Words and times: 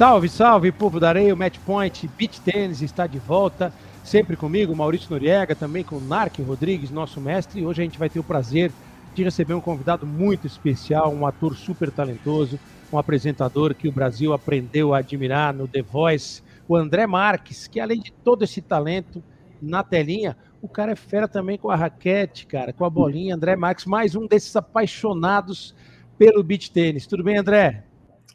Salve, 0.00 0.30
salve, 0.30 0.72
povo 0.72 0.98
da 0.98 1.10
areia, 1.10 1.34
o 1.34 1.36
Match 1.36 1.58
Point 1.58 2.08
Beach 2.16 2.40
Tennis 2.40 2.80
está 2.80 3.06
de 3.06 3.18
volta, 3.18 3.70
sempre 4.02 4.34
comigo, 4.34 4.74
Maurício 4.74 5.10
Noriega, 5.10 5.54
também 5.54 5.84
com 5.84 5.96
o 5.96 6.00
Narc 6.00 6.38
Rodrigues, 6.38 6.90
nosso 6.90 7.20
mestre, 7.20 7.60
e 7.60 7.66
hoje 7.66 7.82
a 7.82 7.84
gente 7.84 7.98
vai 7.98 8.08
ter 8.08 8.18
o 8.18 8.24
prazer 8.24 8.72
de 9.14 9.22
receber 9.22 9.52
um 9.52 9.60
convidado 9.60 10.06
muito 10.06 10.46
especial, 10.46 11.12
um 11.12 11.26
ator 11.26 11.54
super 11.54 11.90
talentoso, 11.90 12.58
um 12.90 12.96
apresentador 12.96 13.74
que 13.74 13.88
o 13.88 13.92
Brasil 13.92 14.32
aprendeu 14.32 14.94
a 14.94 15.00
admirar 15.00 15.52
no 15.52 15.68
The 15.68 15.82
Voice, 15.82 16.42
o 16.66 16.74
André 16.74 17.06
Marques, 17.06 17.68
que 17.68 17.78
além 17.78 18.00
de 18.00 18.10
todo 18.10 18.42
esse 18.42 18.62
talento 18.62 19.22
na 19.60 19.82
telinha, 19.82 20.34
o 20.62 20.68
cara 20.68 20.92
é 20.92 20.96
fera 20.96 21.28
também 21.28 21.58
com 21.58 21.68
a 21.68 21.76
raquete, 21.76 22.46
cara, 22.46 22.72
com 22.72 22.86
a 22.86 22.90
bolinha. 22.90 23.34
André 23.34 23.54
Marques, 23.54 23.84
mais 23.84 24.16
um 24.16 24.26
desses 24.26 24.56
apaixonados 24.56 25.74
pelo 26.16 26.42
beach 26.42 26.72
tênis. 26.72 27.06
Tudo 27.06 27.22
bem, 27.22 27.36
André? 27.36 27.84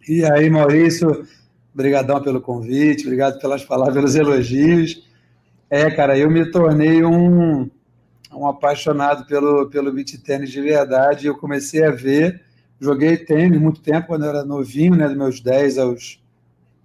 E 0.07 0.23
aí, 0.23 0.47
Maurício, 0.47 1.25
obrigadão 1.75 2.23
pelo 2.23 2.39
convite, 2.39 3.03
obrigado 3.03 3.37
pelas 3.37 3.63
palavras, 3.63 3.93
pelos 3.93 4.15
elogios. 4.15 5.05
É, 5.69 5.91
cara, 5.91 6.17
eu 6.17 6.31
me 6.31 6.49
tornei 6.49 7.03
um, 7.03 7.69
um 8.33 8.47
apaixonado 8.47 9.25
pelo, 9.27 9.69
pelo 9.69 9.91
beach 9.91 10.17
tênis 10.19 10.49
de 10.49 10.61
verdade. 10.61 11.27
Eu 11.27 11.37
comecei 11.37 11.83
a 11.83 11.91
ver, 11.91 12.41
joguei 12.79 13.17
tênis 13.17 13.59
muito 13.59 13.81
tempo, 13.81 14.07
quando 14.07 14.23
eu 14.23 14.29
era 14.29 14.45
novinho, 14.45 14.95
né, 14.95 15.05
dos 15.05 15.17
meus 15.17 15.41
10 15.41 15.77
aos, 15.77 16.23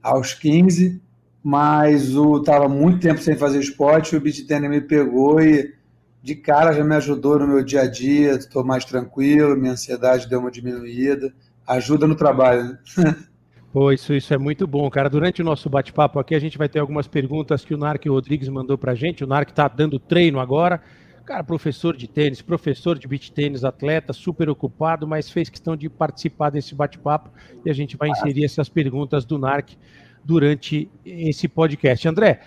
aos 0.02 0.34
15, 0.34 1.00
mas 1.42 2.16
o 2.16 2.38
estava 2.38 2.68
muito 2.68 2.98
tempo 2.98 3.20
sem 3.20 3.36
fazer 3.36 3.60
esporte, 3.60 4.16
o 4.16 4.20
beach 4.20 4.44
tênis 4.44 4.68
me 4.68 4.80
pegou 4.80 5.40
e 5.40 5.72
de 6.20 6.34
cara 6.34 6.72
já 6.72 6.82
me 6.82 6.96
ajudou 6.96 7.38
no 7.38 7.46
meu 7.46 7.62
dia 7.62 7.82
a 7.82 7.86
dia, 7.86 8.32
estou 8.32 8.64
mais 8.64 8.84
tranquilo, 8.84 9.56
minha 9.56 9.72
ansiedade 9.72 10.28
deu 10.28 10.40
uma 10.40 10.50
diminuída 10.50 11.32
ajuda 11.70 12.06
no 12.06 12.16
trabalho. 12.16 12.78
Né? 12.98 13.16
Pô, 13.72 13.92
isso, 13.92 14.12
isso 14.12 14.34
é 14.34 14.38
muito 14.38 14.66
bom, 14.66 14.90
cara. 14.90 15.08
Durante 15.08 15.40
o 15.40 15.44
nosso 15.44 15.70
bate-papo 15.70 16.18
aqui, 16.18 16.34
a 16.34 16.40
gente 16.40 16.58
vai 16.58 16.68
ter 16.68 16.80
algumas 16.80 17.06
perguntas 17.06 17.64
que 17.64 17.72
o 17.72 17.78
Narc 17.78 18.04
Rodrigues 18.04 18.48
mandou 18.48 18.76
pra 18.76 18.96
gente. 18.96 19.22
O 19.22 19.28
Narc 19.28 19.52
tá 19.52 19.68
dando 19.68 19.96
treino 19.96 20.40
agora. 20.40 20.82
Cara, 21.24 21.44
professor 21.44 21.96
de 21.96 22.08
tênis, 22.08 22.42
professor 22.42 22.98
de 22.98 23.06
beach 23.06 23.30
tênis, 23.30 23.64
atleta, 23.64 24.12
super 24.12 24.50
ocupado, 24.50 25.06
mas 25.06 25.30
fez 25.30 25.48
questão 25.48 25.76
de 25.76 25.88
participar 25.88 26.50
desse 26.50 26.74
bate-papo 26.74 27.30
e 27.64 27.70
a 27.70 27.72
gente 27.72 27.96
vai 27.96 28.08
inserir 28.08 28.44
essas 28.44 28.68
perguntas 28.68 29.24
do 29.24 29.38
Narc 29.38 29.76
durante 30.24 30.90
esse 31.04 31.46
podcast. 31.46 32.08
André, 32.08 32.40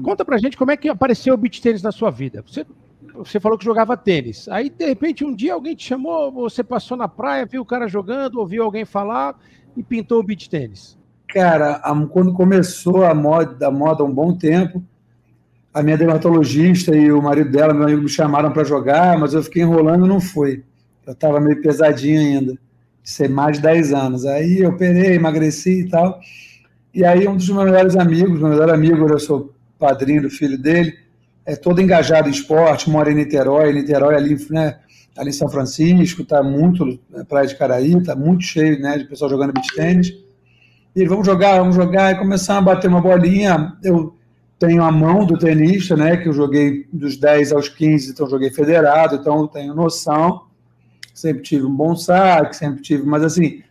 conta 0.00 0.24
pra 0.24 0.38
gente 0.38 0.56
como 0.56 0.70
é 0.70 0.76
que 0.76 0.88
apareceu 0.88 1.34
o 1.34 1.36
beach 1.36 1.60
tênis 1.60 1.82
na 1.82 1.90
sua 1.90 2.10
vida. 2.10 2.44
Você 2.46 2.64
você 3.12 3.40
falou 3.40 3.58
que 3.58 3.64
jogava 3.64 3.96
tênis. 3.96 4.48
Aí, 4.48 4.70
de 4.70 4.86
repente, 4.86 5.24
um 5.24 5.34
dia 5.34 5.54
alguém 5.54 5.74
te 5.74 5.84
chamou, 5.84 6.30
você 6.30 6.62
passou 6.62 6.96
na 6.96 7.08
praia, 7.08 7.44
viu 7.44 7.62
o 7.62 7.66
cara 7.66 7.88
jogando, 7.88 8.38
ouviu 8.38 8.62
alguém 8.62 8.84
falar 8.84 9.36
e 9.76 9.82
pintou 9.82 10.20
o 10.20 10.22
beach 10.22 10.48
tênis. 10.48 10.98
Cara, 11.28 11.80
quando 12.10 12.32
começou 12.32 13.04
a 13.04 13.14
moda, 13.14 13.68
a 13.68 13.70
moda 13.70 14.02
há 14.02 14.06
um 14.06 14.12
bom 14.12 14.36
tempo, 14.36 14.82
a 15.72 15.82
minha 15.82 15.96
dermatologista 15.96 16.94
e 16.94 17.12
o 17.12 17.22
marido 17.22 17.50
dela, 17.50 17.72
meu 17.72 17.84
amigo, 17.84 18.02
me 18.02 18.08
chamaram 18.08 18.52
para 18.52 18.64
jogar, 18.64 19.18
mas 19.18 19.32
eu 19.32 19.42
fiquei 19.42 19.62
enrolando 19.62 20.06
e 20.06 20.08
não 20.08 20.20
fui. 20.20 20.64
Eu 21.06 21.12
estava 21.12 21.40
meio 21.40 21.62
pesadinho 21.62 22.20
ainda, 22.20 22.54
sei 23.02 23.28
mais 23.28 23.56
de 23.56 23.62
10 23.62 23.92
anos. 23.92 24.26
Aí 24.26 24.58
eu 24.58 24.70
operei, 24.70 25.14
emagreci 25.14 25.82
e 25.82 25.88
tal. 25.88 26.20
E 26.92 27.04
aí 27.04 27.28
um 27.28 27.36
dos 27.36 27.48
meus 27.48 27.64
melhores 27.64 27.96
amigos, 27.96 28.40
meu 28.40 28.48
melhor 28.48 28.70
amigo, 28.70 29.06
eu 29.08 29.18
sou 29.18 29.54
padrinho 29.78 30.22
do 30.22 30.30
filho 30.30 30.58
dele, 30.58 30.92
é 31.46 31.54
todo 31.56 31.80
engajado 31.80 32.28
em 32.28 32.32
esporte, 32.32 32.90
mora 32.90 33.10
em 33.10 33.14
Niterói, 33.14 33.72
Niterói 33.72 34.16
ali, 34.16 34.36
né, 34.50 34.78
ali 35.16 35.30
em 35.30 35.32
São 35.32 35.48
Francisco, 35.48 36.22
está 36.22 36.42
muito, 36.42 36.86
né, 37.10 37.24
Praia 37.28 37.46
de 37.46 37.56
Caraí, 37.56 37.96
está 37.96 38.14
muito 38.14 38.44
cheio 38.44 38.80
né, 38.80 38.98
de 38.98 39.04
pessoal 39.04 39.30
jogando 39.30 39.52
beach 39.52 39.74
tênis. 39.74 40.12
E 40.94 41.04
vamos 41.06 41.26
jogar, 41.26 41.58
vamos 41.58 41.76
jogar, 41.76 42.12
e 42.12 42.18
começar 42.18 42.58
a 42.58 42.60
bater 42.60 42.88
uma 42.88 43.00
bolinha. 43.00 43.76
Eu 43.82 44.16
tenho 44.58 44.82
a 44.82 44.90
mão 44.90 45.24
do 45.24 45.38
tenista, 45.38 45.96
né, 45.96 46.16
que 46.16 46.28
eu 46.28 46.32
joguei 46.32 46.86
dos 46.92 47.16
10 47.16 47.52
aos 47.52 47.68
15, 47.68 48.10
então 48.10 48.28
joguei 48.28 48.50
federado, 48.50 49.16
então 49.16 49.40
eu 49.40 49.48
tenho 49.48 49.74
noção. 49.74 50.42
Sempre 51.14 51.42
tive 51.42 51.66
um 51.66 51.74
bom 51.74 51.94
saque, 51.96 52.56
sempre 52.56 52.82
tive, 52.82 53.04
mas 53.04 53.22
assim, 53.22 53.62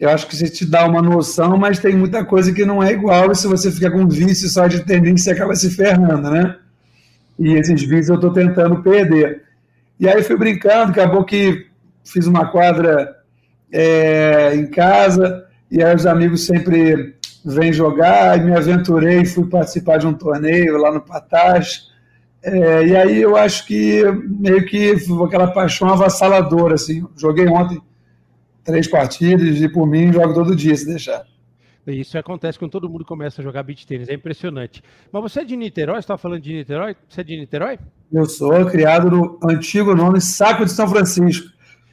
eu 0.00 0.08
acho 0.10 0.26
que 0.26 0.36
você 0.36 0.48
te 0.48 0.64
dá 0.64 0.86
uma 0.86 1.02
noção, 1.02 1.56
mas 1.56 1.78
tem 1.78 1.96
muita 1.96 2.24
coisa 2.24 2.52
que 2.52 2.64
não 2.64 2.82
é 2.82 2.92
igual, 2.92 3.30
e 3.30 3.34
se 3.34 3.46
você 3.46 3.70
fica 3.70 3.90
com 3.90 4.08
vício 4.08 4.48
só 4.48 4.66
de 4.66 4.80
tênis, 4.80 5.22
você 5.22 5.32
acaba 5.32 5.54
se 5.54 5.70
ferrando, 5.70 6.30
né? 6.30 6.56
e 7.38 7.54
esses 7.54 7.82
vídeos 7.82 8.08
eu 8.08 8.14
estou 8.16 8.32
tentando 8.32 8.82
perder. 8.82 9.43
E 10.04 10.08
aí 10.08 10.22
fui 10.22 10.36
brincando, 10.36 10.92
acabou 10.92 11.24
que 11.24 11.66
fiz 12.04 12.26
uma 12.26 12.46
quadra 12.48 13.16
é, 13.72 14.54
em 14.54 14.66
casa, 14.66 15.46
e 15.70 15.82
aí 15.82 15.96
os 15.96 16.04
amigos 16.04 16.44
sempre 16.44 17.16
vêm 17.42 17.72
jogar, 17.72 18.38
e 18.38 18.44
me 18.44 18.54
aventurei, 18.54 19.24
fui 19.24 19.48
participar 19.48 19.96
de 19.96 20.06
um 20.06 20.12
torneio 20.12 20.76
lá 20.76 20.92
no 20.92 21.00
Patage, 21.00 21.84
é, 22.42 22.86
e 22.86 22.94
aí 22.94 23.22
eu 23.22 23.34
acho 23.34 23.66
que 23.66 24.02
meio 24.28 24.66
que 24.66 24.94
aquela 25.24 25.46
paixão 25.46 25.88
avassaladora, 25.88 26.74
assim, 26.74 27.02
joguei 27.16 27.48
ontem 27.48 27.80
três 28.62 28.86
partidas, 28.86 29.58
e 29.58 29.66
por 29.70 29.86
mim 29.86 30.12
jogo 30.12 30.34
todo 30.34 30.54
dia, 30.54 30.76
se 30.76 30.84
deixar. 30.84 31.24
Isso 31.86 32.16
acontece 32.18 32.58
quando 32.58 32.72
todo 32.72 32.88
mundo 32.88 33.04
começa 33.04 33.40
a 33.40 33.44
jogar 33.44 33.62
beach 33.62 33.86
tênis, 33.86 34.08
é 34.10 34.14
impressionante. 34.14 34.82
Mas 35.10 35.22
você 35.22 35.40
é 35.40 35.44
de 35.44 35.56
Niterói? 35.56 35.96
Você 35.96 36.00
estava 36.00 36.18
falando 36.18 36.42
de 36.42 36.52
Niterói? 36.52 36.94
Você 37.08 37.20
é 37.22 37.24
de 37.24 37.36
Niterói? 37.38 37.78
Eu 38.12 38.26
sou 38.26 38.66
criado 38.66 39.10
no 39.10 39.38
antigo 39.42 39.94
nome 39.94 40.20
Saco 40.20 40.64
de 40.64 40.70
São 40.70 40.88
Francisco, 40.88 41.48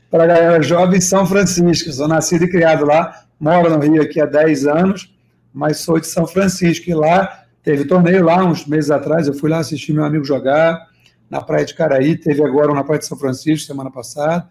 para 0.10 0.24
a 0.24 0.28
galera 0.28 0.62
jovem 0.62 1.02
São 1.02 1.26
Francisco. 1.26 1.92
Sou 1.92 2.08
nascido 2.08 2.46
e 2.46 2.50
criado 2.50 2.86
lá, 2.86 3.24
moro 3.40 3.70
no 3.70 3.80
Rio 3.80 4.02
aqui 4.02 4.20
há 4.20 4.26
10 4.26 4.68
anos, 4.68 5.14
mas 5.54 5.80
sou 5.80 6.00
de 6.00 6.08
São 6.08 6.28
Francisco. 6.28 6.90
E 6.90 6.94
lá 6.94 7.46
teve 7.64 7.86
torneio 7.86 8.26
lá 8.26 8.44
uns 8.44 8.66
meses 8.66 8.92
atrás, 8.92 9.28
eu 9.28 9.34
fui 9.34 9.50
lá 9.50 9.60
assistir 9.60 9.94
meu 9.94 10.04
amigo 10.04 10.24
jogar 10.24 10.88
na 11.30 11.42
Praia 11.42 11.66
de 11.66 11.74
Caraí, 11.74 12.18
teve 12.18 12.44
agora 12.44 12.72
um 12.72 12.76
na 12.76 12.84
Praia 12.84 13.00
de 13.00 13.06
São 13.06 13.18
Francisco 13.18 13.66
semana 13.66 13.90
passada. 13.90 14.50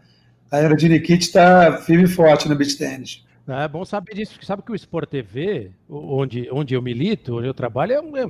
A 0.50 0.58
era 0.58 0.74
de 0.74 0.88
Nikit 0.88 1.26
está 1.26 1.78
firme 1.78 2.04
e 2.04 2.08
forte 2.08 2.48
no 2.48 2.56
beach 2.56 2.76
tênis. 2.76 3.24
É 3.46 3.66
bom 3.66 3.84
saber 3.84 4.14
disso, 4.14 4.38
sabe 4.42 4.62
que 4.62 4.70
o 4.70 4.76
Sport 4.76 5.10
TV, 5.10 5.72
onde, 5.88 6.48
onde 6.52 6.74
eu 6.74 6.80
milito, 6.80 7.38
onde 7.38 7.48
eu 7.48 7.54
trabalho, 7.54 7.92
é, 7.92 8.00
um, 8.00 8.16
é 8.16 8.26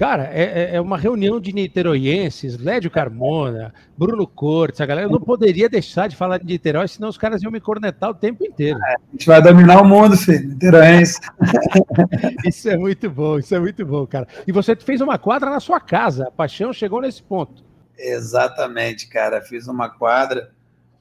cara, 0.00 0.30
é, 0.32 0.44
é, 0.44 0.76
é 0.76 0.80
uma 0.80 0.96
reunião 0.96 1.38
de 1.38 1.52
niteroienses, 1.52 2.56
Lédio 2.56 2.90
Carmona, 2.90 3.70
Bruno 3.98 4.26
Cortes, 4.26 4.80
a 4.80 4.86
galera 4.86 5.06
não 5.06 5.20
poderia 5.20 5.68
deixar 5.68 6.08
de 6.08 6.16
falar 6.16 6.38
de 6.38 6.46
Niterói, 6.46 6.88
senão 6.88 7.10
os 7.10 7.18
caras 7.18 7.42
iam 7.42 7.52
me 7.52 7.60
cornetar 7.60 8.08
o 8.08 8.14
tempo 8.14 8.42
inteiro. 8.42 8.78
É, 8.82 8.94
a 8.94 8.98
gente 9.12 9.26
vai 9.26 9.42
dominar 9.42 9.82
o 9.82 9.84
mundo, 9.84 10.16
filho, 10.16 10.48
niteroense. 10.48 11.20
isso 12.48 12.70
é 12.70 12.78
muito 12.78 13.10
bom, 13.10 13.38
isso 13.38 13.54
é 13.54 13.60
muito 13.60 13.84
bom, 13.84 14.06
cara. 14.06 14.26
E 14.46 14.52
você 14.52 14.74
fez 14.74 15.02
uma 15.02 15.18
quadra 15.18 15.50
na 15.50 15.60
sua 15.60 15.78
casa, 15.78 16.28
a 16.28 16.30
paixão 16.30 16.72
chegou 16.72 17.02
nesse 17.02 17.22
ponto. 17.22 17.62
Exatamente, 17.98 19.06
cara, 19.06 19.42
fiz 19.42 19.68
uma 19.68 19.90
quadra 19.90 20.50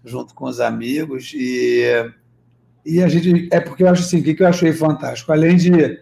junto 0.03 0.35
com 0.35 0.43
os 0.43 0.59
amigos 0.59 1.31
e 1.33 1.85
e 2.85 3.01
a 3.01 3.07
gente. 3.07 3.47
É 3.49 3.61
porque 3.61 3.83
eu 3.83 3.87
acho 3.87 4.01
assim, 4.01 4.19
o 4.19 4.23
que 4.23 4.43
eu 4.43 4.47
achei 4.47 4.73
fantástico? 4.73 5.31
Além 5.31 5.55
de 5.55 6.01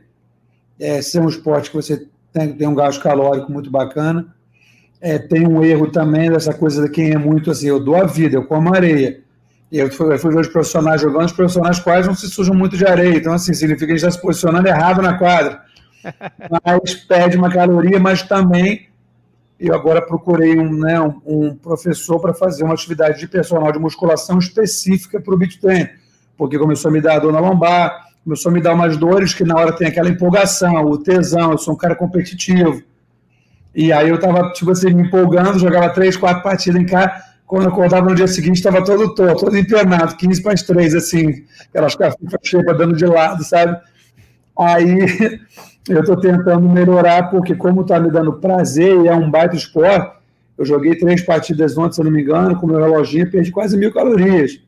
é, 0.79 0.99
ser 1.03 1.19
um 1.19 1.29
esporte 1.29 1.69
que 1.69 1.75
você 1.75 2.07
tem, 2.37 2.53
tem 2.53 2.67
um 2.67 2.75
gasto 2.75 3.01
calórico 3.01 3.51
muito 3.51 3.71
bacana, 3.71 4.27
é, 5.01 5.17
tem 5.17 5.47
um 5.47 5.63
erro 5.63 5.91
também 5.91 6.29
dessa 6.29 6.53
coisa 6.53 6.83
de 6.83 6.89
quem 6.89 7.11
é 7.11 7.17
muito 7.17 7.51
assim, 7.51 7.67
eu 7.67 7.79
dou 7.79 7.95
a 7.95 8.05
vida, 8.05 8.35
eu 8.35 8.45
como 8.45 8.73
areia. 8.73 9.21
E 9.71 9.79
eu 9.79 9.91
fui, 9.91 10.13
eu 10.13 10.19
fui 10.19 10.33
ver 10.33 10.41
os 10.41 10.47
profissionais 10.47 11.01
jogando, 11.01 11.25
os 11.25 11.33
profissionais 11.33 11.79
quase 11.79 12.07
não 12.07 12.15
se 12.15 12.29
sujam 12.29 12.55
muito 12.55 12.77
de 12.77 12.85
areia. 12.85 13.17
Então, 13.17 13.33
assim, 13.33 13.53
significa 13.53 13.87
que 13.87 13.91
a 13.91 13.95
gente 13.95 14.07
está 14.07 14.11
se 14.11 14.21
posicionando 14.21 14.67
errado 14.67 15.01
na 15.01 15.17
quadra. 15.17 15.61
Mas 16.63 16.93
perde 16.93 17.37
uma 17.37 17.51
caloria, 17.51 17.99
mas 17.99 18.23
também 18.23 18.87
eu 19.59 19.75
agora 19.75 20.01
procurei 20.01 20.57
um, 20.57 20.71
né, 20.71 21.01
um, 21.01 21.19
um 21.25 21.55
professor 21.55 22.19
para 22.19 22.33
fazer 22.33 22.63
uma 22.63 22.73
atividade 22.73 23.19
de 23.19 23.27
personal 23.27 23.71
de 23.73 23.79
musculação 23.79 24.37
específica 24.37 25.19
para 25.19 25.33
o 25.33 25.37
beat 25.37 25.59
training 25.59 25.89
porque 26.37 26.59
começou 26.59 26.89
a 26.89 26.91
me 26.91 27.01
dar 27.01 27.19
dor 27.19 27.33
na 27.33 27.39
lombar, 27.39 28.06
começou 28.27 28.49
a 28.49 28.53
me 28.53 28.59
dar 28.59 28.73
umas 28.73 28.97
dores 28.97 29.33
que 29.33 29.45
na 29.45 29.55
hora 29.55 29.71
tem 29.71 29.87
aquela 29.87 30.09
empolgação, 30.09 30.83
o 30.83 30.97
tesão, 30.97 31.53
eu 31.53 31.57
sou 31.57 31.73
um 31.73 31.77
cara 31.77 31.95
competitivo. 31.95 32.83
E 33.73 33.93
aí 33.93 34.09
eu 34.09 34.19
tava, 34.19 34.51
tipo 34.51 34.69
assim, 34.69 34.93
me 34.93 35.03
empolgando, 35.03 35.57
jogava 35.57 35.93
três, 35.93 36.17
quatro 36.17 36.43
partidas 36.43 36.81
em 36.81 36.85
casa, 36.85 37.23
quando 37.45 37.63
eu 37.63 37.69
acordava 37.69 38.09
no 38.09 38.15
dia 38.15 38.27
seguinte, 38.27 38.57
estava 38.57 38.83
todo 38.83 39.15
torto, 39.15 39.45
todo 39.45 39.57
internado, 39.57 40.17
15 40.17 40.43
para 40.43 40.51
as 40.51 40.61
3, 40.61 40.95
assim, 40.95 41.45
aquelas 41.69 41.95
cafitas 41.95 42.37
cheias 42.43 42.77
dando 42.77 42.97
de 42.97 43.05
lado, 43.05 43.45
sabe? 43.45 43.79
Aí 44.59 45.39
eu 45.87 46.01
estou 46.01 46.17
tentando 46.17 46.67
melhorar, 46.67 47.29
porque 47.29 47.55
como 47.55 47.83
está 47.83 47.97
me 47.97 48.11
dando 48.11 48.33
prazer 48.33 49.03
e 49.03 49.07
é 49.07 49.15
um 49.15 49.31
baita 49.31 49.55
esporte, 49.55 50.17
eu 50.57 50.65
joguei 50.65 50.97
três 50.97 51.21
partidas 51.21 51.77
ontem, 51.77 51.93
se 51.93 52.01
eu 52.01 52.05
não 52.05 52.11
me 52.11 52.23
engano, 52.23 52.59
com 52.59 52.67
meu 52.67 52.81
reloginho, 52.81 53.31
perdi 53.31 53.51
quase 53.51 53.77
mil 53.77 53.93
calorias 53.93 54.66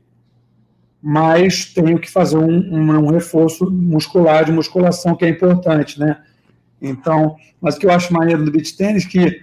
mas 1.02 1.64
tenho 1.64 1.98
que 1.98 2.10
fazer 2.10 2.36
um, 2.36 2.48
um, 2.48 2.90
um, 3.06 3.10
reforço 3.10 3.70
muscular, 3.70 4.44
de 4.44 4.52
musculação, 4.52 5.16
que 5.16 5.24
é 5.24 5.28
importante, 5.28 5.98
né? 5.98 6.18
Então, 6.80 7.36
mas 7.60 7.76
o 7.76 7.78
que 7.78 7.86
eu 7.86 7.90
acho 7.90 8.12
maneiro 8.12 8.44
do 8.44 8.50
beach 8.50 8.76
tênis 8.76 9.06
que 9.06 9.42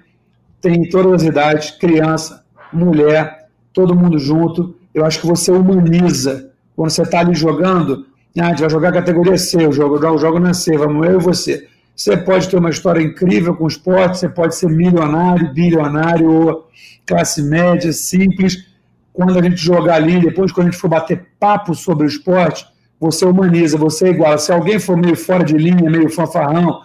tem 0.62 0.90
todas 0.90 1.22
as 1.22 1.24
idades, 1.24 1.72
criança, 1.72 2.44
mulher, 2.72 3.48
todo 3.74 3.96
mundo 3.96 4.18
junto. 4.18 4.76
Eu 4.94 5.06
acho 5.06 5.22
que 5.22 5.28
você 5.28 5.52
humaniza. 5.52 6.52
Quando 6.76 6.90
você 6.90 7.04
está 7.04 7.20
ali 7.20 7.36
jogando, 7.36 8.06
Ah, 8.40 8.46
a 8.46 8.50
gente 8.50 8.62
vai 8.62 8.70
jogar 8.70 8.92
categoria 8.92 9.38
C, 9.38 9.66
eu 9.66 9.72
jogo, 9.72 10.04
eu 10.04 10.18
jogo 10.18 10.40
na 10.40 10.54
C, 10.54 10.78
vamos 10.78 11.08
eu 11.08 11.20
e 11.20 11.24
você. 11.24 11.68
Você 11.96 12.16
pode 12.16 12.48
ter 12.48 12.58
uma 12.58 12.70
história 12.70 13.02
incrível 13.02 13.56
com 13.56 13.64
o 13.64 13.68
esporte, 13.68 14.20
você 14.20 14.30
pode 14.30 14.56
ser 14.56 14.70
milionário, 14.70 15.52
bilionário 15.54 16.30
ou 16.30 16.70
classe 17.06 17.42
média, 17.42 17.92
simples. 17.92 18.68
Quando 19.18 19.40
a 19.40 19.42
gente 19.42 19.56
jogar 19.56 19.96
ali, 19.96 20.22
depois 20.22 20.52
quando 20.52 20.68
a 20.68 20.70
gente 20.70 20.80
for 20.80 20.90
bater 20.90 21.26
papo 21.40 21.74
sobre 21.74 22.06
o 22.06 22.08
esporte, 22.08 22.68
você 23.00 23.26
humaniza, 23.26 23.76
você 23.76 24.10
é 24.10 24.12
igual. 24.12 24.38
Se 24.38 24.52
alguém 24.52 24.78
for 24.78 24.96
meio 24.96 25.16
fora 25.16 25.44
de 25.44 25.58
linha, 25.58 25.90
meio 25.90 26.08
fanfarrão, 26.08 26.82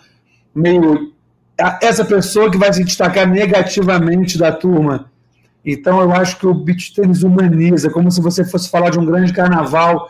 meio. 0.54 1.12
Essa 1.82 2.06
pessoa 2.06 2.50
que 2.50 2.56
vai 2.56 2.72
se 2.72 2.82
destacar 2.84 3.28
negativamente 3.28 4.38
da 4.38 4.50
turma. 4.50 5.10
Então, 5.62 6.00
eu 6.00 6.10
acho 6.10 6.38
que 6.38 6.46
o 6.46 6.54
beach 6.54 6.94
tênis 6.94 7.22
humaniza, 7.22 7.90
como 7.90 8.10
se 8.10 8.22
você 8.22 8.46
fosse 8.46 8.70
falar 8.70 8.88
de 8.88 8.98
um 8.98 9.04
grande 9.04 9.30
carnaval, 9.34 10.08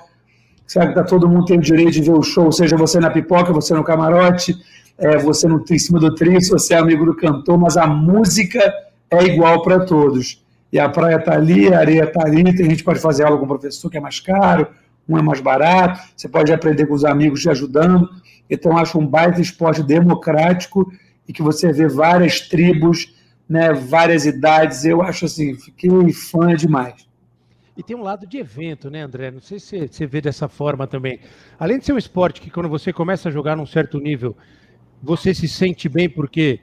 sabe? 0.65 0.95
Tá 0.95 1.03
todo 1.03 1.29
mundo 1.29 1.47
tem 1.47 1.59
o 1.59 1.61
direito 1.61 1.91
de 1.91 2.03
ver 2.03 2.13
o 2.13 2.23
show, 2.23 2.53
seja 2.53 2.77
você 2.77 3.01
na 3.01 3.11
pipoca, 3.11 3.53
você 3.53 3.75
no 3.75 3.83
camarote, 3.83 4.55
é, 4.97 5.19
você 5.19 5.49
no, 5.49 5.65
em 5.69 5.79
cima 5.79 5.99
do 5.99 6.15
trio, 6.15 6.41
você 6.41 6.75
é 6.75 6.79
amigo 6.79 7.05
do 7.05 7.17
cantor, 7.17 7.59
mas 7.59 7.77
a 7.77 7.85
música 7.89 8.73
é 9.11 9.25
igual 9.25 9.61
para 9.63 9.81
todos. 9.81 10.41
E 10.73 10.81
a 10.81 10.89
praia 10.89 11.17
está 11.17 11.35
ali, 11.35 11.73
a 11.73 11.79
areia 11.79 12.05
está 12.05 12.25
ali, 12.25 12.45
tem 12.45 12.65
gente 12.65 12.79
que 12.79 12.85
pode 12.85 12.99
fazer 12.99 13.25
aula 13.25 13.37
com 13.37 13.45
o 13.45 13.49
professor 13.49 13.91
que 13.91 13.99
é 13.99 14.01
mais 14.01 14.19
caro, 14.21 14.69
um 15.07 15.19
é 15.19 15.23
mais 15.23 15.41
barato, 15.41 16.01
você 16.17 16.29
pode 16.29 16.53
aprender 16.53 16.87
com 16.87 16.95
os 16.95 17.05
amigos 17.05 17.43
te 17.43 17.51
ajudando. 17.51 18.09
Então, 18.49 18.77
acho 18.77 18.99
um 18.99 19.07
baita 19.07 19.41
esporte 19.41 19.83
democrático 19.83 20.91
e 21.29 21.33
que 21.33 21.43
você 21.43 21.73
vê 21.73 21.89
várias 21.89 22.41
tribos, 22.41 23.15
né, 23.49 23.73
várias 23.73 24.25
idades. 24.25 24.85
Eu 24.85 25.03
acho 25.03 25.27
assim, 25.27 25.55
fiquei 25.55 25.91
fã 26.13 26.55
demais. 26.55 27.07
E 27.77 27.83
tem 27.83 27.97
um 27.97 28.03
lado 28.03 28.27
de 28.27 28.39
evento, 28.39 28.91
né, 28.91 29.03
André? 29.03 29.31
Não 29.31 29.41
sei 29.41 29.59
se 29.59 29.89
você 29.89 30.07
vê 30.07 30.21
dessa 30.21 30.49
forma 30.49 30.87
também. 30.87 31.21
Além 31.59 31.79
de 31.79 31.87
ser 31.87 31.93
um 31.93 31.99
esporte 31.99 32.41
que, 32.41 32.51
quando 32.51 32.69
você 32.69 32.93
começa 32.93 33.29
a 33.29 33.33
jogar 33.33 33.57
num 33.57 33.67
certo 33.67 33.99
nível, 33.99 34.37
você 35.03 35.35
se 35.35 35.49
sente 35.49 35.89
bem 35.89 36.09
porque 36.09 36.61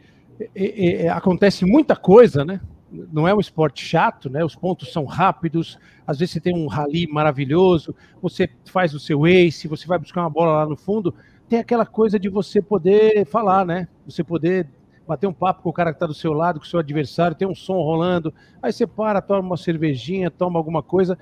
é, 0.55 1.05
é, 1.05 1.09
acontece 1.09 1.65
muita 1.65 1.95
coisa, 1.95 2.45
né? 2.45 2.62
Não 2.91 3.27
é 3.27 3.33
um 3.33 3.39
esporte 3.39 3.86
chato, 3.86 4.30
né? 4.30 4.44
Os 4.44 4.56
pontos 4.56 4.91
são 4.91 5.06
rápidos, 5.06 5.77
às 6.06 6.18
vezes 6.18 6.33
você 6.33 6.39
tem 6.39 6.56
um 6.56 6.68
rally 6.68 7.07
maravilhoso, 7.07 7.95
você 8.21 8.50
faz 8.65 8.94
o 8.94 9.00
seu 9.00 9.27
ace, 9.27 9.68
você 9.68 9.86
vai 9.86 10.00
buscar 10.00 10.21
uma 10.21 10.30
bola 10.30 10.63
lá 10.63 10.65
no 10.65 10.75
fundo, 10.75 11.13
tem 11.47 11.59
aquela 11.59 11.86
coisa 11.86 12.19
de 12.19 12.30
você 12.30 12.62
poder 12.62 13.25
falar, 13.25 13.65
né? 13.65 13.88
Você 14.06 14.24
poder 14.24 14.68
bater 15.07 15.27
um 15.27 15.33
papo 15.33 15.63
com 15.63 15.69
o 15.69 15.74
cara 15.74 15.91
que 15.91 15.95
está 15.95 16.06
do 16.06 16.13
seu 16.13 16.33
lado, 16.33 16.59
com 16.59 16.65
o 16.65 16.69
seu 16.69 16.80
adversário, 16.80 17.36
tem 17.36 17.47
um 17.47 17.56
som 17.56 17.81
rolando, 17.81 18.33
aí 18.62 18.71
você 18.71 18.86
para, 18.86 19.21
toma 19.21 19.39
uma 19.39 19.57
cervejinha, 19.57 20.30
toma 20.30 20.59
alguma 20.59 20.83
coisa. 20.83 21.18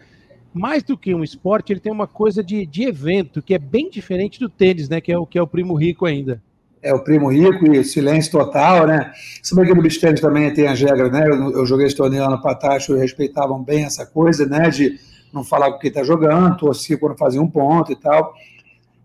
Mais 0.54 0.84
do 0.84 0.98
que 0.98 1.14
um 1.14 1.24
esporte, 1.24 1.72
ele 1.72 1.80
tem 1.80 1.92
uma 1.92 2.08
coisa 2.08 2.44
de, 2.44 2.66
de 2.66 2.84
evento, 2.84 3.42
que 3.42 3.54
é 3.54 3.60
bem 3.60 3.90
diferente 3.90 4.40
do 4.40 4.50
tênis, 4.50 4.90
né? 4.90 5.00
Que 5.00 5.12
é 5.12 5.18
o 5.18 5.26
que 5.26 5.38
é 5.38 5.42
o 5.42 5.48
primo 5.48 5.76
rico 5.76 6.06
ainda 6.06 6.42
é 6.88 6.94
o 6.94 7.00
primo 7.00 7.30
rico 7.30 7.70
e 7.70 7.84
silêncio 7.84 8.32
total, 8.32 8.88
né? 8.88 9.12
Se 9.44 9.54
bem 9.54 9.66
que 9.66 9.74
no 9.74 9.82
beach 9.82 10.00
também 10.22 10.54
tem 10.54 10.68
as 10.68 10.80
regras, 10.80 11.12
né? 11.12 11.28
Eu, 11.28 11.52
eu 11.52 11.66
joguei 11.66 11.86
esse 11.86 11.96
torneio 11.96 12.24
lá 12.24 12.30
no 12.30 12.42
Patacho 12.42 12.96
e 12.96 13.00
respeitavam 13.00 13.62
bem 13.62 13.84
essa 13.84 14.06
coisa, 14.06 14.46
né? 14.46 14.70
De 14.70 14.98
não 15.34 15.44
falar 15.44 15.72
com 15.72 15.80
quem 15.80 15.90
está 15.90 16.04
jogando, 16.04 16.58
torcer 16.58 16.98
quando 16.98 17.18
fazia 17.18 17.42
um 17.42 17.50
ponto 17.50 17.92
e 17.92 17.96
tal. 17.96 18.34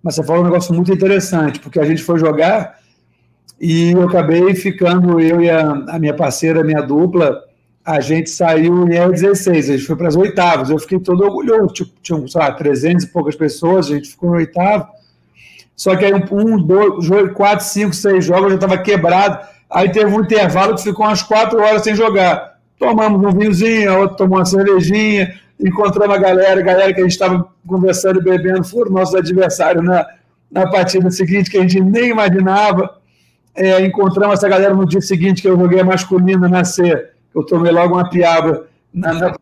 Mas 0.00 0.14
você 0.14 0.22
falou 0.22 0.42
um 0.42 0.44
negócio 0.44 0.72
muito 0.72 0.92
interessante, 0.92 1.58
porque 1.58 1.80
a 1.80 1.84
gente 1.84 2.02
foi 2.02 2.18
jogar 2.18 2.78
e 3.60 3.90
eu 3.90 4.02
acabei 4.02 4.54
ficando, 4.54 5.20
eu 5.20 5.40
e 5.40 5.50
a, 5.50 5.70
a 5.70 5.98
minha 5.98 6.14
parceira, 6.14 6.60
a 6.60 6.64
minha 6.64 6.80
dupla, 6.80 7.40
a 7.84 8.00
gente 8.00 8.30
saiu 8.30 8.86
em 8.86 8.90
E16, 8.90 9.58
a 9.58 9.62
gente 9.62 9.84
foi 9.84 9.96
para 9.96 10.08
as 10.08 10.14
oitavas. 10.16 10.70
Eu 10.70 10.78
fiquei 10.78 11.00
todo 11.00 11.24
orgulhoso, 11.24 11.74
tipo, 11.74 11.92
tinham, 12.00 12.26
sei 12.28 12.40
lá, 12.40 12.52
300 12.52 13.04
e 13.04 13.08
poucas 13.08 13.34
pessoas, 13.34 13.86
a 13.86 13.94
gente 13.94 14.10
ficou 14.10 14.30
no 14.30 14.36
oitavo 14.36 14.86
só 15.82 15.96
que 15.96 16.04
aí 16.04 16.12
um, 16.14 16.62
dois, 16.62 17.08
quatro, 17.34 17.64
cinco, 17.64 17.92
seis 17.92 18.24
jogos 18.24 18.50
já 18.50 18.54
estava 18.54 18.78
quebrado. 18.78 19.44
Aí 19.68 19.90
teve 19.90 20.14
um 20.14 20.20
intervalo 20.20 20.76
que 20.76 20.82
ficou 20.84 21.04
umas 21.04 21.24
quatro 21.24 21.60
horas 21.60 21.82
sem 21.82 21.92
jogar. 21.92 22.56
Tomamos 22.78 23.20
um 23.20 23.36
vinhozinho, 23.36 23.92
a 23.92 23.98
outra 23.98 24.16
tomou 24.16 24.38
uma 24.38 24.44
cervejinha, 24.44 25.34
encontramos 25.58 26.14
a 26.14 26.20
galera, 26.20 26.60
a 26.60 26.62
galera 26.62 26.94
que 26.94 27.00
a 27.00 27.02
gente 27.02 27.10
estava 27.10 27.48
conversando 27.66 28.20
e 28.20 28.22
bebendo 28.22 28.62
foram 28.62 28.92
nossos 28.92 29.16
adversários 29.16 29.84
na, 29.84 30.06
na 30.48 30.70
partida 30.70 31.10
seguinte, 31.10 31.50
que 31.50 31.58
a 31.58 31.62
gente 31.62 31.80
nem 31.80 32.10
imaginava. 32.10 32.98
É, 33.52 33.84
encontramos 33.84 34.34
essa 34.34 34.48
galera 34.48 34.74
no 34.74 34.86
dia 34.86 35.00
seguinte, 35.00 35.42
que 35.42 35.48
eu 35.48 35.58
joguei 35.58 35.80
a 35.80 35.84
masculina 35.84 36.48
na 36.48 36.62
C. 36.62 37.08
Eu 37.34 37.44
tomei 37.44 37.72
logo 37.72 37.94
uma 37.94 38.08
piaba 38.08 38.66
na, 38.94 39.14
na, 39.14 39.34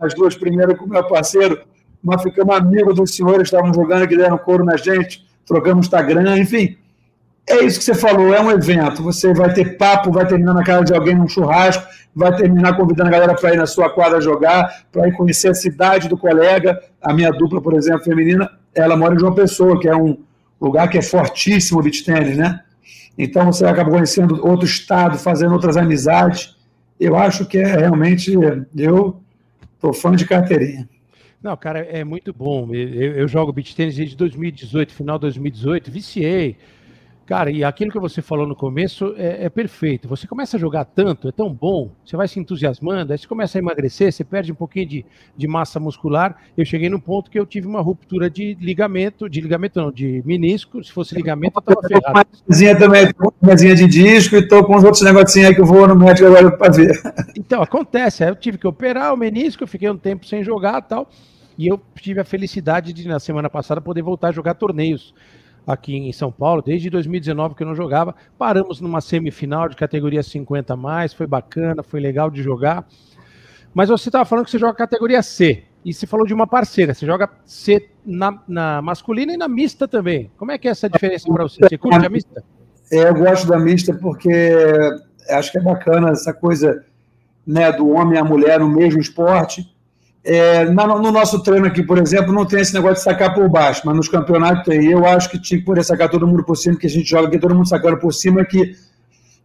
nas 0.00 0.12
duas 0.12 0.34
primeiras 0.34 0.76
com 0.76 0.86
o 0.86 0.88
meu 0.88 1.04
parceiro. 1.04 1.60
Nós 2.02 2.20
ficamos 2.20 2.52
amigos 2.56 2.96
dos 2.96 3.14
senhores, 3.14 3.42
estavam 3.42 3.72
jogando, 3.72 4.08
que 4.08 4.16
deram 4.16 4.36
couro 4.36 4.64
na 4.64 4.76
gente 4.76 5.22
trocamos 5.46 5.86
Instagram, 5.86 6.38
enfim. 6.38 6.76
É 7.46 7.62
isso 7.62 7.78
que 7.78 7.84
você 7.84 7.94
falou, 7.94 8.32
é 8.34 8.40
um 8.40 8.50
evento. 8.50 9.02
Você 9.02 9.34
vai 9.34 9.52
ter 9.52 9.76
papo, 9.76 10.10
vai 10.10 10.26
terminar 10.26 10.54
na 10.54 10.64
casa 10.64 10.84
de 10.84 10.94
alguém 10.94 11.14
num 11.14 11.28
churrasco, 11.28 11.84
vai 12.14 12.34
terminar 12.34 12.74
convidando 12.76 13.08
a 13.10 13.12
galera 13.12 13.34
para 13.34 13.52
ir 13.52 13.58
na 13.58 13.66
sua 13.66 13.90
quadra 13.90 14.20
jogar, 14.20 14.84
para 14.90 15.06
ir 15.08 15.12
conhecer 15.12 15.48
a 15.48 15.54
cidade 15.54 16.08
do 16.08 16.16
colega. 16.16 16.80
A 17.02 17.12
minha 17.12 17.30
dupla, 17.30 17.60
por 17.60 17.74
exemplo, 17.74 18.02
feminina, 18.02 18.50
ela 18.74 18.96
mora 18.96 19.14
em 19.14 19.18
João 19.18 19.34
Pessoa, 19.34 19.78
que 19.78 19.88
é 19.88 19.94
um 19.94 20.18
lugar 20.60 20.88
que 20.88 20.96
é 20.96 21.02
fortíssimo 21.02 21.80
o 21.80 21.82
beach 21.82 22.02
tennis, 22.02 22.36
né? 22.36 22.60
Então 23.18 23.52
você 23.52 23.66
acaba 23.66 23.90
conhecendo 23.90 24.44
outro 24.46 24.66
estado, 24.66 25.18
fazendo 25.18 25.52
outras 25.52 25.76
amizades. 25.76 26.56
Eu 26.98 27.16
acho 27.16 27.44
que 27.44 27.58
é 27.58 27.76
realmente. 27.76 28.32
Eu 28.76 29.20
estou 29.74 29.92
fã 29.92 30.16
de 30.16 30.24
carteirinha. 30.24 30.88
Não, 31.44 31.54
cara, 31.58 31.80
é 31.80 32.02
muito 32.02 32.32
bom. 32.32 32.70
Eu, 32.72 33.16
eu 33.16 33.28
jogo 33.28 33.52
beat 33.52 33.74
tênis 33.74 33.96
desde 33.96 34.16
2018, 34.16 34.94
final 34.94 35.18
de 35.18 35.22
2018, 35.22 35.90
viciei. 35.90 36.56
Cara, 37.26 37.50
e 37.50 37.62
aquilo 37.62 37.92
que 37.92 37.98
você 37.98 38.22
falou 38.22 38.46
no 38.46 38.56
começo 38.56 39.14
é, 39.18 39.44
é, 39.44 39.48
perfeito. 39.50 40.08
Você 40.08 40.26
começa 40.26 40.56
a 40.56 40.60
jogar 40.60 40.86
tanto, 40.86 41.28
é 41.28 41.32
tão 41.32 41.52
bom, 41.52 41.90
você 42.02 42.16
vai 42.16 42.26
se 42.28 42.40
entusiasmando, 42.40 43.12
aí 43.12 43.18
você 43.18 43.26
começa 43.26 43.58
a 43.58 43.60
emagrecer, 43.60 44.10
você 44.10 44.24
perde 44.24 44.52
um 44.52 44.54
pouquinho 44.54 44.86
de, 44.86 45.06
de 45.36 45.46
massa 45.46 45.78
muscular. 45.78 46.34
Eu 46.56 46.64
cheguei 46.64 46.88
num 46.88 46.98
ponto 46.98 47.30
que 47.30 47.38
eu 47.38 47.44
tive 47.44 47.66
uma 47.66 47.82
ruptura 47.82 48.30
de 48.30 48.56
ligamento, 48.58 49.28
de 49.28 49.42
ligamento 49.42 49.78
não, 49.78 49.92
de 49.92 50.22
menisco. 50.24 50.82
Se 50.82 50.92
fosse 50.92 51.14
ligamento, 51.14 51.58
eu 51.58 51.62
tava 51.62 51.86
ferrado. 51.86 52.28
Uma 52.48 52.78
também, 52.78 53.10
uma 53.42 53.54
de 53.54 53.86
disco 53.86 54.36
e 54.36 54.48
tô 54.48 54.64
com 54.64 54.76
os 54.76 54.84
outros 54.84 55.02
negocinhos 55.02 55.50
aí 55.50 55.54
que 55.54 55.60
eu 55.60 55.66
vou 55.66 55.86
no 55.86 55.94
médico 55.94 56.26
agora 56.26 56.50
para 56.50 56.72
ver. 56.72 57.02
Então, 57.36 57.60
acontece. 57.60 58.24
Aí 58.24 58.30
eu 58.30 58.36
tive 58.36 58.56
que 58.56 58.66
operar 58.66 59.12
o 59.12 59.16
menisco, 59.16 59.62
eu 59.62 59.68
fiquei 59.68 59.90
um 59.90 59.98
tempo 59.98 60.26
sem 60.26 60.42
jogar 60.42 60.78
e 60.78 60.88
tal. 60.88 61.10
E 61.56 61.66
eu 61.66 61.80
tive 61.94 62.20
a 62.20 62.24
felicidade 62.24 62.92
de, 62.92 63.06
na 63.06 63.20
semana 63.20 63.48
passada, 63.48 63.80
poder 63.80 64.02
voltar 64.02 64.28
a 64.28 64.32
jogar 64.32 64.54
torneios 64.54 65.14
aqui 65.66 65.96
em 65.96 66.12
São 66.12 66.30
Paulo, 66.30 66.60
desde 66.62 66.90
2019 66.90 67.54
que 67.54 67.62
eu 67.62 67.66
não 67.66 67.74
jogava. 67.74 68.14
Paramos 68.36 68.80
numa 68.80 69.00
semifinal 69.00 69.68
de 69.68 69.76
categoria 69.76 70.22
50 70.22 70.76
mais, 70.76 71.14
foi 71.14 71.26
bacana, 71.26 71.82
foi 71.82 72.00
legal 72.00 72.30
de 72.30 72.42
jogar. 72.42 72.86
Mas 73.72 73.88
você 73.88 74.08
estava 74.08 74.24
falando 74.24 74.44
que 74.44 74.50
você 74.50 74.58
joga 74.58 74.74
categoria 74.74 75.22
C. 75.22 75.64
E 75.84 75.92
você 75.92 76.06
falou 76.06 76.26
de 76.26 76.32
uma 76.32 76.46
parceira, 76.46 76.94
você 76.94 77.04
joga 77.04 77.28
C 77.44 77.90
na, 78.04 78.40
na 78.48 78.80
masculina 78.80 79.34
e 79.34 79.36
na 79.36 79.48
mista 79.48 79.86
também. 79.86 80.30
Como 80.36 80.50
é 80.50 80.56
que 80.56 80.66
é 80.66 80.70
essa 80.70 80.88
diferença 80.88 81.30
para 81.30 81.42
você? 81.42 81.60
Você 81.60 81.76
curte 81.76 82.06
a 82.06 82.08
mista? 82.08 82.42
É, 82.90 83.08
eu 83.08 83.14
gosto 83.14 83.46
da 83.46 83.58
mista 83.58 83.92
porque 83.92 84.30
acho 85.28 85.52
que 85.52 85.58
é 85.58 85.60
bacana 85.60 86.10
essa 86.10 86.32
coisa 86.32 86.84
né, 87.46 87.70
do 87.72 87.90
homem 87.90 88.14
e 88.14 88.18
a 88.18 88.24
mulher 88.24 88.60
no 88.60 88.68
mesmo 88.68 89.00
esporte 89.00 89.73
é, 90.26 90.64
no 90.64 91.12
nosso 91.12 91.42
treino 91.42 91.66
aqui, 91.66 91.82
por 91.82 91.98
exemplo, 91.98 92.32
não 92.32 92.46
tem 92.46 92.60
esse 92.60 92.72
negócio 92.72 92.96
de 92.96 93.02
sacar 93.02 93.34
por 93.34 93.46
baixo, 93.46 93.82
mas 93.84 93.94
nos 93.94 94.08
campeonatos 94.08 94.64
tem. 94.64 94.86
Eu 94.86 95.04
acho 95.06 95.28
que 95.28 95.38
tinha 95.38 95.60
que 95.60 95.66
poder 95.66 95.84
sacar 95.84 96.08
todo 96.08 96.26
mundo 96.26 96.42
por 96.42 96.56
cima, 96.56 96.78
que 96.78 96.86
a 96.86 96.90
gente 96.90 97.08
joga 97.08 97.28
aqui 97.28 97.38
todo 97.38 97.54
mundo 97.54 97.68
sacando 97.68 97.98
por 97.98 98.12
cima, 98.12 98.42
que 98.42 98.74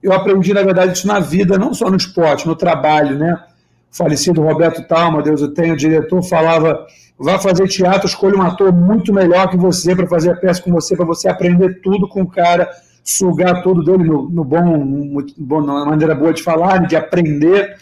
eu 0.02 0.14
aprendi, 0.14 0.54
na 0.54 0.64
verdade, 0.64 0.94
isso 0.94 1.06
na 1.06 1.20
vida, 1.20 1.58
não 1.58 1.74
só 1.74 1.90
no 1.90 1.98
esporte, 1.98 2.48
no 2.48 2.56
trabalho, 2.56 3.20
né? 3.20 3.38
O 3.92 3.98
falecido 3.98 4.42
Roberto 4.42 4.88
Talma, 4.88 5.22
Deus 5.22 5.42
o 5.42 5.50
tenha, 5.50 5.74
o 5.74 5.78
diretor, 5.78 6.24
falava: 6.24 6.86
vá 7.18 7.38
fazer 7.38 7.68
teatro, 7.68 8.08
escolha 8.08 8.38
um 8.38 8.42
ator 8.42 8.72
muito 8.72 9.14
melhor 9.14 9.50
que 9.50 9.58
você 9.58 9.94
para 9.94 10.08
fazer 10.08 10.32
a 10.32 10.36
peça 10.36 10.62
com 10.62 10.72
você, 10.72 10.96
para 10.96 11.06
você 11.06 11.28
aprender 11.28 11.82
tudo 11.82 12.08
com 12.08 12.22
o 12.22 12.28
cara, 12.28 12.70
sugar 13.04 13.62
tudo 13.64 13.84
dele 13.84 14.06
no, 14.06 14.30
no 14.30 14.46
bom, 14.46 15.22
bom, 15.38 15.62
na 15.62 15.86
maneira 15.86 16.16
boa 16.16 16.32
de 16.32 16.42
falar, 16.42 16.88
de 16.88 16.96
aprender 16.96 17.76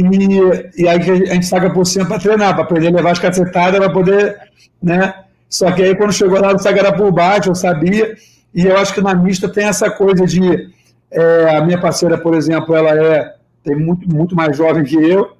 e, 0.00 0.82
e 0.82 0.88
aí 0.88 0.98
a 1.10 1.34
gente 1.34 1.46
saca 1.46 1.70
por 1.70 1.86
cima 1.86 2.06
para 2.06 2.18
treinar, 2.18 2.54
para 2.54 2.64
aprender 2.64 2.88
a 2.88 2.96
levar 2.96 3.12
as 3.12 3.18
cacetadas, 3.18 3.78
para 3.78 3.90
poder, 3.90 4.36
né? 4.82 5.14
Só 5.48 5.70
que 5.72 5.82
aí 5.82 5.94
quando 5.96 6.12
chegou 6.12 6.40
lá 6.40 6.52
no 6.52 6.58
Sagara 6.58 6.92
por 6.92 7.10
baixo, 7.10 7.50
eu 7.50 7.54
sabia, 7.54 8.14
e 8.54 8.66
eu 8.66 8.76
acho 8.76 8.94
que 8.94 9.00
na 9.00 9.14
mista 9.14 9.48
tem 9.48 9.66
essa 9.66 9.90
coisa 9.90 10.26
de. 10.26 10.70
É, 11.12 11.56
a 11.56 11.64
minha 11.64 11.80
parceira, 11.80 12.16
por 12.16 12.34
exemplo, 12.34 12.74
ela 12.74 12.90
é 12.90 13.34
tem 13.62 13.76
muito, 13.76 14.08
muito 14.08 14.34
mais 14.34 14.56
jovem 14.56 14.84
que 14.84 14.96
eu, 14.96 15.32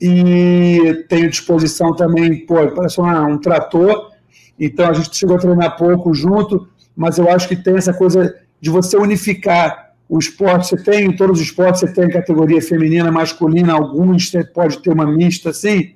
e 0.00 1.04
tenho 1.08 1.30
disposição 1.30 1.94
também, 1.94 2.44
pô, 2.44 2.54
parece 2.72 3.00
uma, 3.00 3.22
um 3.22 3.38
trator, 3.38 4.10
então 4.58 4.88
a 4.88 4.92
gente 4.92 5.16
chegou 5.16 5.36
a 5.36 5.38
treinar 5.38 5.76
pouco 5.76 6.12
junto, 6.12 6.68
mas 6.96 7.18
eu 7.18 7.30
acho 7.30 7.48
que 7.48 7.56
tem 7.56 7.76
essa 7.76 7.94
coisa 7.94 8.34
de 8.60 8.70
você 8.70 8.96
unificar 8.96 9.81
o 10.12 10.18
esporte, 10.18 10.68
você 10.68 10.76
tem, 10.76 11.06
em 11.06 11.16
todos 11.16 11.40
os 11.40 11.46
esportes, 11.46 11.80
você 11.80 11.90
tem 11.90 12.06
categoria 12.06 12.60
feminina, 12.60 13.10
masculina, 13.10 13.72
alguns 13.72 14.28
você 14.28 14.44
pode 14.44 14.78
ter 14.82 14.90
uma 14.90 15.06
mista 15.06 15.48
assim, 15.48 15.94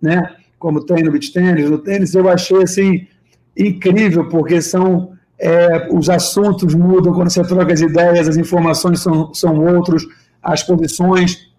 né? 0.00 0.34
Como 0.58 0.82
tem 0.82 1.04
no 1.04 1.12
beach 1.12 1.30
tênis, 1.30 1.68
no 1.68 1.76
tênis, 1.76 2.14
eu 2.14 2.26
achei 2.26 2.62
assim. 2.62 3.06
incrível, 3.54 4.30
porque 4.30 4.62
são 4.62 5.12
é, 5.38 5.88
os 5.90 6.08
assuntos 6.08 6.74
mudam 6.74 7.12
quando 7.12 7.28
você 7.28 7.42
troca 7.42 7.70
as 7.70 7.82
ideias, 7.82 8.30
as 8.30 8.38
informações 8.38 9.00
são, 9.00 9.34
são 9.34 9.62
outros, 9.62 10.08
as 10.42 10.62
posições, 10.62 11.50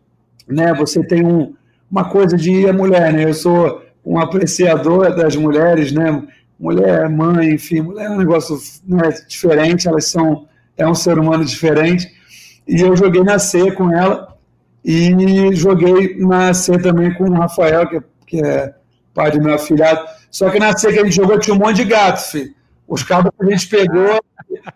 né? 0.47 0.73
Você 0.73 1.03
tem 1.03 1.23
um, 1.23 1.53
uma 1.91 2.09
coisa 2.09 2.35
de 2.35 2.67
a 2.67 2.73
mulher, 2.73 3.13
né? 3.13 3.25
Eu 3.25 3.33
sou 3.35 3.79
um 4.03 4.17
apreciador 4.17 5.15
das 5.15 5.35
mulheres, 5.35 5.91
né? 5.91 6.23
Mulher, 6.59 7.07
mãe, 7.07 7.53
enfim, 7.53 7.81
mulher 7.81 8.07
é 8.07 8.09
um 8.09 8.17
negócio 8.17 8.57
né, 8.87 9.07
diferente, 9.27 9.87
elas 9.87 10.09
são 10.09 10.47
é 10.77 10.87
um 10.87 10.95
ser 10.95 11.17
humano 11.17 11.45
diferente. 11.45 12.07
E 12.67 12.81
eu 12.81 12.95
joguei 12.95 13.23
na 13.23 13.39
C 13.39 13.71
com 13.71 13.91
ela 13.91 14.35
e 14.83 15.53
joguei 15.53 16.17
na 16.17 16.53
C 16.53 16.77
também 16.79 17.13
com 17.13 17.25
o 17.25 17.33
Rafael, 17.33 17.87
que, 17.87 18.01
que 18.25 18.45
é 18.45 18.73
pai 19.13 19.31
do 19.31 19.41
meu 19.41 19.55
afilhado. 19.55 20.01
Só 20.29 20.49
que 20.49 20.59
na 20.59 20.75
C 20.75 20.91
que 20.91 20.99
a 20.99 21.03
gente 21.03 21.15
jogou 21.15 21.39
tinha 21.39 21.55
um 21.55 21.59
monte 21.59 21.77
de 21.77 21.85
gato, 21.85 22.19
filho. 22.29 22.53
Os 22.87 23.03
cabos 23.03 23.31
que 23.37 23.45
a 23.45 23.49
gente 23.49 23.67
pegou 23.67 24.19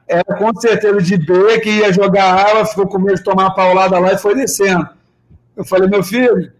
era 0.07 0.23
com 0.23 0.53
certeza 0.59 1.01
de 1.01 1.17
B, 1.17 1.59
que 1.59 1.69
ia 1.69 1.91
jogar 1.91 2.33
água, 2.33 2.65
ficou 2.65 2.87
com 2.87 2.99
medo 2.99 3.17
de 3.17 3.23
tomar 3.23 3.43
uma 3.43 3.55
paulada 3.55 3.99
lá 3.99 4.13
e 4.13 4.17
foi 4.17 4.35
descendo. 4.35 4.87
Eu 5.55 5.65
falei, 5.65 5.89
meu 5.89 6.03
filho, 6.03 6.51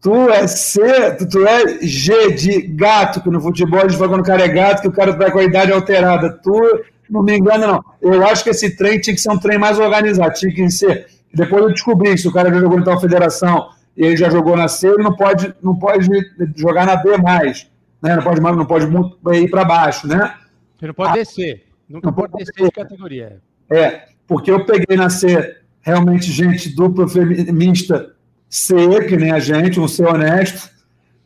tu 0.00 0.30
é 0.30 0.46
C, 0.46 1.12
tu, 1.16 1.28
tu 1.28 1.46
é 1.46 1.78
G 1.82 2.32
de 2.32 2.62
gato, 2.62 3.20
que 3.22 3.30
no 3.30 3.40
futebol 3.40 3.80
a 3.80 3.88
gente 3.88 3.98
fala 3.98 4.10
quando 4.10 4.20
o 4.20 4.26
cara 4.26 4.44
é 4.44 4.48
gato, 4.48 4.82
que 4.82 4.88
o 4.88 4.92
cara 4.92 5.12
vai 5.12 5.30
com 5.30 5.38
a 5.38 5.44
idade 5.44 5.72
alterada. 5.72 6.30
Tu, 6.42 6.84
não 7.12 7.22
me 7.22 7.36
engano, 7.36 7.66
não. 7.66 7.84
Eu 8.00 8.26
acho 8.26 8.42
que 8.42 8.50
esse 8.50 8.76
trem 8.76 8.98
tinha 8.98 9.14
que 9.14 9.20
ser 9.20 9.30
um 9.30 9.38
trem 9.38 9.58
mais 9.58 9.78
organizado, 9.78 10.34
tinha 10.34 10.52
que 10.52 10.70
ser. 10.70 11.06
Depois 11.32 11.62
eu 11.62 11.70
descobri 11.70 12.10
que 12.10 12.18
se 12.18 12.28
o 12.28 12.32
cara 12.32 12.52
já 12.52 12.60
jogou 12.60 12.78
em 12.78 12.84
tal 12.84 13.00
federação 13.00 13.68
e 13.96 14.04
ele 14.04 14.16
já 14.16 14.30
jogou 14.30 14.56
na 14.56 14.68
C, 14.68 14.88
ele 14.88 15.02
não 15.02 15.14
pode, 15.14 15.54
não 15.62 15.76
pode 15.76 16.08
jogar 16.56 16.86
na 16.86 16.96
B 16.96 17.16
mais. 17.18 17.70
Né? 18.02 18.16
Não 18.16 18.22
pode 18.22 18.40
não 18.40 18.66
pode 18.66 19.38
ir 19.38 19.50
para 19.50 19.64
baixo, 19.64 20.08
né? 20.08 20.34
Você 20.78 20.86
não 20.86 20.94
pode 20.94 21.10
ah, 21.10 21.14
descer. 21.14 21.64
Nunca 21.88 22.06
não 22.06 22.14
pode 22.14 22.32
descer 22.32 22.64
de 22.64 22.70
categoria. 22.70 23.40
É, 23.70 24.06
porque 24.26 24.50
eu 24.50 24.64
peguei 24.64 24.96
na 24.96 25.08
C 25.08 25.56
realmente 25.80 26.32
gente 26.32 26.74
dupla 26.74 27.08
feminista 27.08 28.14
C, 28.48 28.74
que 29.08 29.16
nem 29.16 29.30
a 29.30 29.38
gente, 29.38 29.78
um 29.78 29.86
C 29.88 30.04
honesto. 30.04 30.70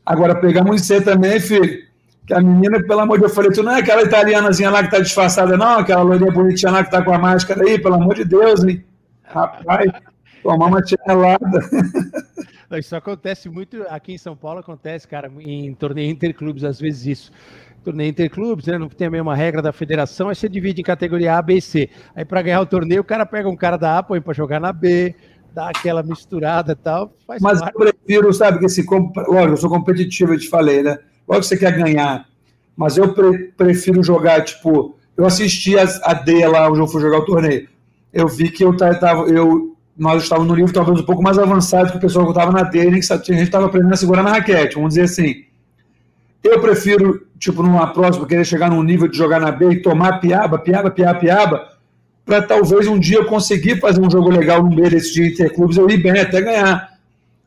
Agora 0.05 0.35
pegamos 0.35 0.81
em 0.81 0.85
C 0.85 1.01
também, 1.01 1.41
filho. 1.41 1.86
Que 2.27 2.35
a 2.35 2.41
menina, 2.41 2.83
pelo 2.83 3.01
amor 3.01 3.17
de 3.17 3.21
Deus, 3.21 3.33
eu 3.33 3.37
falei, 3.37 3.51
tu 3.53 3.63
não 3.63 3.73
é 3.73 3.81
aquela 3.81 4.03
italianazinha 4.03 4.71
lá 4.71 4.83
que 4.83 4.91
tá 4.91 4.99
disfarçada, 4.99 5.57
não? 5.57 5.79
Aquela 5.79 6.03
loirinha 6.03 6.33
bonitinha 6.33 6.73
lá 6.73 6.85
que 6.85 6.91
tá 6.91 7.03
com 7.03 7.13
a 7.13 7.19
máscara 7.19 7.63
aí, 7.63 7.81
pelo 7.81 7.95
amor 7.95 8.15
de 8.17 8.25
Deus, 8.25 8.65
hein? 8.65 8.85
Rapaz, 9.23 9.93
tomar 10.43 10.67
uma 10.67 10.83
chinelada. 10.85 11.61
Isso 12.79 12.97
acontece 12.97 13.49
muito 13.49 13.85
aqui 13.89 14.13
em 14.13 14.19
São 14.19 14.37
Paulo, 14.37 14.59
acontece, 14.59 15.07
cara, 15.07 15.31
em 15.39 15.73
torneio 15.75 16.11
interclubes, 16.11 16.65
às 16.65 16.81
vezes 16.81 17.07
isso 17.07 17.33
torneio 17.85 18.11
interclubes, 18.11 18.67
né? 18.67 18.77
Não 18.77 18.89
tem 18.89 19.07
a 19.07 19.11
mesma 19.11 19.37
regra 19.37 19.63
da 19.63 19.73
federação, 19.73 20.29
aí 20.29 20.35
você 20.35 20.49
divide 20.49 20.81
em 20.81 20.85
categoria 20.85 21.37
A, 21.37 21.43
B 21.43 21.55
e 21.55 21.63
C. 21.63 21.89
Aí 22.15 22.25
para 22.25 22.43
ganhar 22.43 22.61
o 22.61 22.67
torneio, 22.67 23.03
o 23.03 23.05
cara 23.05 23.25
pega 23.25 23.49
um 23.49 23.57
cara 23.57 23.77
da 23.77 23.99
A, 23.99 24.03
põe 24.03 24.21
para 24.21 24.35
jogar 24.35 24.59
na 24.59 24.73
B, 24.73 25.15
dá 25.55 25.69
aquela 25.69 26.03
misturada 26.03 26.73
e 26.73 26.75
tal. 26.75 27.15
Mas 27.29 27.61
parte. 27.61 27.73
eu 27.73 27.81
prefiro, 27.81 28.33
sabe, 28.33 28.59
que 28.59 28.69
se. 28.69 28.85
Lógico, 28.85 29.53
eu 29.53 29.57
sou 29.57 29.71
competitivo, 29.71 30.35
eu 30.35 30.39
te 30.39 30.49
falei, 30.49 30.83
né? 30.83 30.99
Que 31.27 31.35
você 31.43 31.57
quer 31.57 31.77
ganhar, 31.77 32.27
mas 32.77 32.97
eu 32.97 33.13
pre 33.13 33.53
prefiro 33.57 34.03
jogar, 34.03 34.45
tipo. 34.45 34.97
Eu 35.17 35.25
assisti 35.25 35.79
a, 35.79 35.85
a 36.03 36.15
D 36.15 36.47
lá, 36.47 36.69
onde 36.71 36.81
eu 36.81 36.87
fui 36.87 37.01
jogar 37.01 37.19
o 37.19 37.25
torneio. 37.25 37.69
Eu 38.13 38.29
vi 38.29 38.51
que 38.51 38.65
eu 38.65 38.77
tava. 38.77 39.23
Eu, 39.29 39.75
nós 39.97 40.23
estávamos 40.23 40.49
no 40.49 40.55
livro 40.55 40.73
talvez 40.73 41.01
um 41.01 41.05
pouco 41.05 41.23
mais 41.23 41.39
avançado 41.39 41.91
que 41.91 41.97
o 41.97 42.01
pessoal 42.01 42.27
que 42.27 42.33
estava 42.33 42.53
na 42.53 42.63
D, 42.63 42.91
nem 42.91 43.01
que 43.01 43.13
a 43.13 43.17
gente 43.17 43.43
estava 43.43 43.67
aprendendo 43.67 43.95
a 43.95 43.97
segurar 43.97 44.23
na 44.23 44.33
raquete, 44.33 44.75
vamos 44.75 44.91
dizer 44.91 45.03
assim. 45.03 45.45
Eu 46.45 46.61
prefiro, 46.61 47.27
tipo, 47.39 47.63
numa 47.63 47.89
próxima, 47.89 48.27
querer 48.27 48.45
chegar 48.45 48.71
num 48.71 48.83
nível 48.83 49.09
de 49.09 49.17
jogar 49.17 49.41
na 49.41 49.51
B 49.51 49.71
e 49.71 49.83
tomar 49.83 50.21
piaba, 50.21 50.59
piaba, 50.59 50.91
piaba, 50.91 51.19
piaba, 51.19 51.69
para 52.25 52.43
talvez 52.43 52.87
um 52.87 52.99
dia 52.99 53.19
eu 53.19 53.25
conseguir 53.25 53.81
fazer 53.81 54.01
um 54.01 54.11
jogo 54.11 54.29
legal 54.31 54.63
no 54.63 54.69
meio 54.69 54.91
desse 54.91 55.15
de 55.15 55.33
interclubes, 55.33 55.77
eu 55.77 55.89
ir 55.89 56.03
bem 56.03 56.21
até 56.21 56.41
ganhar. 56.41 56.97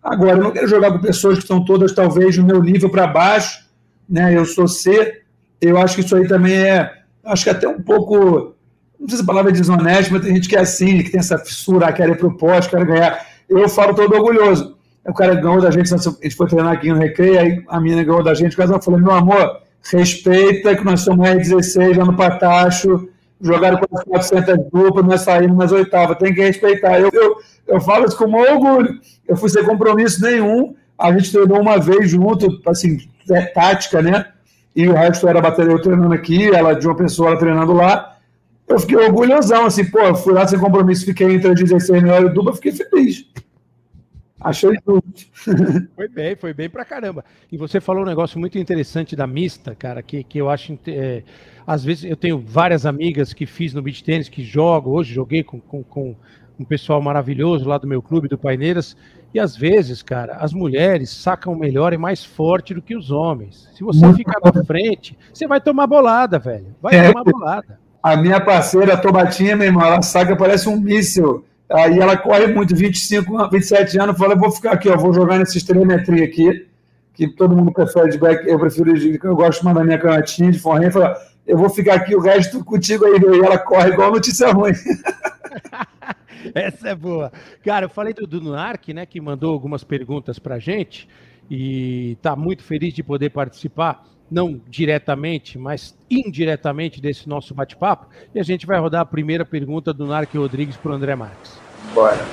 Agora, 0.02 0.38
eu 0.38 0.44
não 0.44 0.52
quero 0.52 0.68
jogar 0.68 0.92
com 0.92 1.00
pessoas 1.00 1.36
que 1.36 1.44
estão 1.44 1.64
todas, 1.64 1.94
talvez, 1.94 2.38
no 2.38 2.46
meu 2.46 2.64
nível 2.64 2.90
para 2.90 3.08
baixo, 3.08 3.69
né? 4.10 4.36
Eu 4.36 4.46
sou 4.46 4.68
C, 4.68 5.22
eu 5.62 5.78
acho 5.78 5.96
que 5.96 6.01
isso 6.01 6.16
aí 6.16 6.28
também 6.28 6.56
é, 6.56 6.92
acho 7.25 7.44
que 7.44 7.50
até 7.50 7.68
um 7.68 7.82
pouco, 7.82 8.56
não 9.00 9.08
sei 9.08 9.18
se 9.18 9.24
a 9.24 9.28
palavra 9.28 9.51
é 9.51 9.54
desonesto, 9.54 10.13
mas 10.13 10.24
tem 10.24 10.36
gente 10.36 10.50
que 10.50 10.56
é 10.56 10.62
assim, 10.62 11.04
que 11.04 11.12
tem 11.12 11.20
essa 11.20 11.38
fissura, 11.38 11.92
quer 11.92 12.10
ir 12.10 12.18
pro 12.18 12.38
poste, 12.38 12.72
quer 12.72 12.86
ganhar. 12.86 13.25
Eu 13.48 13.68
falo 13.70 13.94
todo 13.94 14.13
orgulhoso 14.16 14.80
o 15.10 15.13
cara 15.13 15.36
ganhou 15.36 15.62
da 15.62 15.72
gente, 15.72 15.94
a 15.94 15.98
gente 15.98 16.36
foi 16.36 16.48
treinar 16.48 16.74
aqui 16.74 16.89
no 16.89 17.00
Recreio, 17.00 17.39
aí 17.39 17.63
a 17.68 17.80
menina 17.80 18.04
ganhou 18.04 18.24
da 18.24 18.34
gente, 18.34 18.56
casal 18.56 18.82
falou, 18.82 19.00
meu 19.00 19.12
amor, 19.12 19.62
respeita 19.92 20.75
que 20.75 20.84
nós 20.84 21.01
somos 21.01 21.28
R16 21.28 21.98
lá 21.98 22.06
no 22.06 22.16
Patacho, 22.16 23.10
jogaram 23.42 23.80
as 23.92 24.04
400 24.04 24.66
duplas, 24.72 25.06
nós 25.06 25.22
saímos 25.22 25.58
nas 25.58 25.72
oitavas, 25.72 26.18
tem 26.18 26.34
que 26.34 26.42
respeitar. 26.42 27.00
Eu, 27.00 27.10
eu, 27.13 27.38
eu 27.68 27.82
falo 27.82 28.06
isso 28.06 28.18
com 28.18 28.32
orgulho. 28.32 29.00
Eu 29.28 29.38
fui 29.38 29.50
sem 29.50 29.63
compromisso 29.63 30.22
nenhum, 30.22 30.75
a 30.98 31.12
gente 31.13 31.32
treinou 31.32 31.62
uma 31.62 31.80
vez 31.80 32.10
junto, 32.10 32.62
assim, 32.68 32.98
é, 33.30 33.46
tática, 33.46 34.02
né? 34.02 34.26
E 34.76 34.88
o 34.88 34.94
resto 34.94 35.28
era 35.28 35.42
bateria 35.42 35.82
treinando 35.82 36.14
aqui, 36.14 36.50
ela 36.54 36.74
de 36.74 36.88
uma 36.88 36.96
pessoa 36.96 37.38
treinando 37.38 37.74
lá. 37.74 38.18
Eu 38.68 38.80
fiquei 38.80 38.98
orgulhosão, 38.98 39.66
assim, 39.66 39.84
pô, 39.86 40.14
fui 40.16 40.34
lá 40.34 40.48
sem 40.48 40.60
compromisso, 40.60 41.06
fiquei 41.06 41.34
entre 41.34 41.52
as 41.52 41.60
16 41.60 42.04
melhores 42.04 42.34
dupla, 42.34 42.54
fiquei 42.54 42.72
feliz. 42.72 43.26
Achei 44.40 44.72
tudo. 44.86 45.04
Foi 45.96 46.08
bem, 46.08 46.36
foi 46.38 46.54
bem 46.54 46.70
pra 46.70 46.86
caramba. 46.86 47.26
E 47.52 47.58
você 47.58 47.82
falou 47.82 48.04
um 48.04 48.06
negócio 48.06 48.40
muito 48.40 48.58
interessante 48.58 49.14
da 49.14 49.28
mista, 49.28 49.76
cara, 49.76 50.02
que, 50.02 50.24
que 50.24 50.38
eu 50.38 50.50
acho. 50.50 50.80
É, 50.88 51.24
às 51.68 51.84
vezes 51.84 52.06
eu 52.06 52.16
tenho 52.16 52.40
várias 52.40 52.86
amigas 52.86 53.34
que 53.34 53.46
fiz 53.46 53.74
no 53.74 53.82
beach 53.82 54.02
tênis, 54.02 54.30
que 54.30 54.42
jogo, 54.42 54.92
hoje 54.92 55.14
joguei 55.14 55.44
com, 55.44 55.60
com, 55.60 55.84
com 55.84 56.16
um 56.60 56.66
pessoal 56.66 57.01
maravilhoso 57.01 57.68
lá 57.68 57.78
do 57.78 57.88
meu 57.88 58.01
clube, 58.01 58.28
do 58.28 58.38
Paineiras. 58.38 58.96
E 59.34 59.39
às 59.39 59.56
vezes, 59.56 60.01
cara, 60.04 60.38
as 60.39 60.54
mulheres 60.54 61.10
sacam 61.10 61.56
melhor 61.56 61.94
e 61.94 61.98
mais 61.98 62.25
forte 62.25 62.74
do 62.74 62.82
que 62.82 62.96
os 62.96 63.12
homens. 63.12 63.70
Se 63.75 63.84
você 63.84 64.12
ficar 64.13 64.39
na 64.44 64.63
frente, 64.66 65.18
você 65.34 65.48
vai 65.48 65.62
tomar 65.62 65.88
bolada, 65.88 66.38
velho. 66.38 66.75
Vai 66.82 66.96
é, 66.96 67.08
tomar 67.08 67.24
bolada. 67.24 67.80
A 68.01 68.18
minha 68.18 68.42
parceira, 68.42 68.94
a 68.94 68.98
Tobatinha, 68.98 69.56
meu 69.56 69.68
irmão, 69.68 69.86
ela 69.86 70.01
saca, 70.01 70.36
parece 70.36 70.68
um 70.68 70.80
míssil. 70.80 71.46
Aí 71.72 72.00
ela 72.00 72.18
corre 72.18 72.48
muito, 72.48 72.75
25, 72.75 73.50
27 73.50 74.00
anos, 74.00 74.18
fala, 74.18 74.34
eu 74.34 74.39
vou 74.39 74.51
ficar 74.51 74.72
aqui, 74.72 74.89
ó, 74.89 74.98
vou 74.98 75.13
jogar 75.13 75.38
nessa 75.38 75.63
telemetria 75.63 76.25
aqui, 76.25 76.66
que 77.13 77.28
todo 77.28 77.56
mundo 77.56 77.72
prefere 77.72 78.10
de 78.10 78.18
back, 78.18 78.48
eu 78.50 78.58
prefiro, 78.58 78.92
de, 78.96 79.20
eu 79.24 79.36
gosto 79.36 79.60
de 79.60 79.66
mandar 79.66 79.84
minha 79.84 80.00
canhotinha 80.00 80.51
de 80.51 80.58
forrinha, 80.58 80.89
fala, 80.89 81.16
eu 81.46 81.56
vou 81.56 81.70
ficar 81.70 81.94
aqui 81.96 82.16
o 82.16 82.20
resto 82.20 82.63
contigo 82.66 83.06
aí, 83.06 83.20
e 83.22 83.46
ela 83.46 83.60
corre 83.60 83.89
igual 83.89 84.12
notícia 84.12 84.51
ruim. 84.51 84.74
Essa 86.53 86.89
é 86.89 86.96
boa. 86.96 87.31
Cara, 87.63 87.86
eu 87.86 87.89
falei 87.89 88.13
do, 88.13 88.25
do 88.25 88.41
Narc, 88.41 88.89
né, 88.89 89.05
que 89.05 89.19
mandou 89.19 89.53
algumas 89.53 89.84
perguntas 89.84 90.39
pra 90.39 90.60
gente, 90.60 91.08
e 91.50 92.17
tá 92.22 92.36
muito 92.36 92.63
feliz 92.63 92.93
de 92.93 93.03
poder 93.03 93.29
participar 93.29 94.05
não 94.29 94.62
diretamente, 94.67 95.58
mas 95.58 95.96
indiretamente 96.10 97.01
desse 97.01 97.27
nosso 97.27 97.53
bate-papo. 97.53 98.08
E 98.34 98.39
a 98.39 98.43
gente 98.43 98.65
vai 98.65 98.79
rodar 98.79 99.01
a 99.01 99.05
primeira 99.05 99.43
pergunta 99.43 99.91
do 99.91 100.05
Narque 100.05 100.38
Rodrigues 100.38 100.77
para 100.77 100.91
o 100.91 100.96
André 100.96 101.15
Marques. 101.15 101.53
Bora. 101.93 102.24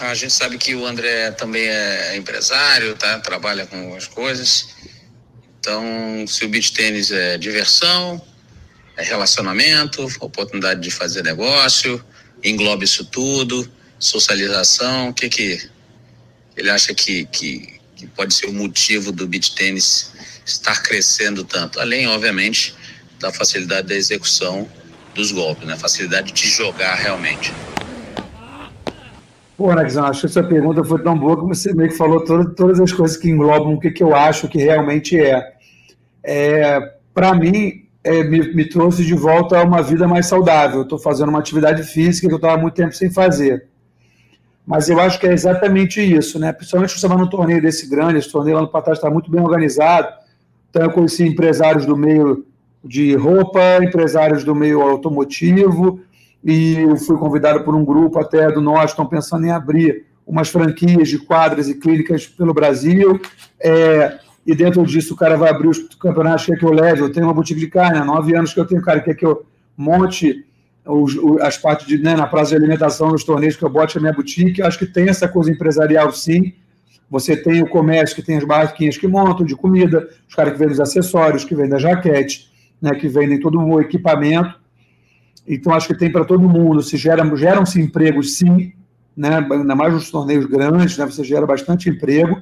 A 0.00 0.14
gente 0.14 0.32
sabe 0.32 0.56
que 0.56 0.74
o 0.74 0.86
André 0.86 1.30
também 1.32 1.66
é 1.66 2.16
empresário, 2.16 2.94
tá? 2.94 3.18
trabalha 3.20 3.66
com 3.66 3.94
as 3.94 4.06
coisas. 4.06 4.76
Então, 5.58 6.26
se 6.26 6.44
o 6.44 6.48
beach 6.48 6.72
tênis 6.72 7.10
é 7.10 7.36
diversão, 7.36 8.20
relacionamento, 9.04 10.06
oportunidade 10.20 10.80
de 10.80 10.90
fazer 10.90 11.22
negócio, 11.22 12.02
engloba 12.42 12.84
isso 12.84 13.04
tudo, 13.04 13.70
socialização, 13.98 15.10
o 15.10 15.14
que 15.14 15.28
que 15.28 15.70
ele 16.56 16.70
acha 16.70 16.94
que, 16.94 17.26
que, 17.26 17.80
que 17.96 18.06
pode 18.08 18.34
ser 18.34 18.46
o 18.46 18.52
motivo 18.52 19.12
do 19.12 19.26
beach 19.26 19.54
tênis 19.54 20.12
estar 20.44 20.82
crescendo 20.82 21.44
tanto, 21.44 21.80
além, 21.80 22.06
obviamente, 22.08 22.74
da 23.18 23.32
facilidade 23.32 23.88
da 23.88 23.94
execução 23.94 24.68
dos 25.14 25.32
golpes, 25.32 25.66
né? 25.66 25.76
Facilidade 25.76 26.32
de 26.32 26.48
jogar 26.48 26.94
realmente. 26.94 27.52
Pô, 29.56 29.74
Nexão, 29.74 30.06
acho 30.06 30.20
que 30.20 30.26
essa 30.26 30.42
pergunta 30.42 30.82
foi 30.82 31.02
tão 31.02 31.18
boa 31.18 31.38
que 31.38 31.46
você 31.46 31.74
meio 31.74 31.90
que 31.90 31.96
falou 31.96 32.24
todas, 32.24 32.54
todas 32.54 32.80
as 32.80 32.92
coisas 32.92 33.16
que 33.16 33.28
englobam 33.28 33.74
o 33.74 33.80
que, 33.80 33.90
que 33.90 34.02
eu 34.02 34.14
acho 34.14 34.48
que 34.48 34.58
realmente 34.58 35.18
é. 35.18 35.52
é 36.24 36.80
Para 37.12 37.34
mim, 37.34 37.86
é, 38.02 38.24
me, 38.24 38.54
me, 38.54 38.68
trouxe 38.68 39.04
de 39.04 39.14
volta 39.14 39.58
a 39.58 39.64
uma 39.64 39.82
vida 39.82 40.08
mais 40.08 40.26
saudável. 40.26 40.82
Estou 40.82 40.98
fazendo 40.98 41.28
uma 41.28 41.38
atividade 41.38 41.82
física 41.82 42.26
que 42.26 42.32
eu 42.32 42.36
estava 42.36 42.56
muito 42.56 42.74
tempo 42.74 42.92
sem 42.92 43.10
fazer. 43.10 43.68
Mas 44.66 44.88
eu 44.88 45.00
acho 45.00 45.18
que 45.18 45.26
é 45.26 45.32
exatamente 45.32 46.00
isso, 46.00 46.38
né? 46.38 46.52
Principalmente 46.52 46.98
você 46.98 47.08
vai 47.08 47.16
num 47.16 47.28
torneio 47.28 47.60
desse 47.60 47.88
grande, 47.88 48.18
esse 48.18 48.30
torneio 48.30 48.56
lá 48.56 48.62
no 48.62 48.68
Patás 48.68 48.98
está 48.98 49.10
muito 49.10 49.30
bem 49.30 49.40
organizado. 49.40 50.08
Então 50.68 50.82
eu 50.82 50.90
conheci 50.90 51.26
empresários 51.26 51.84
do 51.84 51.96
meio 51.96 52.46
de 52.82 53.14
roupa, 53.14 53.60
empresários 53.82 54.44
do 54.44 54.54
meio 54.54 54.80
automotivo, 54.80 56.00
e 56.42 56.76
eu 56.78 56.96
fui 56.96 57.18
convidado 57.18 57.62
por 57.64 57.74
um 57.74 57.84
grupo 57.84 58.18
até 58.18 58.50
do 58.50 58.60
Norte, 58.60 58.90
estão 58.90 59.06
pensando 59.06 59.44
em 59.44 59.50
abrir 59.50 60.06
umas 60.26 60.48
franquias 60.48 61.08
de 61.08 61.18
quadras 61.18 61.68
e 61.68 61.74
clínicas 61.74 62.26
pelo 62.26 62.54
Brasil. 62.54 63.20
É, 63.58 64.18
e 64.46 64.54
dentro 64.54 64.84
disso 64.84 65.14
o 65.14 65.16
cara 65.16 65.36
vai 65.36 65.50
abrir 65.50 65.68
os 65.68 65.78
campeonatos 65.96 66.46
que, 66.46 66.52
é 66.52 66.56
que 66.56 66.64
eu 66.64 66.72
leve. 66.72 67.02
Eu 67.02 67.12
tenho 67.12 67.26
uma 67.26 67.34
boutique 67.34 67.60
de 67.60 67.68
carne, 67.68 67.98
há 67.98 68.04
nove 68.04 68.34
anos 68.34 68.52
que 68.52 68.60
eu 68.60 68.66
tenho, 68.66 68.82
cara, 68.82 69.00
que 69.00 69.10
é 69.10 69.14
que 69.14 69.24
eu 69.24 69.44
monte 69.76 70.44
os, 70.84 71.16
as 71.40 71.56
partes 71.58 71.86
de, 71.86 71.98
né, 71.98 72.14
na 72.14 72.26
praça 72.26 72.50
de 72.50 72.56
alimentação, 72.56 73.10
nos 73.10 73.24
torneios 73.24 73.56
que 73.56 73.64
eu 73.64 73.70
bote 73.70 73.98
a 73.98 74.00
minha 74.00 74.12
boutique. 74.12 74.62
Acho 74.62 74.78
que 74.78 74.86
tem 74.86 75.08
essa 75.08 75.28
coisa 75.28 75.50
empresarial, 75.50 76.10
sim. 76.12 76.54
Você 77.10 77.36
tem 77.36 77.62
o 77.62 77.68
comércio 77.68 78.14
que 78.14 78.22
tem 78.22 78.36
as 78.36 78.44
barraquinhas 78.44 78.96
que 78.96 79.06
montam 79.06 79.44
de 79.44 79.56
comida, 79.56 80.08
os 80.28 80.34
caras 80.34 80.52
que 80.52 80.58
vendem 80.58 80.74
os 80.74 80.80
acessórios, 80.80 81.44
que 81.44 81.54
vendem 81.54 81.74
a 81.74 81.78
jaquete, 81.78 82.50
né, 82.80 82.94
que 82.94 83.08
vendem 83.08 83.38
todo 83.38 83.58
o 83.58 83.80
equipamento. 83.80 84.58
Então, 85.46 85.74
acho 85.74 85.88
que 85.88 85.94
tem 85.94 86.10
para 86.10 86.24
todo 86.24 86.48
mundo. 86.48 86.82
Se 86.82 86.96
geram, 86.96 87.36
geram-se 87.36 87.80
empregos, 87.80 88.36
sim, 88.38 88.72
né, 89.16 89.44
ainda 89.50 89.74
mais 89.74 89.92
nos 89.92 90.10
torneios 90.10 90.46
grandes, 90.46 90.96
né, 90.96 91.04
você 91.04 91.24
gera 91.24 91.44
bastante 91.44 91.90
emprego. 91.90 92.40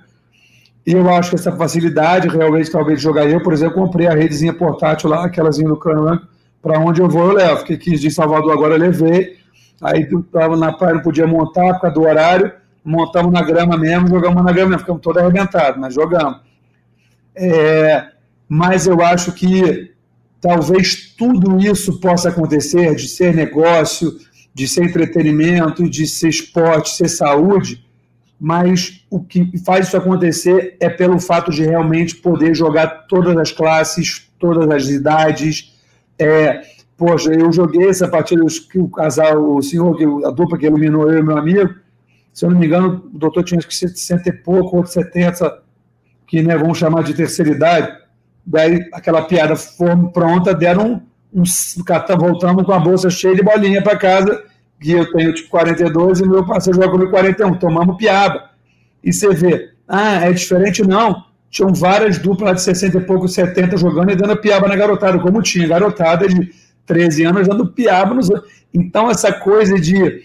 E 0.89 0.93
eu 0.93 1.07
acho 1.11 1.29
que 1.29 1.37
essa 1.37 1.53
facilidade, 1.53 2.29
realmente, 2.29 2.71
talvez 2.71 2.99
jogar 2.99 3.29
eu, 3.29 3.43
por 3.43 3.53
exemplo, 3.53 3.75
comprei 3.75 4.07
a 4.07 4.15
redezinha 4.15 4.55
portátil 4.55 5.11
lá, 5.11 5.27
aquelazinha 5.27 5.69
do 5.69 5.77
Canran, 5.77 6.19
para 6.63 6.81
onde 6.81 7.03
eu 7.03 7.11
vou, 7.11 7.27
eu 7.27 7.33
levo. 7.35 7.59
Fiquei 7.59 7.77
15 7.77 8.01
dias 8.01 8.13
em 8.15 8.17
Salvador, 8.17 8.53
agora 8.53 8.73
eu 8.73 8.79
levei. 8.79 9.37
Aí 9.83 10.09
estava 10.11 10.57
na 10.57 10.73
praia, 10.73 10.95
não 10.95 11.03
podia 11.03 11.27
montar 11.27 11.75
por 11.75 11.83
causa 11.83 11.95
do 11.95 12.07
horário, 12.07 12.51
montamos 12.83 13.31
na 13.31 13.43
grama 13.43 13.77
mesmo, 13.77 14.09
jogamos 14.09 14.43
na 14.43 14.51
grama 14.51 14.71
mesmo, 14.71 14.79
ficamos 14.79 15.03
todos 15.03 15.21
arrebentados, 15.21 15.79
mas 15.79 15.93
jogamos. 15.93 16.41
É, 17.37 18.07
mas 18.49 18.87
eu 18.87 19.03
acho 19.03 19.33
que 19.33 19.93
talvez 20.41 21.15
tudo 21.19 21.59
isso 21.59 22.01
possa 22.01 22.31
acontecer, 22.31 22.95
de 22.95 23.09
ser 23.09 23.35
negócio, 23.35 24.17
de 24.55 24.67
ser 24.67 24.85
entretenimento, 24.85 25.87
de 25.87 26.07
ser 26.07 26.31
esporte, 26.31 26.97
ser 26.97 27.09
saúde, 27.09 27.87
mas 28.41 29.05
o 29.11 29.21
que 29.21 29.59
faz 29.65 29.89
isso 29.89 29.97
acontecer 29.97 30.77
é 30.79 30.89
pelo 30.89 31.19
fato 31.19 31.51
de 31.51 31.65
realmente 31.65 32.15
poder 32.17 32.55
jogar 32.55 33.07
todas 33.09 33.37
as 33.37 33.51
classes, 33.51 34.31
todas 34.39 34.71
as 34.71 34.89
idades. 34.89 35.77
É, 36.19 36.63
poxa, 36.97 37.33
eu 37.33 37.53
joguei 37.53 37.89
essa 37.89 38.07
partida 38.07 38.43
que 38.71 38.79
o 38.79 38.89
casal, 38.89 39.57
o 39.57 39.63
senhor, 39.63 39.97
a 40.25 40.31
dupla 40.31 40.57
que 40.57 40.67
iluminou 40.67 41.11
eu 41.11 41.19
e 41.19 41.23
meu 41.23 41.37
amigo, 41.37 41.75
se 42.33 42.45
eu 42.45 42.51
não 42.51 42.59
me 42.59 42.67
engano, 42.67 43.11
o 43.13 43.19
doutor 43.19 43.43
tinha 43.43 43.61
que 43.61 43.75
60 43.75 44.29
e 44.29 44.33
pouco, 44.33 44.77
outro 44.77 44.93
70, 44.93 45.61
que 46.25 46.41
né, 46.41 46.57
vamos 46.57 46.79
chamar 46.79 47.03
de 47.03 47.15
terceira 47.15 47.51
idade. 47.51 47.99
Daí 48.47 48.89
aquela 48.93 49.23
piada 49.23 49.57
foi 49.57 49.89
pronta, 50.13 50.55
deram 50.55 51.03
um, 51.33 51.43
um 51.43 52.17
voltamos 52.17 52.65
com 52.65 52.73
a 52.73 52.79
bolsa 52.79 53.11
cheia 53.11 53.35
de 53.35 53.43
bolinha 53.43 53.83
para 53.83 53.99
casa 53.99 54.48
que 54.81 54.93
eu 54.93 55.11
tenho 55.13 55.35
tipo 55.35 55.49
42 55.49 56.21
e 56.21 56.29
meu 56.29 56.45
parceiro 56.45 56.79
joga 56.79 56.93
comigo 56.93 57.11
41, 57.11 57.55
tomamos 57.55 57.97
piaba. 57.97 58.51
E 59.03 59.13
você 59.13 59.35
vê, 59.35 59.71
ah, 59.87 60.27
é 60.27 60.33
diferente? 60.33 60.87
Não. 60.87 61.25
Tinham 61.51 61.73
várias 61.73 62.19
duplas 62.19 62.57
de 62.57 62.63
60 62.63 62.99
e 62.99 63.01
pouco, 63.01 63.27
70 63.27 63.77
jogando 63.77 64.13
e 64.13 64.17
dando 64.17 64.37
piaba 64.37 64.69
na 64.69 64.77
garotada, 64.77 65.19
como 65.19 65.43
tinha, 65.43 65.67
garotada 65.67 66.29
de 66.29 66.53
13 66.85 67.25
anos 67.25 67.49
dando 67.49 67.67
piaba 67.67 68.15
nos 68.15 68.29
Então, 68.73 69.11
essa 69.11 69.33
coisa 69.33 69.81
de 69.81 70.23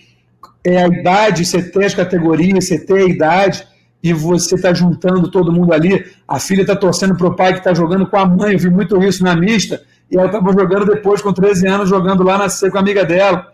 é, 0.63 0.83
a 0.83 0.87
idade, 0.87 1.45
você 1.45 1.61
ter 1.61 1.85
as 1.85 1.95
categorias, 1.95 2.65
você 2.65 2.79
ter 2.79 2.97
a 2.97 3.05
idade, 3.05 3.67
e 4.03 4.11
você 4.11 4.55
está 4.55 4.73
juntando 4.73 5.31
todo 5.31 5.51
mundo 5.51 5.73
ali. 5.73 6.05
A 6.27 6.37
filha 6.37 6.61
está 6.61 6.75
torcendo 6.75 7.15
para 7.15 7.27
o 7.27 7.35
pai 7.35 7.53
que 7.53 7.59
está 7.59 7.73
jogando 7.73 8.05
com 8.05 8.17
a 8.17 8.25
mãe, 8.25 8.53
eu 8.53 8.59
vi 8.59 8.69
muito 8.69 9.01
isso 9.01 9.23
na 9.23 9.35
mista, 9.35 9.81
e 10.11 10.17
ela 10.17 10.25
estava 10.25 10.51
jogando 10.51 10.85
depois, 10.85 11.21
com 11.21 11.31
13 11.31 11.67
anos, 11.67 11.89
jogando 11.89 12.21
lá 12.21 12.37
na 12.37 12.49
C 12.49 12.69
com 12.69 12.77
a 12.77 12.81
amiga 12.81 13.05
dela. 13.05 13.52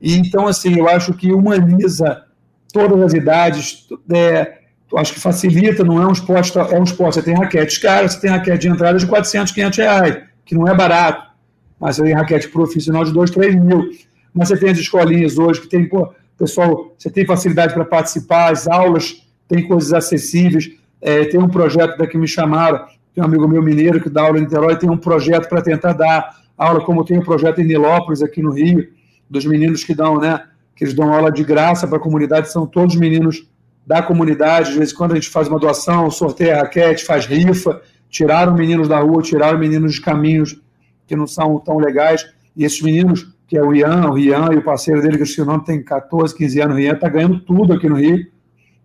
E, 0.00 0.16
então, 0.16 0.46
assim, 0.46 0.78
eu 0.78 0.88
acho 0.88 1.12
que 1.14 1.32
humaniza 1.32 2.24
todas 2.72 3.02
as 3.02 3.12
idades, 3.12 3.86
é, 4.12 4.58
acho 4.96 5.12
que 5.12 5.20
facilita, 5.20 5.84
não 5.84 6.00
é 6.00 6.06
um 6.06 6.12
esporte, 6.12 6.56
é 6.58 6.78
um 6.78 6.84
esporte, 6.84 7.16
você 7.16 7.22
tem 7.22 7.34
raquetes 7.34 7.78
caras, 7.78 8.14
você 8.14 8.20
tem 8.20 8.30
raquete 8.30 8.60
de 8.60 8.68
entrada 8.68 8.98
de 8.98 9.06
400, 9.06 9.52
500 9.52 9.78
reais, 9.78 10.22
que 10.44 10.54
não 10.54 10.66
é 10.66 10.74
barato, 10.74 11.30
mas 11.78 11.96
você 11.96 12.04
tem 12.04 12.14
raquete 12.14 12.48
profissional 12.48 13.04
de 13.04 13.12
2, 13.12 13.30
3 13.30 13.54
mil, 13.56 13.90
mas 14.32 14.48
você 14.48 14.56
tem 14.56 14.70
as 14.70 14.78
escolinhas 14.78 15.38
hoje 15.38 15.60
que 15.60 15.68
tem, 15.68 15.88
pô, 15.88 16.12
pessoal, 16.38 16.94
você 16.96 17.10
tem 17.10 17.26
facilidade 17.26 17.74
para 17.74 17.84
participar, 17.84 18.50
as 18.50 18.66
aulas 18.66 19.26
tem 19.48 19.66
coisas 19.66 19.92
acessíveis, 19.92 20.70
é, 21.00 21.24
tem 21.24 21.40
um 21.40 21.48
projeto 21.48 21.98
daqui 21.98 22.16
me 22.16 22.28
chamaram, 22.28 22.84
tem 23.14 23.22
um 23.22 23.26
amigo 23.26 23.48
meu 23.48 23.62
mineiro 23.62 24.00
que 24.00 24.08
dá 24.08 24.22
aula 24.22 24.38
em 24.38 24.42
Niterói, 24.42 24.76
tem 24.76 24.88
um 24.88 24.96
projeto 24.96 25.48
para 25.48 25.60
tentar 25.60 25.92
dar 25.92 26.40
aula, 26.56 26.80
como 26.80 27.04
tem 27.04 27.18
um 27.18 27.22
projeto 27.22 27.60
em 27.60 27.64
Nilópolis, 27.64 28.22
aqui 28.22 28.42
no 28.42 28.52
Rio, 28.52 28.86
dos 29.30 29.46
meninos 29.46 29.84
que 29.84 29.94
dão, 29.94 30.18
né? 30.18 30.42
Que 30.74 30.84
eles 30.84 30.94
dão 30.94 31.12
aula 31.12 31.30
de 31.30 31.44
graça 31.44 31.86
para 31.86 31.98
a 31.98 32.00
comunidade, 32.00 32.50
são 32.50 32.66
todos 32.66 32.96
meninos 32.96 33.46
da 33.86 34.02
comunidade. 34.02 34.72
De 34.72 34.78
vez 34.78 34.92
em 34.92 34.94
quando 34.96 35.12
a 35.12 35.14
gente 35.14 35.28
faz 35.28 35.46
uma 35.46 35.58
doação, 35.58 36.10
sorteia 36.10 36.58
raquete, 36.58 37.04
faz 37.04 37.26
rifa, 37.26 37.80
tiraram 38.08 38.54
meninos 38.54 38.88
da 38.88 38.98
rua, 38.98 39.22
tiraram 39.22 39.58
meninos 39.58 39.94
de 39.94 40.00
caminhos 40.00 40.60
que 41.06 41.14
não 41.14 41.26
são 41.26 41.58
tão 41.60 41.78
legais. 41.78 42.28
E 42.56 42.64
esses 42.64 42.82
meninos, 42.82 43.32
que 43.46 43.56
é 43.56 43.62
o 43.62 43.74
Ian, 43.74 44.10
o 44.10 44.14
Rian 44.14 44.48
e 44.52 44.56
o 44.56 44.62
parceiro 44.62 45.00
dele, 45.00 45.16
que 45.16 45.40
eu 45.40 45.44
o 45.44 45.46
nome, 45.46 45.64
tem 45.64 45.82
14, 45.82 46.36
15 46.36 46.60
anos, 46.60 46.76
o 46.76 46.78
está 46.78 47.08
ganhando 47.08 47.40
tudo 47.40 47.72
aqui 47.72 47.88
no 47.88 47.96
Rio. 47.96 48.26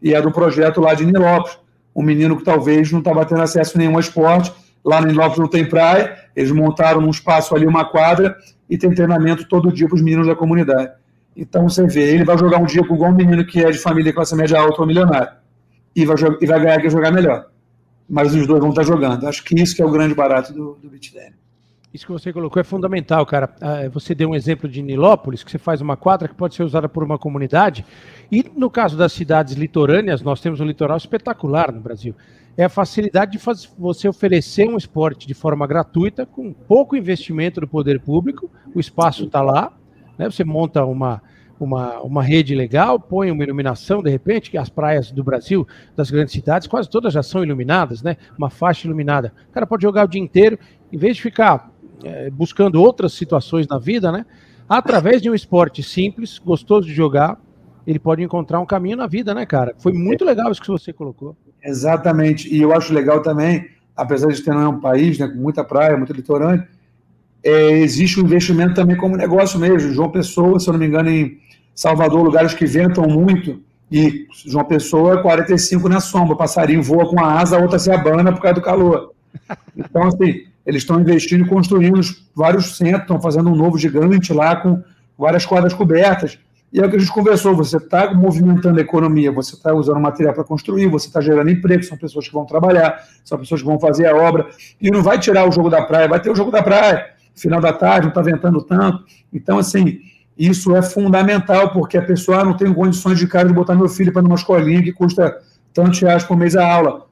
E 0.01 0.13
é 0.13 0.21
do 0.21 0.31
projeto 0.31 0.79
lá 0.79 0.93
de 0.93 1.05
Nilópolis. 1.05 1.58
Um 1.95 2.03
menino 2.03 2.38
que 2.38 2.43
talvez 2.43 2.91
não 2.91 2.99
estava 2.99 3.25
tendo 3.25 3.41
acesso 3.41 3.77
a 3.77 3.79
nenhum 3.79 3.99
esporte. 3.99 4.53
Lá 4.86 5.02
em 5.02 5.08
Nilópolis 5.08 5.39
não 5.39 5.48
tem 5.48 5.67
praia, 5.67 6.15
eles 6.36 6.52
montaram 6.52 7.02
num 7.02 7.10
espaço 7.10 7.56
ali 7.56 7.65
uma 7.65 7.86
quadra 7.86 8.38
e 8.69 8.78
tem 8.78 8.93
treinamento 8.93 9.48
todo 9.48 9.74
dia 9.74 9.88
para 9.88 9.95
os 9.95 10.02
meninos 10.02 10.28
da 10.28 10.36
comunidade. 10.36 10.91
Então 11.36 11.67
você 11.67 11.88
vê, 11.88 12.13
ele 12.13 12.24
vai 12.24 12.38
jogar 12.38 12.60
um 12.60 12.65
dia 12.65 12.86
com 12.86 12.93
um 12.93 13.12
menino 13.12 13.43
que 13.45 13.60
é 13.60 13.71
de 13.71 13.80
família 13.80 14.13
classe 14.13 14.36
média 14.36 14.60
alta 14.60 14.82
ou 14.82 14.88
milionário. 14.88 15.30
E 15.95 16.06
vai, 16.06 16.15
e 16.39 16.45
vai 16.45 16.60
ganhar 16.60 16.80
que 16.80 16.89
jogar 16.89 17.12
melhor. 17.12 17.48
Mas 18.08 18.36
os 18.36 18.45
dois 18.45 18.60
vão 18.60 18.69
estar 18.69 18.84
jogando. 18.84 19.28
Acho 19.28 19.43
que 19.43 19.60
isso 19.60 19.76
que 19.76 19.82
é 19.82 19.86
o 19.86 19.89
grande 19.89 20.13
barato 20.13 20.54
do, 20.54 20.78
do 20.82 20.88
beat. 20.88 21.12
Isso 21.91 22.06
que 22.06 22.12
você 22.12 22.32
colocou 22.32 22.60
é 22.60 22.63
fundamental, 22.63 23.26
cara. 23.26 23.50
Ah, 23.60 23.89
você 23.91 24.13
deu 24.13 24.30
um 24.30 24.36
exemplo 24.36 24.69
de 24.69 24.82
Nilópolis, 24.84 25.43
que 25.43 25.50
você 25.50 25.58
faz 25.58 25.82
uma 25.82 25.98
quadra 25.98 26.28
que 26.28 26.36
pode 26.36 26.54
ser 26.54 26.63
usada 26.63 26.88
por 26.88 27.04
uma 27.04 27.17
comunidade. 27.17 27.86
E 28.32 28.45
no 28.56 28.69
caso 28.69 28.95
das 28.95 29.13
cidades 29.13 29.56
litorâneas, 29.56 30.21
nós 30.21 30.41
temos 30.41 30.60
um 30.60 30.65
litoral 30.65 30.98
espetacular 30.98 31.71
no 31.71 31.80
Brasil 31.80 32.13
é 32.58 32.63
a 32.63 32.70
facilidade 32.70 33.34
de 33.34 33.39
fazer, 33.39 33.68
você 33.78 34.08
oferecer 34.08 34.68
um 34.68 34.78
esporte 34.78 35.28
de 35.28 35.34
forma 35.34 35.68
gratuita, 35.68 36.26
com 36.26 36.54
pouco 36.54 36.96
investimento 36.96 37.60
do 37.60 37.68
poder 37.68 38.00
público, 38.00 38.50
o 38.74 38.80
espaço 38.80 39.26
está 39.26 39.41
lá, 39.41 39.74
né? 40.18 40.30
você 40.30 40.44
monta 40.44 40.86
uma, 40.86 41.22
uma, 41.60 42.00
uma 42.00 42.24
rede 42.24 42.56
legal, 42.56 43.00
põe 43.00 43.30
uma 43.30 43.44
iluminação, 43.44 44.02
de 44.02 44.10
repente, 44.10 44.50
que 44.50 44.58
as 44.58 44.70
praias 44.70 45.12
do 45.12 45.24
Brasil, 45.24 45.68
das 45.96 46.10
grandes 46.10 46.34
cidades, 46.34 46.68
quase 46.68 46.89
todas 46.89 47.13
já 47.13 47.22
são 47.22 47.44
iluminadas, 47.44 48.02
né? 48.02 48.15
uma 48.38 48.50
faixa 48.50 48.88
iluminada. 48.88 49.34
O 49.50 49.52
cara 49.52 49.68
pode 49.68 49.84
jogar 49.84 50.06
o 50.06 50.08
dia 50.08 50.22
inteiro, 50.22 50.58
em 50.91 50.98
vez 50.98 51.18
de 51.18 51.22
ficar 51.22 51.72
é, 52.04 52.30
buscando 52.30 52.82
outras 52.82 53.13
situações 53.13 53.68
na 53.68 53.78
vida, 53.78 54.12
né? 54.13 54.26
através 54.68 55.22
de 55.22 55.30
um 55.30 55.36
esporte 55.36 55.84
simples, 55.84 56.39
gostoso 56.39 56.88
de 56.88 56.94
jogar, 56.94 57.38
ele 57.86 58.00
pode 58.00 58.24
encontrar 58.24 58.60
um 58.60 58.65
caminho 58.65 58.98
na 58.98 59.06
vida, 59.06 59.34
né, 59.34 59.46
cara? 59.46 59.76
Foi 59.78 59.94
muito 59.94 60.26
legal 60.26 60.52
isso 60.52 60.62
que 60.62 60.68
você 60.68 60.91
colocou. 60.91 61.38
Exatamente. 61.65 62.54
E 62.54 62.62
eu 62.62 62.73
acho 62.73 62.93
legal 62.93 63.21
também, 63.21 63.67
apesar 63.95 64.32
de 64.32 64.41
ter 64.41 64.51
não 64.51 64.62
é 64.62 64.67
um 64.67 64.80
país 64.80 65.17
né, 65.17 65.28
com 65.28 65.38
muita 65.38 65.63
praia, 65.63 65.97
muito 65.97 66.13
litorâneo, 66.13 66.63
é, 67.43 67.80
existe 67.80 68.19
um 68.19 68.23
investimento 68.23 68.75
também 68.75 68.95
como 68.95 69.17
negócio 69.17 69.60
mesmo. 69.60 69.91
João 69.91 70.12
Pessoa, 70.12 70.60
se 70.60 70.67
eu 70.67 70.73
não 70.73 70.80
me 70.80 70.88
engano, 70.88 71.10
em 71.10 71.39
Salvador, 71.73 72.23
lugares 72.23 72.54
que 72.54 72.65
ventam 72.65 73.08
muito, 73.08 73.62
e 73.91 74.25
João 74.45 74.65
Pessoa, 74.65 75.21
45 75.21 75.88
na 75.88 75.99
sombra, 75.99 76.36
passarinho 76.36 76.82
voa 76.82 77.08
com 77.08 77.19
a 77.19 77.39
asa, 77.39 77.58
a 77.58 77.62
outra 77.62 77.78
se 77.78 77.91
abana 77.91 78.32
por 78.32 78.41
causa 78.41 78.56
do 78.56 78.62
calor. 78.62 79.13
Então, 79.78 80.04
assim, 80.08 80.45
eles 80.65 80.82
estão 80.82 80.99
investindo 80.99 81.45
e 81.45 81.47
construindo 81.47 81.99
vários 82.36 82.78
centros, 82.78 83.04
estão 83.04 83.21
fazendo 83.21 83.49
um 83.49 83.56
novo 83.56 83.78
gigante 83.78 84.34
lá 84.34 84.56
com 84.56 84.82
várias 85.17 85.45
quadras 85.45 85.73
cobertas. 85.73 86.39
E 86.75 86.79
é 86.81 86.85
o 86.85 86.89
que 86.89 86.97
a 86.97 86.99
gente 86.99 87.11
conversou: 87.13 87.55
você 87.55 87.77
está 87.77 88.13
movimentando 88.13 88.77
a 88.77 88.81
economia, 88.81 89.31
você 89.31 89.55
está 89.55 89.73
usando 89.73 89.97
material 89.97 90.33
para 90.33 90.43
construir, 90.43 90.88
você 90.88 91.07
está 91.07 91.21
gerando 91.21 91.49
emprego, 91.49 91.81
são 91.81 91.97
pessoas 91.97 92.27
que 92.27 92.33
vão 92.33 92.45
trabalhar, 92.45 93.01
são 93.23 93.38
pessoas 93.39 93.61
que 93.61 93.67
vão 93.67 93.79
fazer 93.79 94.07
a 94.07 94.13
obra, 94.13 94.45
e 94.81 94.91
não 94.91 95.01
vai 95.01 95.17
tirar 95.17 95.47
o 95.47 95.51
jogo 95.53 95.69
da 95.69 95.83
praia, 95.83 96.09
vai 96.09 96.19
ter 96.19 96.29
o 96.29 96.35
jogo 96.35 96.51
da 96.51 96.61
praia, 96.61 97.05
final 97.33 97.61
da 97.61 97.71
tarde, 97.71 98.01
não 98.01 98.09
está 98.09 98.21
ventando 98.21 98.61
tanto. 98.61 99.05
Então, 99.31 99.57
assim, 99.57 99.99
isso 100.38 100.75
é 100.75 100.81
fundamental, 100.81 101.71
porque 101.71 101.97
a 101.97 102.01
pessoa 102.01 102.41
ah, 102.41 102.43
não 102.43 102.57
tem 102.57 102.73
condições 102.73 103.17
de 103.17 103.25
cara 103.25 103.47
de 103.47 103.53
botar 103.53 103.73
meu 103.73 103.88
filho 103.88 104.11
para 104.11 104.21
numa 104.21 104.35
escolinha 104.35 104.83
que 104.83 104.91
custa 104.91 105.33
tantos 105.73 106.01
reais 106.01 106.25
por 106.25 106.35
mês 106.35 106.57
a 106.57 106.69
aula. 106.69 107.05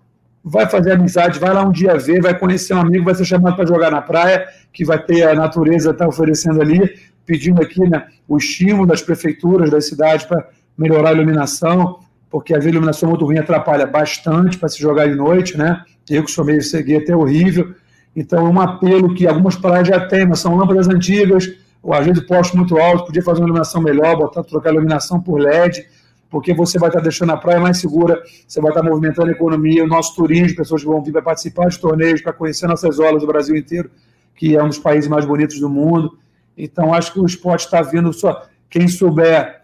Vai 0.43 0.69
fazer 0.69 0.91
amizade, 0.91 1.39
vai 1.39 1.54
lá 1.54 1.63
um 1.63 1.71
dia 1.71 1.97
ver, 1.97 2.21
vai 2.21 2.38
conhecer 2.38 2.73
um 2.73 2.82
amigo, 2.82 3.06
vai 3.06 3.15
ser 3.15 3.23
chamado 3.23 3.56
para 3.56 3.65
jogar 3.65 3.89
na 3.89 4.02
praia, 4.02 4.45
que 4.73 4.84
vai 4.84 5.02
ter 5.02 5.23
a 5.23 5.34
natureza 5.34 5.93
tá 5.93 6.06
oferecendo 6.06 6.62
ali, 6.62 6.82
pedindo 7.26 7.62
aqui 7.62 7.82
né, 7.88 8.08
o 8.28 8.38
estímulo 8.38 8.86
das 8.86 9.02
prefeituras 9.02 9.70
das 9.70 9.88
cidades 9.88 10.26
para 10.26 10.48
melhorar 10.78 11.10
a 11.10 11.14
iluminação, 11.14 12.00
porque 12.30 12.54
a 12.54 12.58
iluminação 12.58 13.10
muito 13.10 13.26
ruim 13.26 13.38
atrapalha 13.38 13.86
bastante 13.86 14.58
para 14.58 14.70
se 14.70 14.80
jogar 14.80 15.08
de 15.08 15.16
noite, 15.16 15.58
né? 15.58 15.84
Eu 16.10 16.24
que 16.24 16.32
sou 16.32 16.44
meio 16.44 16.62
cegueiro, 16.62 17.04
até 17.04 17.16
horrível. 17.16 17.74
Então, 18.16 18.48
é 18.48 18.50
um 18.50 18.60
apelo 18.60 19.14
que 19.14 19.28
algumas 19.28 19.56
praias 19.56 19.88
já 19.88 20.00
têm, 20.08 20.28
mas 20.28 20.40
são 20.40 20.56
lâmpadas 20.56 20.88
antigas, 20.88 21.52
o 21.82 21.94
agente 21.94 22.22
de 22.22 22.28
poste 22.28 22.56
muito 22.56 22.78
alto, 22.78 23.06
podia 23.06 23.22
fazer 23.22 23.42
uma 23.42 23.48
iluminação 23.48 23.82
melhor, 23.82 24.16
botar, 24.16 24.44
trocar 24.44 24.70
a 24.70 24.74
iluminação 24.74 25.20
por 25.20 25.40
LED, 25.40 25.86
porque 26.30 26.54
você 26.54 26.80
vai 26.80 26.90
estar 26.90 27.02
deixando 27.02 27.32
a 27.32 27.38
praia 27.38 27.60
mais 27.60 27.78
segura, 27.78 28.22
você 28.48 28.60
vai 28.62 28.72
estar 28.72 28.82
movimentando 28.82 29.30
a 29.30 29.32
economia, 29.32 29.84
o 29.84 29.88
nosso 29.88 30.16
turismo, 30.16 30.58
pessoas 30.58 30.82
que 30.82 30.88
vão 30.88 31.04
vir 31.04 31.12
para 31.12 31.22
participar 31.22 31.68
de 31.68 31.78
torneios, 31.78 32.22
para 32.22 32.34
conhecer 32.34 32.68
nossas 32.68 33.00
aulas 33.00 33.22
do 33.22 33.28
Brasil 33.28 33.56
inteiro, 33.56 33.92
que 34.36 34.56
é 34.56 34.64
um 34.64 34.68
dos 34.68 34.80
países 34.80 35.08
mais 35.08 35.26
bonitos 35.26 35.60
do 35.60 35.70
mundo. 35.70 36.18
Então, 36.58 36.94
acho 36.94 37.13
que 37.13 37.20
o 37.20 37.26
esporte 37.26 37.66
está 37.66 37.82
vindo 37.82 38.12
só. 38.13 38.46
Quem 38.70 38.88
souber 38.88 39.62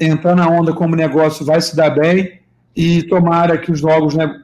entrar 0.00 0.36
na 0.36 0.48
onda 0.48 0.72
como 0.72 0.94
negócio 0.94 1.44
vai 1.44 1.60
se 1.60 1.74
dar 1.74 1.90
bem 1.90 2.40
e 2.76 3.02
tomara 3.04 3.58
que 3.58 3.72
os 3.72 3.82
órgãos 3.82 4.14
né, 4.14 4.42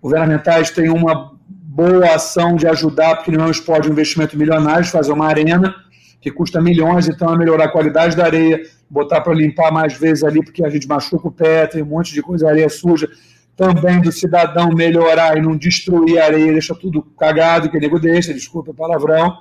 governamentais 0.00 0.70
tenham 0.70 0.94
uma 0.94 1.32
boa 1.48 2.14
ação 2.14 2.56
de 2.56 2.66
ajudar, 2.66 3.16
porque 3.16 3.30
não 3.30 3.44
é 3.44 3.48
um 3.48 3.50
esporte 3.50 3.84
de 3.84 3.90
investimento 3.90 4.36
milionário, 4.36 4.86
fazer 4.86 5.12
uma 5.12 5.26
arena 5.26 5.74
que 6.20 6.30
custa 6.30 6.60
milhões, 6.60 7.08
então 7.08 7.32
é 7.32 7.36
melhorar 7.36 7.66
a 7.66 7.68
qualidade 7.68 8.16
da 8.16 8.24
areia, 8.24 8.62
botar 8.88 9.20
para 9.20 9.34
limpar 9.34 9.70
mais 9.70 9.92
vezes 9.94 10.24
ali, 10.24 10.42
porque 10.42 10.64
a 10.64 10.70
gente 10.70 10.88
machuca 10.88 11.28
o 11.28 11.30
pé, 11.30 11.66
tem 11.66 11.82
um 11.82 11.86
monte 11.86 12.12
de 12.12 12.22
coisa, 12.22 12.48
areia 12.48 12.68
suja. 12.68 13.08
Também 13.56 14.00
do 14.00 14.12
cidadão 14.12 14.68
melhorar 14.70 15.38
e 15.38 15.40
não 15.40 15.56
destruir 15.56 16.18
a 16.18 16.24
areia, 16.24 16.52
deixa 16.52 16.74
tudo 16.74 17.02
cagado, 17.18 17.70
que 17.70 17.78
nego 17.78 17.98
deixa, 17.98 18.34
desculpa 18.34 18.70
o 18.70 18.74
palavrão. 18.74 19.38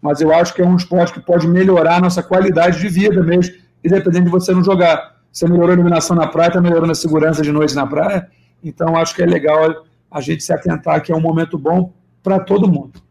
Mas 0.00 0.20
eu 0.20 0.32
acho 0.34 0.54
que 0.54 0.62
é 0.62 0.66
um 0.66 0.76
esporte 0.76 1.12
que 1.12 1.20
pode 1.20 1.48
melhorar 1.48 1.96
a 1.96 2.00
nossa 2.00 2.22
qualidade 2.22 2.80
de 2.80 2.88
vida 2.88 3.22
mesmo, 3.22 3.54
independente 3.84 4.24
de 4.24 4.30
você 4.30 4.52
não 4.52 4.62
jogar. 4.62 5.16
Você 5.32 5.46
melhorou 5.48 5.70
a 5.70 5.74
iluminação 5.74 6.16
na 6.16 6.26
praia, 6.26 6.48
está 6.48 6.60
melhorando 6.60 6.92
a 6.92 6.94
segurança 6.94 7.42
de 7.42 7.52
noite 7.52 7.74
na 7.74 7.86
praia. 7.86 8.28
Então, 8.62 8.96
acho 8.96 9.14
que 9.14 9.22
é 9.22 9.26
legal 9.26 9.84
a 10.10 10.20
gente 10.20 10.42
se 10.42 10.52
atentar 10.52 11.02
que 11.02 11.12
é 11.12 11.16
um 11.16 11.20
momento 11.20 11.58
bom 11.58 11.92
para 12.22 12.40
todo 12.40 12.68
mundo. 12.68 13.02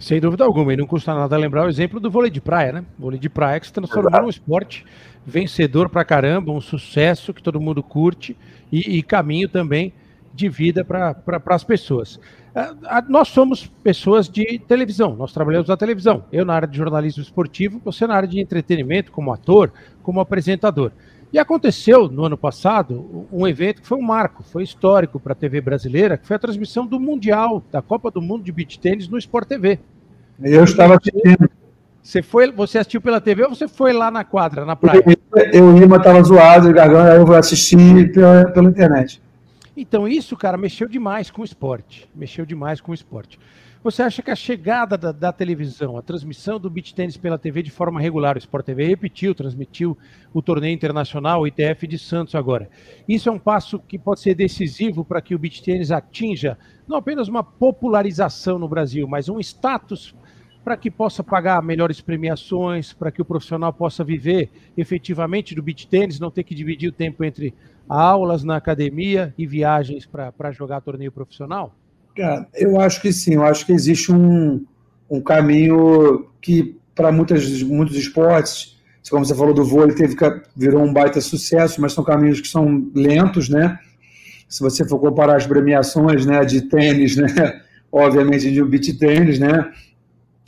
Sem 0.00 0.20
dúvida 0.20 0.44
alguma, 0.44 0.72
e 0.72 0.76
não 0.76 0.86
custa 0.86 1.14
nada 1.14 1.36
lembrar 1.36 1.64
o 1.64 1.68
exemplo 1.68 1.98
do 1.98 2.10
vôlei 2.10 2.30
de 2.30 2.40
praia, 2.40 2.72
né? 2.72 2.84
O 2.98 3.02
vôlei 3.02 3.18
de 3.18 3.28
praia 3.28 3.58
que 3.58 3.66
se 3.66 3.72
transformou 3.72 4.22
num 4.22 4.28
esporte 4.28 4.84
vencedor 5.24 5.88
pra 5.88 6.04
caramba, 6.04 6.52
um 6.52 6.60
sucesso 6.60 7.34
que 7.34 7.42
todo 7.42 7.60
mundo 7.60 7.82
curte 7.82 8.36
e, 8.70 8.98
e 8.98 9.02
caminho 9.02 9.48
também 9.48 9.92
de 10.32 10.48
vida 10.48 10.84
para 10.84 11.14
pra, 11.14 11.40
as 11.48 11.64
pessoas. 11.64 12.20
Nós 13.08 13.28
somos 13.28 13.66
pessoas 13.82 14.30
de 14.30 14.58
televisão, 14.66 15.14
nós 15.14 15.32
trabalhamos 15.32 15.68
na 15.68 15.76
televisão. 15.76 16.24
Eu 16.32 16.44
na 16.44 16.54
área 16.54 16.66
de 16.66 16.76
jornalismo 16.76 17.22
esportivo, 17.22 17.80
você 17.84 18.06
na 18.06 18.14
área 18.14 18.28
de 18.28 18.40
entretenimento, 18.40 19.12
como 19.12 19.30
ator, 19.30 19.70
como 20.02 20.20
apresentador. 20.20 20.90
E 21.30 21.38
aconteceu 21.38 22.08
no 22.08 22.24
ano 22.24 22.38
passado 22.38 23.26
um 23.30 23.46
evento 23.46 23.82
que 23.82 23.86
foi 23.86 23.98
um 23.98 24.02
marco, 24.02 24.42
foi 24.42 24.62
histórico 24.62 25.20
para 25.20 25.32
a 25.32 25.36
TV 25.36 25.60
brasileira, 25.60 26.16
que 26.16 26.26
foi 26.26 26.36
a 26.36 26.38
transmissão 26.38 26.86
do 26.86 26.98
Mundial, 26.98 27.62
da 27.70 27.82
Copa 27.82 28.10
do 28.10 28.22
Mundo 28.22 28.42
de 28.42 28.52
Beach 28.52 28.78
Tênis 28.78 29.06
no 29.06 29.18
Sport 29.18 29.48
TV. 29.48 29.78
Eu 30.42 30.64
estava 30.64 30.96
assistindo. 30.96 31.50
Você, 32.02 32.22
foi, 32.22 32.50
você 32.52 32.78
assistiu 32.78 33.00
pela 33.00 33.20
TV 33.20 33.42
ou 33.42 33.50
você 33.50 33.68
foi 33.68 33.92
lá 33.92 34.10
na 34.10 34.24
quadra, 34.24 34.64
na 34.64 34.76
praia? 34.76 35.02
Eu, 35.52 35.76
ia, 35.76 35.86
mas 35.86 35.98
estava 35.98 36.22
zoado, 36.22 36.72
garganta, 36.72 37.16
eu 37.16 37.34
assisti 37.34 38.06
pela, 38.14 38.44
pela 38.46 38.70
internet. 38.70 39.20
Então, 39.76 40.08
isso, 40.08 40.36
cara, 40.36 40.56
mexeu 40.56 40.88
demais 40.88 41.30
com 41.30 41.42
o 41.42 41.44
esporte. 41.44 42.08
Mexeu 42.14 42.46
demais 42.46 42.80
com 42.80 42.92
o 42.92 42.94
esporte. 42.94 43.38
Você 43.84 44.02
acha 44.02 44.22
que 44.22 44.30
a 44.30 44.34
chegada 44.34 44.96
da, 44.96 45.12
da, 45.12 45.32
televisão, 45.32 45.96
a 45.96 46.02
transmissão 46.02 46.58
do 46.58 46.68
beach 46.68 46.92
tênis 46.92 47.16
pela 47.16 47.38
TV 47.38 47.62
de 47.62 47.70
forma 47.70 48.00
regular, 48.00 48.34
o 48.34 48.38
Sport 48.38 48.66
TV 48.66 48.84
repetiu, 48.84 49.34
transmitiu 49.34 49.96
o 50.34 50.42
torneio 50.42 50.74
internacional, 50.74 51.42
o 51.42 51.46
ITF 51.46 51.86
de 51.86 51.98
Santos 51.98 52.34
agora. 52.34 52.68
Isso 53.06 53.28
é 53.28 53.32
um 53.32 53.38
passo 53.38 53.78
que 53.78 53.96
pode 53.96 54.20
ser 54.20 54.34
decisivo 54.34 55.04
para 55.04 55.20
que 55.20 55.34
o 55.36 55.38
beach 55.38 55.62
tênis 55.62 55.92
atinja 55.92 56.58
não 56.88 56.96
apenas 56.96 57.28
uma 57.28 57.44
popularização 57.44 58.58
no 58.58 58.66
Brasil, 58.66 59.06
mas 59.06 59.28
um 59.28 59.38
status 59.38 60.14
para 60.64 60.76
que 60.76 60.90
possa 60.90 61.22
pagar 61.22 61.62
melhores 61.62 62.00
premiações, 62.00 62.92
para 62.92 63.12
que 63.12 63.22
o 63.22 63.24
profissional 63.24 63.72
possa 63.72 64.02
viver 64.02 64.50
efetivamente 64.76 65.54
do 65.54 65.62
beach 65.62 65.86
tênis, 65.86 66.18
não 66.18 66.28
ter 66.28 66.42
que 66.42 66.56
dividir 66.56 66.88
o 66.88 66.92
tempo 66.92 67.22
entre 67.22 67.54
aulas 67.88 68.44
na 68.44 68.56
academia 68.56 69.34
e 69.36 69.46
viagens 69.46 70.06
para 70.06 70.52
jogar 70.52 70.80
torneio 70.80 71.12
profissional? 71.12 71.74
Eu 72.54 72.80
acho 72.80 73.00
que 73.00 73.12
sim, 73.12 73.34
eu 73.34 73.44
acho 73.44 73.66
que 73.66 73.72
existe 73.72 74.10
um, 74.10 74.64
um 75.10 75.20
caminho 75.20 76.26
que, 76.40 76.76
para 76.94 77.12
muitos 77.12 77.94
esportes, 77.94 78.76
como 79.10 79.24
você 79.24 79.34
falou 79.34 79.54
do 79.54 79.64
vôlei, 79.64 79.94
teve, 79.94 80.16
virou 80.56 80.82
um 80.82 80.92
baita 80.92 81.20
sucesso, 81.20 81.80
mas 81.80 81.92
são 81.92 82.02
caminhos 82.02 82.40
que 82.40 82.48
são 82.48 82.90
lentos, 82.94 83.48
né? 83.48 83.78
Se 84.48 84.60
você 84.60 84.86
for 84.86 84.98
comparar 84.98 85.36
as 85.36 85.46
premiações 85.46 86.24
né, 86.24 86.44
de 86.44 86.62
tênis, 86.62 87.16
né? 87.16 87.26
Obviamente 87.90 88.50
de 88.50 88.62
beat 88.64 88.98
tênis, 88.98 89.38
né? 89.38 89.70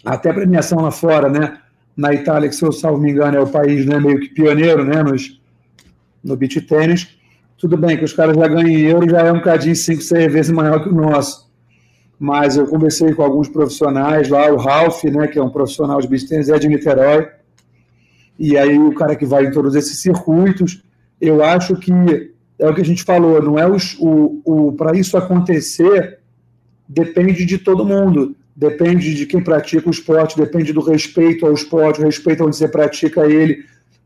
Até 0.05 0.33
premiação 0.33 0.81
lá 0.81 0.91
fora, 0.91 1.29
né? 1.29 1.59
Na 1.97 2.13
Itália, 2.13 2.49
que 2.49 2.55
se 2.55 2.65
eu 2.65 2.73
salvo 2.73 3.01
me 3.01 3.11
engano, 3.11 3.37
é 3.37 3.41
o 3.41 3.47
país 3.47 3.85
né, 3.85 3.99
meio 3.99 4.21
que 4.21 4.29
pioneiro 4.29 4.85
né, 4.85 5.03
nos, 5.03 5.41
no 6.23 6.37
beat 6.37 6.67
tênis. 6.67 7.18
Tudo 7.59 7.77
bem 7.77 7.97
que 7.97 8.05
os 8.05 8.13
caras 8.13 8.37
já 8.37 8.47
ganham 8.47 8.79
euro, 8.79 9.11
já 9.11 9.21
é 9.21 9.33
um 9.33 9.41
cadinho 9.41 9.75
cinco, 9.75 10.01
seis 10.01 10.33
vezes 10.33 10.53
maior 10.53 10.81
que 10.81 10.89
o 10.89 10.95
nosso. 10.95 11.51
Mas 12.19 12.57
eu 12.57 12.67
conversei 12.67 13.13
com 13.13 13.23
alguns 13.23 13.49
profissionais 13.49 14.29
lá, 14.29 14.49
o 14.51 14.57
Ralph, 14.57 15.03
né, 15.05 15.27
que 15.27 15.39
é 15.39 15.43
um 15.43 15.51
profissional 15.51 16.01
de 16.01 16.07
beach 16.07 16.29
tennis, 16.29 16.49
é 16.49 16.59
de 16.59 16.69
Niterói, 16.69 17.29
e 18.39 18.57
aí 18.57 18.79
o 18.79 18.95
cara 18.95 19.17
que 19.17 19.27
vai 19.27 19.47
em 19.47 19.51
todos 19.51 19.75
esses 19.75 20.01
circuitos, 20.01 20.85
eu 21.21 21.43
acho 21.43 21.75
que 21.77 21.93
é 22.61 22.69
o 22.69 22.75
que 22.75 22.81
a 22.81 22.85
gente 22.85 23.03
falou, 23.03 23.43
não 23.43 23.59
é 23.59 23.69
os, 23.69 23.97
o, 23.99 24.41
o 24.45 24.73
para 24.73 24.97
isso 24.97 25.17
acontecer 25.17 26.19
depende 26.89 27.45
de 27.45 27.59
todo 27.59 27.85
mundo, 27.85 28.37
depende 28.55 29.15
de 29.15 29.27
quem 29.27 29.43
pratica 29.43 29.89
o 29.89 29.91
esporte, 29.91 30.37
depende 30.37 30.73
do 30.73 30.81
respeito 30.81 31.45
ao 31.45 31.53
esporte, 31.53 32.01
o 32.01 32.05
respeito 32.05 32.45
onde 32.45 32.57
você 32.57 32.69
pratica 32.69 33.27
ele, 33.27 33.65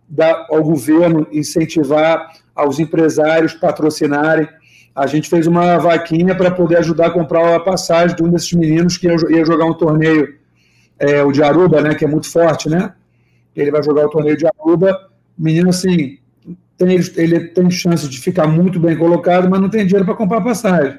da, 0.09 0.47
ao 0.51 0.63
governo 0.63 1.27
incentivar, 1.31 2.33
aos 2.55 2.79
empresários 2.79 3.55
patrocinarem 3.55 4.49
a 4.95 5.07
gente 5.07 5.29
fez 5.29 5.47
uma 5.47 5.79
vaquinha 5.79 6.35
para 6.35 6.51
poder 6.51 6.77
ajudar 6.79 7.07
a 7.07 7.11
comprar 7.11 7.57
a 7.57 7.61
passagem 7.61 8.15
de 8.15 8.23
um 8.23 8.31
desses 8.31 8.53
meninos 8.53 8.99
que 8.99 9.09
ia 9.09 9.45
jogar 9.45 9.65
um 9.65 9.75
torneio, 9.75 10.37
é, 10.99 11.23
o 11.23 11.33
de 11.33 11.43
Aruba, 11.43 11.81
né, 11.81 11.95
que 11.95 12.05
é 12.05 12.09
muito 12.09 12.31
forte, 12.31 12.69
né? 12.69 12.93
Ele 13.57 13.71
vai 13.71 13.83
jogar 13.83 14.07
o 14.07 14.11
torneio 14.11 14.37
de 14.37 14.47
Aruba. 14.47 15.11
Menino, 15.37 15.71
assim, 15.71 16.19
tem, 16.77 16.99
ele 17.17 17.49
tem 17.49 17.71
chance 17.71 18.09
de 18.09 18.19
ficar 18.19 18.47
muito 18.47 18.79
bem 18.79 18.97
colocado, 18.97 19.49
mas 19.49 19.61
não 19.61 19.71
tem 19.71 19.87
dinheiro 19.87 20.05
para 20.05 20.15
comprar 20.15 20.43
passagem. 20.43 20.99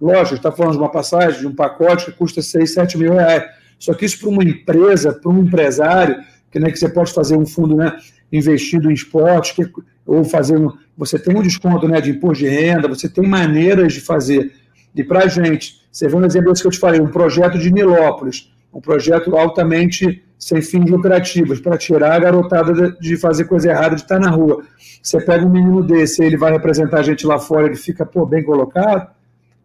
Lógico, 0.00 0.36
está 0.36 0.52
falando 0.52 0.72
de 0.72 0.78
uma 0.78 0.90
passagem, 0.90 1.40
de 1.40 1.46
um 1.46 1.54
pacote 1.54 2.06
que 2.06 2.12
custa 2.12 2.40
6, 2.40 2.72
7 2.72 2.98
mil 2.98 3.12
reais. 3.12 3.44
Só 3.78 3.94
que 3.94 4.04
isso 4.04 4.20
para 4.20 4.28
uma 4.28 4.44
empresa, 4.44 5.12
para 5.12 5.30
um 5.30 5.42
empresário, 5.42 6.16
que, 6.50 6.58
né, 6.58 6.70
que 6.70 6.78
você 6.78 6.88
pode 6.88 7.12
fazer 7.12 7.36
um 7.36 7.46
fundo 7.46 7.76
né, 7.76 7.96
investido 8.32 8.90
em 8.90 8.94
esporte, 8.94 9.54
que, 9.54 9.70
ou 10.06 10.24
fazer 10.24 10.56
um, 10.56 10.70
você 10.96 11.18
tem 11.18 11.36
um 11.36 11.42
desconto 11.42 11.88
né, 11.88 12.00
de 12.00 12.10
imposto 12.10 12.44
de 12.44 12.50
renda, 12.50 12.88
você 12.88 13.08
tem 13.08 13.26
maneiras 13.26 13.92
de 13.92 14.00
fazer. 14.00 14.52
E 14.94 15.02
para 15.02 15.24
a 15.24 15.26
gente, 15.28 15.80
você 15.90 16.08
vê 16.08 16.16
um 16.16 16.24
exemplo 16.24 16.52
que 16.52 16.66
eu 16.66 16.70
te 16.70 16.78
falei, 16.78 17.00
um 17.00 17.10
projeto 17.10 17.58
de 17.58 17.72
Nilópolis, 17.72 18.52
um 18.72 18.80
projeto 18.80 19.36
altamente 19.36 20.24
sem 20.38 20.62
fins 20.62 20.90
lucrativos, 20.90 21.60
para 21.60 21.76
tirar 21.76 22.14
a 22.14 22.18
garotada 22.18 22.92
de 22.92 23.16
fazer 23.18 23.44
coisa 23.44 23.70
errada, 23.70 23.94
de 23.94 24.02
estar 24.02 24.18
na 24.18 24.30
rua. 24.30 24.64
Você 25.02 25.20
pega 25.20 25.44
um 25.44 25.50
menino 25.50 25.82
desse, 25.82 26.24
ele 26.24 26.36
vai 26.36 26.50
representar 26.52 27.00
a 27.00 27.02
gente 27.02 27.26
lá 27.26 27.38
fora, 27.38 27.66
ele 27.66 27.76
fica 27.76 28.06
pô, 28.06 28.24
bem 28.24 28.42
colocado. 28.42 29.10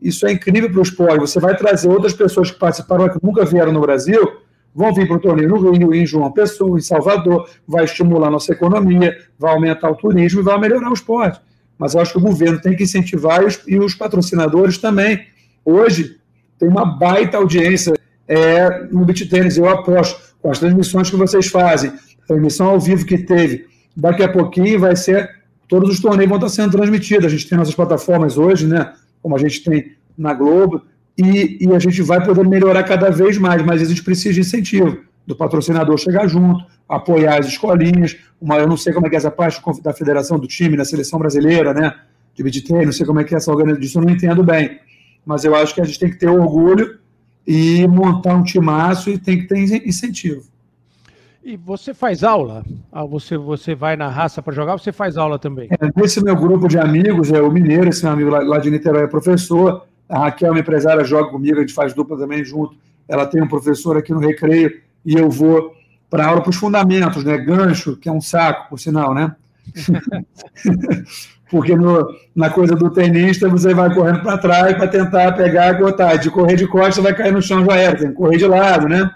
Isso 0.02 0.28
é 0.28 0.34
incrível 0.34 0.70
para 0.70 0.80
o 0.80 0.84
esporte. 0.84 1.20
Você 1.20 1.40
vai 1.40 1.56
trazer 1.56 1.88
outras 1.88 2.14
pessoas 2.14 2.52
que 2.52 2.60
participaram, 2.60 3.08
que 3.08 3.24
nunca 3.24 3.46
vieram 3.46 3.72
no 3.72 3.80
Brasil, 3.80 4.22
vão 4.76 4.94
vir 4.94 5.08
para 5.08 5.16
o 5.16 5.20
torneio 5.20 5.48
no 5.48 5.72
Rio, 5.72 5.96
em 5.96 6.06
João 6.06 6.32
Pessoa, 6.32 6.78
em 6.78 6.82
Salvador, 6.82 7.50
vai 7.66 7.86
estimular 7.86 8.30
nossa 8.30 8.52
economia, 8.52 9.18
vai 9.40 9.54
aumentar 9.54 9.90
o 9.90 9.96
turismo 9.96 10.42
e 10.42 10.44
vai 10.44 10.60
melhorar 10.60 10.90
o 10.90 10.94
esporte. 10.94 11.40
Mas 11.78 11.94
eu 11.94 12.02
acho 12.02 12.12
que 12.12 12.18
o 12.18 12.22
governo 12.22 12.60
tem 12.60 12.76
que 12.76 12.84
incentivar 12.84 13.42
e 13.42 13.46
os, 13.46 13.62
e 13.66 13.80
os 13.80 13.96
patrocinadores 13.96 14.78
também. 14.78 15.26
Hoje 15.64 16.18
tem 16.60 16.68
uma 16.68 16.86
baita 16.86 17.38
audiência 17.38 17.94
é, 18.28 18.88
no 18.92 19.06
beat 19.06 19.30
tênis, 19.30 19.58
eu 19.58 19.70
aposto, 19.70 20.36
com 20.42 20.52
as 20.52 20.60
transmissões 20.60 21.10
que 21.10 21.16
vocês 21.16 21.48
fazem, 21.48 21.92
a 21.92 22.28
transmissão 22.28 22.68
ao 22.68 22.80
vivo 22.80 23.06
que 23.06 23.18
teve, 23.18 23.66
daqui 23.96 24.24
a 24.24 24.32
pouquinho 24.32 24.80
vai 24.80 24.96
ser, 24.96 25.30
todos 25.68 25.90
os 25.90 26.02
torneios 26.02 26.30
vão 26.30 26.38
estar 26.38 26.50
sendo 26.50 26.72
transmitidos. 26.72 27.26
A 27.26 27.30
gente 27.30 27.48
tem 27.48 27.58
nossas 27.58 27.76
plataformas 27.76 28.38
hoje, 28.38 28.68
né? 28.68 28.94
Como 29.22 29.36
a 29.36 29.40
gente 29.40 29.64
tem 29.64 29.94
na 30.18 30.34
Globo, 30.34 30.82
e, 31.18 31.66
e, 31.66 31.74
a 31.74 31.80
gente 31.80 32.02
vai 32.02 32.24
poder 32.24 32.46
melhorar 32.46 32.84
cada 32.84 33.10
vez 33.10 33.38
mais, 33.38 33.64
mas 33.64 33.82
a 33.82 33.86
gente 33.86 34.04
precisa 34.04 34.34
de 34.34 34.42
incentivo 34.42 34.98
do 35.26 35.36
patrocinador 35.36 35.98
chegar 35.98 36.28
junto, 36.28 36.64
apoiar 36.88 37.40
as 37.40 37.48
escolinhas. 37.48 38.18
Uma, 38.40 38.58
eu 38.58 38.68
não 38.68 38.78
sei 38.78 38.94
como 38.94 39.08
é 39.08 39.10
que 39.10 39.16
é 39.16 39.18
essa 39.18 39.32
parte 39.32 39.62
da 39.82 39.94
federação 39.94 40.38
do 40.38 40.48
time, 40.48 40.76
da 40.76 40.86
seleção 40.86 41.18
brasileira, 41.18 41.74
né? 41.74 41.96
De 42.34 42.44
beat 42.44 42.70
não 42.70 42.92
sei 42.92 43.06
como 43.06 43.22
é 43.22 43.24
que 43.24 43.34
é 43.34 43.38
essa 43.38 43.50
organização, 43.50 44.02
eu 44.02 44.08
não 44.08 44.14
entendo 44.14 44.44
bem. 44.44 44.80
Mas 45.26 45.46
eu 45.46 45.56
acho 45.56 45.74
que 45.74 45.82
a 45.82 45.86
gente 45.86 45.98
tem 45.98 46.10
que 46.10 46.18
ter 46.18 46.28
orgulho 46.28 47.00
e 47.48 47.88
montar 47.88 48.36
um 48.36 48.44
timaço 48.44 49.10
e 49.10 49.18
tem 49.18 49.40
que 49.40 49.48
ter 49.48 49.88
incentivo. 49.88 50.44
E 51.44 51.56
você 51.56 51.94
faz 51.94 52.24
aula? 52.24 52.66
Ah, 52.92 53.06
você, 53.06 53.38
você 53.38 53.76
vai 53.76 53.96
na 53.96 54.10
raça 54.10 54.42
para 54.42 54.52
jogar, 54.54 54.78
você 54.78 54.92
faz 54.92 55.16
aula 55.16 55.38
também? 55.38 55.70
É, 55.70 56.04
esse 56.04 56.24
meu 56.24 56.36
grupo 56.36 56.68
de 56.68 56.80
amigos, 56.80 57.32
é 57.32 57.40
o 57.40 57.52
Mineiro, 57.52 57.88
esse 57.88 58.04
meu 58.04 58.14
amigo 58.14 58.30
lá, 58.32 58.40
lá 58.40 58.58
de 58.58 58.72
Niterói 58.72 59.04
é 59.04 59.08
professor, 59.08 59.86
a 60.08 60.20
Raquel, 60.20 60.52
minha 60.52 60.62
empresária, 60.62 61.04
joga 61.04 61.30
comigo, 61.30 61.58
a 61.58 61.62
gente 61.62 61.74
faz 61.74 61.94
dupla 61.94 62.18
também 62.18 62.44
junto. 62.44 62.76
Ela 63.08 63.26
tem 63.26 63.42
um 63.42 63.48
professor 63.48 63.98
aqui 63.98 64.14
no 64.14 64.20
Recreio 64.20 64.82
e 65.06 65.16
eu 65.16 65.30
vou 65.30 65.74
para 66.10 66.28
aula 66.28 66.42
para 66.42 66.50
os 66.50 66.56
fundamentos, 66.56 67.24
né? 67.24 67.38
Gancho, 67.38 67.98
que 67.98 68.08
é 68.08 68.12
um 68.12 68.22
saco, 68.22 68.70
por 68.70 68.80
sinal, 68.80 69.14
né? 69.14 69.36
Porque 71.50 71.76
no, 71.76 72.08
na 72.36 72.50
coisa 72.50 72.76
do 72.76 72.90
tenista, 72.90 73.48
você 73.48 73.74
vai 73.74 73.94
correndo 73.94 74.22
para 74.22 74.38
trás 74.38 74.76
para 74.76 74.88
tentar 74.88 75.32
pegar 75.34 75.70
a 75.70 75.74
botar. 75.74 76.16
De 76.16 76.30
correr 76.30 76.56
de 76.56 76.68
costas, 76.68 77.04
vai 77.04 77.14
cair 77.14 77.32
no 77.32 77.42
chão 77.42 77.64
já 77.66 77.76
era, 77.76 77.98
tem 77.98 78.10
que 78.10 78.16
correr 78.16 78.38
de 78.38 78.48
lado, 78.48 78.88
né? 78.88 79.10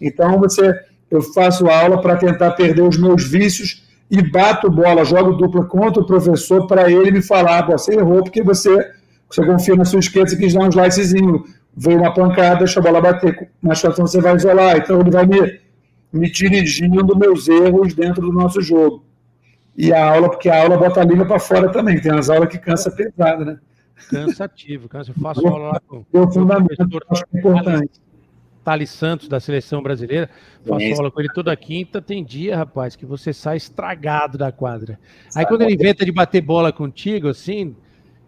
Então, 0.00 0.38
você, 0.38 0.74
eu 1.10 1.22
faço 1.22 1.66
aula 1.68 2.00
para 2.00 2.16
tentar 2.16 2.52
perder 2.52 2.82
os 2.82 2.98
meus 2.98 3.24
vícios 3.24 3.86
e 4.10 4.22
bato 4.22 4.70
bola, 4.70 5.04
jogo 5.04 5.32
dupla 5.32 5.64
contra 5.64 6.02
o 6.02 6.06
professor 6.06 6.66
para 6.66 6.90
ele 6.90 7.10
me 7.10 7.22
falar, 7.22 7.66
você 7.66 7.94
errou 7.94 8.22
porque 8.22 8.42
você, 8.42 8.92
você 9.28 9.44
confia 9.44 9.74
na 9.74 9.84
sua 9.84 10.00
esquerda, 10.00 10.30
você 10.30 10.36
quis 10.36 10.54
dar 10.54 10.60
um 10.60 10.68
slicezinho, 10.68 11.44
veio 11.76 11.98
uma 11.98 12.14
pancada, 12.14 12.58
deixa 12.58 12.80
a 12.80 12.82
bola 12.82 13.00
bater, 13.00 13.50
na 13.62 13.74
situação 13.74 14.06
você 14.06 14.20
vai 14.20 14.36
isolar, 14.36 14.76
então 14.76 15.00
ele 15.00 15.10
vai 15.10 15.26
me, 15.26 15.60
me 16.12 16.30
dirigindo 16.30 17.16
meus 17.16 17.48
erros 17.48 17.94
dentro 17.94 18.22
do 18.22 18.32
nosso 18.32 18.60
jogo. 18.60 19.04
E 19.76 19.92
a 19.92 20.08
aula, 20.08 20.30
porque 20.30 20.48
a 20.48 20.62
aula 20.62 20.78
bota 20.78 21.00
a 21.00 21.04
língua 21.04 21.26
para 21.26 21.38
fora 21.38 21.70
também, 21.70 22.00
tem 22.00 22.12
umas 22.12 22.30
aulas 22.30 22.48
que 22.48 22.58
cansa 22.58 22.90
pesado, 22.90 23.44
né? 23.44 23.58
Cansativo, 24.08 24.88
cansa. 24.88 25.10
Eu 25.10 25.20
faço 25.20 25.46
aula 25.46 25.72
lá 25.72 25.80
com 25.86 26.04
o 26.12 26.32
fundamento, 26.32 26.98
acho 27.10 27.26
que 27.26 27.36
é 27.36 27.40
importante. 27.40 28.00
Thales 28.64 28.90
Santos, 28.90 29.28
da 29.28 29.38
seleção 29.38 29.80
brasileira. 29.80 30.28
Faço 30.66 30.82
é 30.82 30.92
aula 30.92 31.10
com 31.10 31.20
ele 31.20 31.28
toda 31.32 31.56
quinta. 31.56 32.02
Tem 32.02 32.24
dia, 32.24 32.56
rapaz, 32.56 32.96
que 32.96 33.06
você 33.06 33.32
sai 33.32 33.58
estragado 33.58 34.36
da 34.36 34.50
quadra. 34.50 34.98
Aí 35.36 35.46
quando 35.46 35.62
ele 35.62 35.74
inventa 35.74 36.04
de 36.04 36.10
bater 36.10 36.40
bola 36.40 36.72
contigo, 36.72 37.28
assim, 37.28 37.76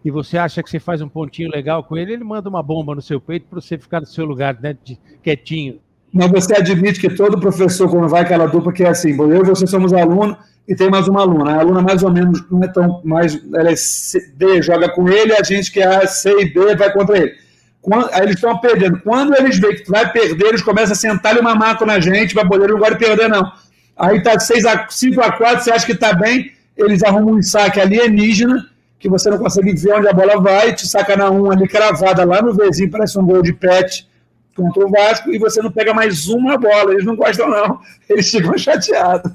e 0.03 0.09
você 0.09 0.37
acha 0.37 0.63
que 0.63 0.69
você 0.69 0.79
faz 0.79 1.01
um 1.01 1.09
pontinho 1.09 1.51
legal 1.51 1.83
com 1.83 1.97
ele, 1.97 2.13
ele 2.13 2.23
manda 2.23 2.49
uma 2.49 2.63
bomba 2.63 2.95
no 2.95 3.01
seu 3.01 3.19
peito 3.19 3.47
para 3.49 3.59
você 3.59 3.77
ficar 3.77 3.99
no 3.99 4.05
seu 4.05 4.25
lugar, 4.25 4.57
né, 4.61 4.75
de, 4.83 4.97
quietinho. 5.21 5.79
Mas 6.11 6.31
você 6.31 6.55
admite 6.55 6.99
que 6.99 7.09
todo 7.09 7.39
professor, 7.39 7.89
quando 7.89 8.07
vai 8.07 8.21
aquela 8.21 8.47
dupla, 8.47 8.73
que 8.73 8.83
é 8.83 8.89
assim, 8.89 9.15
eu 9.17 9.41
e 9.41 9.43
você 9.43 9.67
somos 9.67 9.93
alunos 9.93 10.37
e 10.67 10.75
tem 10.75 10.89
mais 10.89 11.07
uma 11.07 11.21
aluna. 11.21 11.51
A 11.51 11.59
aluna 11.59 11.81
mais 11.81 12.01
ou 12.01 12.11
menos 12.11 12.43
não 12.49 12.63
é 12.63 12.67
tão 12.67 13.01
mais. 13.03 13.39
Ela 13.53 13.71
é 13.71 13.75
C, 13.75 14.33
D, 14.35 14.61
joga 14.61 14.89
com 14.89 15.07
ele, 15.07 15.33
a 15.33 15.43
gente 15.43 15.71
que 15.71 15.79
é 15.79 16.05
C 16.07 16.31
e 16.41 16.53
B 16.53 16.75
vai 16.75 16.91
contra 16.91 17.17
ele. 17.17 17.33
Quando, 17.81 18.09
aí 18.11 18.23
eles 18.23 18.35
estão 18.35 18.57
perdendo. 18.59 18.99
Quando 19.01 19.35
eles 19.37 19.59
veem 19.59 19.75
que 19.75 19.89
vai 19.89 20.11
perder, 20.11 20.47
eles 20.47 20.61
começam 20.61 20.93
a 20.93 20.95
sentar-lhe 20.95 21.39
uma 21.39 21.55
maco 21.55 21.85
na 21.85 21.99
gente, 21.99 22.35
vai 22.35 22.47
poder, 22.47 22.69
não 22.69 22.77
gosta 22.79 22.95
de 22.95 23.05
perder, 23.05 23.29
não. 23.29 23.51
Aí 23.97 24.21
tá 24.21 24.39
6 24.39 24.65
a 24.65 24.87
5 24.89 25.21
a 25.21 25.31
4 25.31 25.63
você 25.63 25.71
acha 25.71 25.85
que 25.85 25.95
tá 25.95 26.13
bem, 26.13 26.51
eles 26.77 27.03
arrumam 27.03 27.35
um 27.35 27.41
saque 27.41 27.79
alienígena, 27.79 28.68
que 28.99 29.09
você 29.09 29.29
não 29.29 29.37
consegue 29.37 29.73
ver 29.73 29.93
onde 29.93 30.07
a 30.09 30.13
bola 30.13 30.41
vai, 30.41 30.75
te 30.75 30.85
saca 30.85 31.15
na 31.15 31.31
1 31.31 31.51
ali 31.51 31.67
cravada 31.67 32.25
lá 32.25 32.41
no 32.41 32.53
vizinho, 32.53 32.91
parece 32.91 33.17
um 33.17 33.25
gol 33.25 33.41
de 33.41 33.53
pet 33.53 34.07
contra 34.55 34.85
o 34.85 34.89
Vasco, 34.89 35.31
e 35.31 35.39
você 35.39 35.61
não 35.61 35.71
pega 35.71 35.93
mais 35.93 36.27
uma 36.27 36.57
bola. 36.57 36.91
Eles 36.91 37.05
não 37.05 37.15
gostam, 37.15 37.49
não. 37.49 37.79
Eles 38.09 38.29
ficam 38.29 38.57
chateados. 38.57 39.31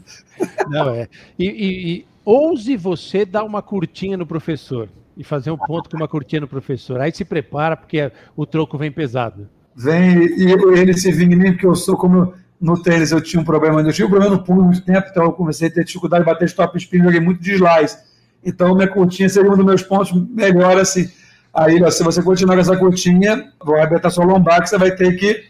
Não, 0.69 0.91
é. 0.91 1.09
E, 1.39 1.47
e, 1.47 1.93
e 1.93 2.07
ouse 2.25 2.77
você 2.77 3.25
dar 3.25 3.43
uma 3.43 3.63
curtinha 3.63 4.19
no 4.19 4.27
professor 4.27 4.89
e 5.17 5.25
fazer 5.25 5.51
um 5.51 5.57
ponto 5.57 5.89
com 5.89 5.97
uma 5.97 6.09
curtinha 6.09 6.43
no 6.43 6.49
professor. 6.49 7.01
Aí 7.01 7.13
se 7.13 7.25
prepara, 7.25 7.77
porque 7.77 8.13
o 8.37 8.45
troco 8.45 8.77
vem 8.77 8.93
pesado. 8.93 9.49
Vem, 9.75 10.27
e 10.27 10.53
ele 10.79 10.93
se 10.95 11.11
vinga 11.11 11.35
em 11.35 11.39
mim, 11.39 11.53
porque 11.53 11.67
eu 11.67 11.75
sou 11.75 11.97
como 11.97 12.35
no 12.61 12.81
tênis, 12.83 13.11
eu 13.11 13.21
tinha 13.21 13.41
um 13.41 13.45
problema, 13.45 13.81
eu 13.81 13.93
tinha 13.93 14.07
um 14.07 14.11
problema 14.11 14.35
no 14.35 14.43
pulo 14.43 14.63
muito 14.63 14.83
tempo, 14.83 15.09
então 15.11 15.25
eu 15.25 15.33
comecei 15.33 15.69
a 15.69 15.71
ter 15.71 15.85
dificuldade 15.85 16.25
de 16.25 16.31
bater 16.31 16.47
stop 16.47 16.77
spin, 16.79 17.03
joguei 17.03 17.21
muito 17.21 17.43
de 17.43 17.55
slice. 17.55 17.99
Então, 18.45 18.75
minha 18.75 18.89
curtinha 18.89 19.29
seria 19.29 19.51
um 19.51 19.57
dos 19.57 19.65
meus 19.65 19.83
pontos 19.83 20.13
melhor, 20.31 20.79
assim. 20.79 21.09
Aí, 21.53 21.79
se 21.91 22.03
você 22.03 22.23
continuar 22.23 22.57
com 22.57 22.61
essa 22.61 22.77
curtinha, 22.77 23.51
vai 23.65 23.83
abertar 23.83 24.11
sua 24.11 24.25
lombar, 24.25 24.63
que 24.63 24.69
você 24.69 24.79
vai 24.79 24.91
ter 24.91 25.17
que 25.17 25.45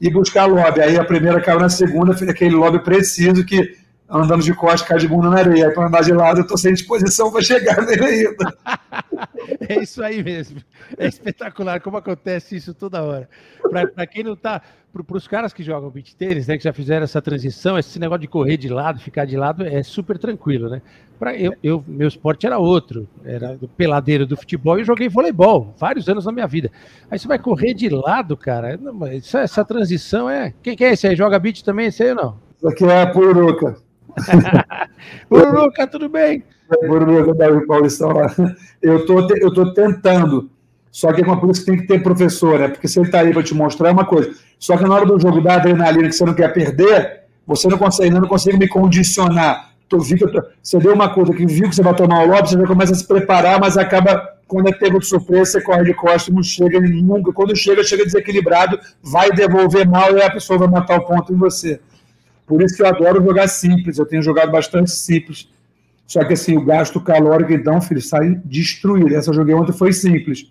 ir 0.00 0.10
buscar 0.10 0.46
lobby. 0.46 0.80
Aí 0.80 0.96
a 0.96 1.04
primeira 1.04 1.40
caiu 1.40 1.58
na 1.58 1.68
segunda, 1.68 2.12
aquele 2.12 2.54
lobby 2.54 2.78
preciso 2.78 3.44
que 3.44 3.76
andando 4.08 4.42
de 4.42 4.54
costas, 4.54 4.88
cai 4.88 4.98
de 4.98 5.06
bunda 5.06 5.28
na 5.28 5.38
areia. 5.38 5.70
Para 5.72 5.86
andar 5.86 6.02
de 6.02 6.12
lado, 6.12 6.38
eu 6.38 6.42
estou 6.42 6.56
sem 6.56 6.72
disposição 6.72 7.30
para 7.30 7.42
chegar 7.42 7.76
nele 7.84 8.04
ainda. 8.04 8.56
é 9.68 9.82
isso 9.82 10.02
aí 10.02 10.22
mesmo. 10.22 10.60
É 10.96 11.06
espetacular 11.06 11.80
como 11.80 11.98
acontece 11.98 12.56
isso 12.56 12.72
toda 12.72 13.02
hora. 13.02 13.28
Para 13.94 14.06
quem 14.06 14.24
não 14.24 14.32
está, 14.32 14.62
para 14.92 15.16
os 15.16 15.28
caras 15.28 15.52
que 15.52 15.62
jogam 15.62 15.90
beat 15.90 16.14
tênis, 16.14 16.46
né, 16.46 16.56
que 16.56 16.64
já 16.64 16.72
fizeram 16.72 17.04
essa 17.04 17.20
transição, 17.20 17.78
esse 17.78 17.98
negócio 17.98 18.22
de 18.22 18.28
correr 18.28 18.56
de 18.56 18.68
lado, 18.68 18.98
ficar 18.98 19.26
de 19.26 19.36
lado, 19.36 19.66
é 19.66 19.82
super 19.82 20.16
tranquilo, 20.16 20.70
né? 20.70 20.80
Para 21.18 21.36
eu, 21.36 21.52
eu, 21.62 21.84
meu 21.86 22.06
esporte 22.06 22.46
era 22.46 22.58
outro, 22.58 23.08
era 23.24 23.56
do 23.56 23.66
peladeiro 23.66 24.24
do 24.24 24.36
futebol 24.36 24.78
e 24.78 24.84
joguei 24.84 25.08
voleibol 25.08 25.74
vários 25.78 26.08
anos 26.08 26.24
na 26.24 26.32
minha 26.32 26.46
vida. 26.46 26.70
Aí 27.10 27.18
você 27.18 27.26
vai 27.26 27.38
correr 27.38 27.74
de 27.74 27.88
lado, 27.88 28.36
cara. 28.36 28.76
Não, 28.76 29.06
essa, 29.06 29.40
essa 29.40 29.64
transição 29.64 30.30
é. 30.30 30.54
Quem 30.62 30.76
que 30.76 30.84
é 30.84 30.92
esse 30.92 31.06
aí? 31.06 31.16
Joga 31.16 31.38
beat 31.38 31.62
também, 31.62 31.86
esse 31.86 32.02
aí 32.02 32.10
ou 32.10 32.16
não? 32.16 32.36
Isso 32.56 32.68
aqui 32.68 32.84
é 32.84 33.02
a 33.02 33.06
Pururuca. 33.06 33.76
Bururuca, 35.28 35.86
tudo 35.86 36.08
bem? 36.08 36.44
Bururuca 36.86 37.34
da 37.34 37.60
Paulistão 37.66 38.10
lá. 38.10 38.34
Eu 38.80 39.04
tô, 39.06 39.20
eu 39.36 39.52
tô 39.52 39.72
tentando. 39.72 40.50
Só 40.90 41.12
que 41.12 41.22
é 41.22 41.24
uma 41.24 41.40
coisa 41.40 41.60
que 41.60 41.66
tem 41.66 41.76
que 41.76 41.86
ter 41.86 42.02
professor, 42.02 42.58
né? 42.58 42.68
Porque 42.68 42.88
se 42.88 42.98
ele 42.98 43.06
está 43.06 43.20
aí 43.20 43.32
para 43.32 43.42
te 43.42 43.54
mostrar 43.54 43.88
é 43.88 43.92
uma 43.92 44.06
coisa. 44.06 44.30
Só 44.58 44.76
que 44.76 44.84
na 44.84 44.94
hora 44.94 45.06
do 45.06 45.18
jogo 45.18 45.40
da 45.40 45.54
adrenalina 45.54 46.08
que 46.08 46.14
você 46.14 46.24
não 46.24 46.34
quer 46.34 46.52
perder, 46.52 47.24
você 47.46 47.68
não 47.68 47.78
consegue, 47.78 48.10
não 48.10 48.28
consigo 48.28 48.58
me 48.58 48.68
condicionar. 48.68 49.70
Tô, 49.88 49.98
você 49.98 50.78
deu 50.78 50.92
uma 50.92 51.08
coisa 51.08 51.32
que 51.32 51.46
viu 51.46 51.68
que 51.68 51.74
você 51.74 51.82
vai 51.82 51.94
tomar 51.94 52.24
o 52.24 52.28
lobby, 52.28 52.50
você 52.50 52.58
já 52.58 52.66
começa 52.66 52.92
a 52.92 52.94
se 52.94 53.06
preparar, 53.06 53.58
mas 53.58 53.78
acaba, 53.78 54.36
quando 54.46 54.68
é 54.68 54.72
pego 54.72 54.98
de 54.98 55.06
surpresa, 55.06 55.52
você 55.52 55.60
corre 55.62 55.84
de 55.84 55.94
costas, 55.94 56.34
não 56.34 56.42
chega 56.42 56.78
nunca. 56.80 57.32
Quando 57.32 57.56
chega, 57.56 57.82
chega 57.82 58.04
desequilibrado, 58.04 58.78
vai 59.02 59.30
devolver 59.30 59.88
mal 59.88 60.14
e 60.16 60.22
a 60.22 60.30
pessoa 60.30 60.58
vai 60.58 60.68
matar 60.68 60.98
o 60.98 61.06
ponto 61.06 61.32
em 61.32 61.36
você. 61.36 61.80
Por 62.46 62.62
isso 62.62 62.76
que 62.76 62.82
eu 62.82 62.86
adoro 62.86 63.22
jogar 63.22 63.48
simples. 63.48 63.98
Eu 63.98 64.06
tenho 64.06 64.22
jogado 64.22 64.50
bastante 64.50 64.90
simples. 64.90 65.48
Só 66.06 66.24
que 66.24 66.32
assim, 66.32 66.56
o 66.56 66.64
gasto 66.64 67.00
calórico, 67.00 67.52
então, 67.52 67.80
filho, 67.80 68.00
sai 68.00 68.40
destruído. 68.44 69.14
Essa 69.14 69.30
eu 69.30 69.34
joguei 69.34 69.54
ontem 69.54 69.72
foi 69.72 69.92
simples. 69.92 70.50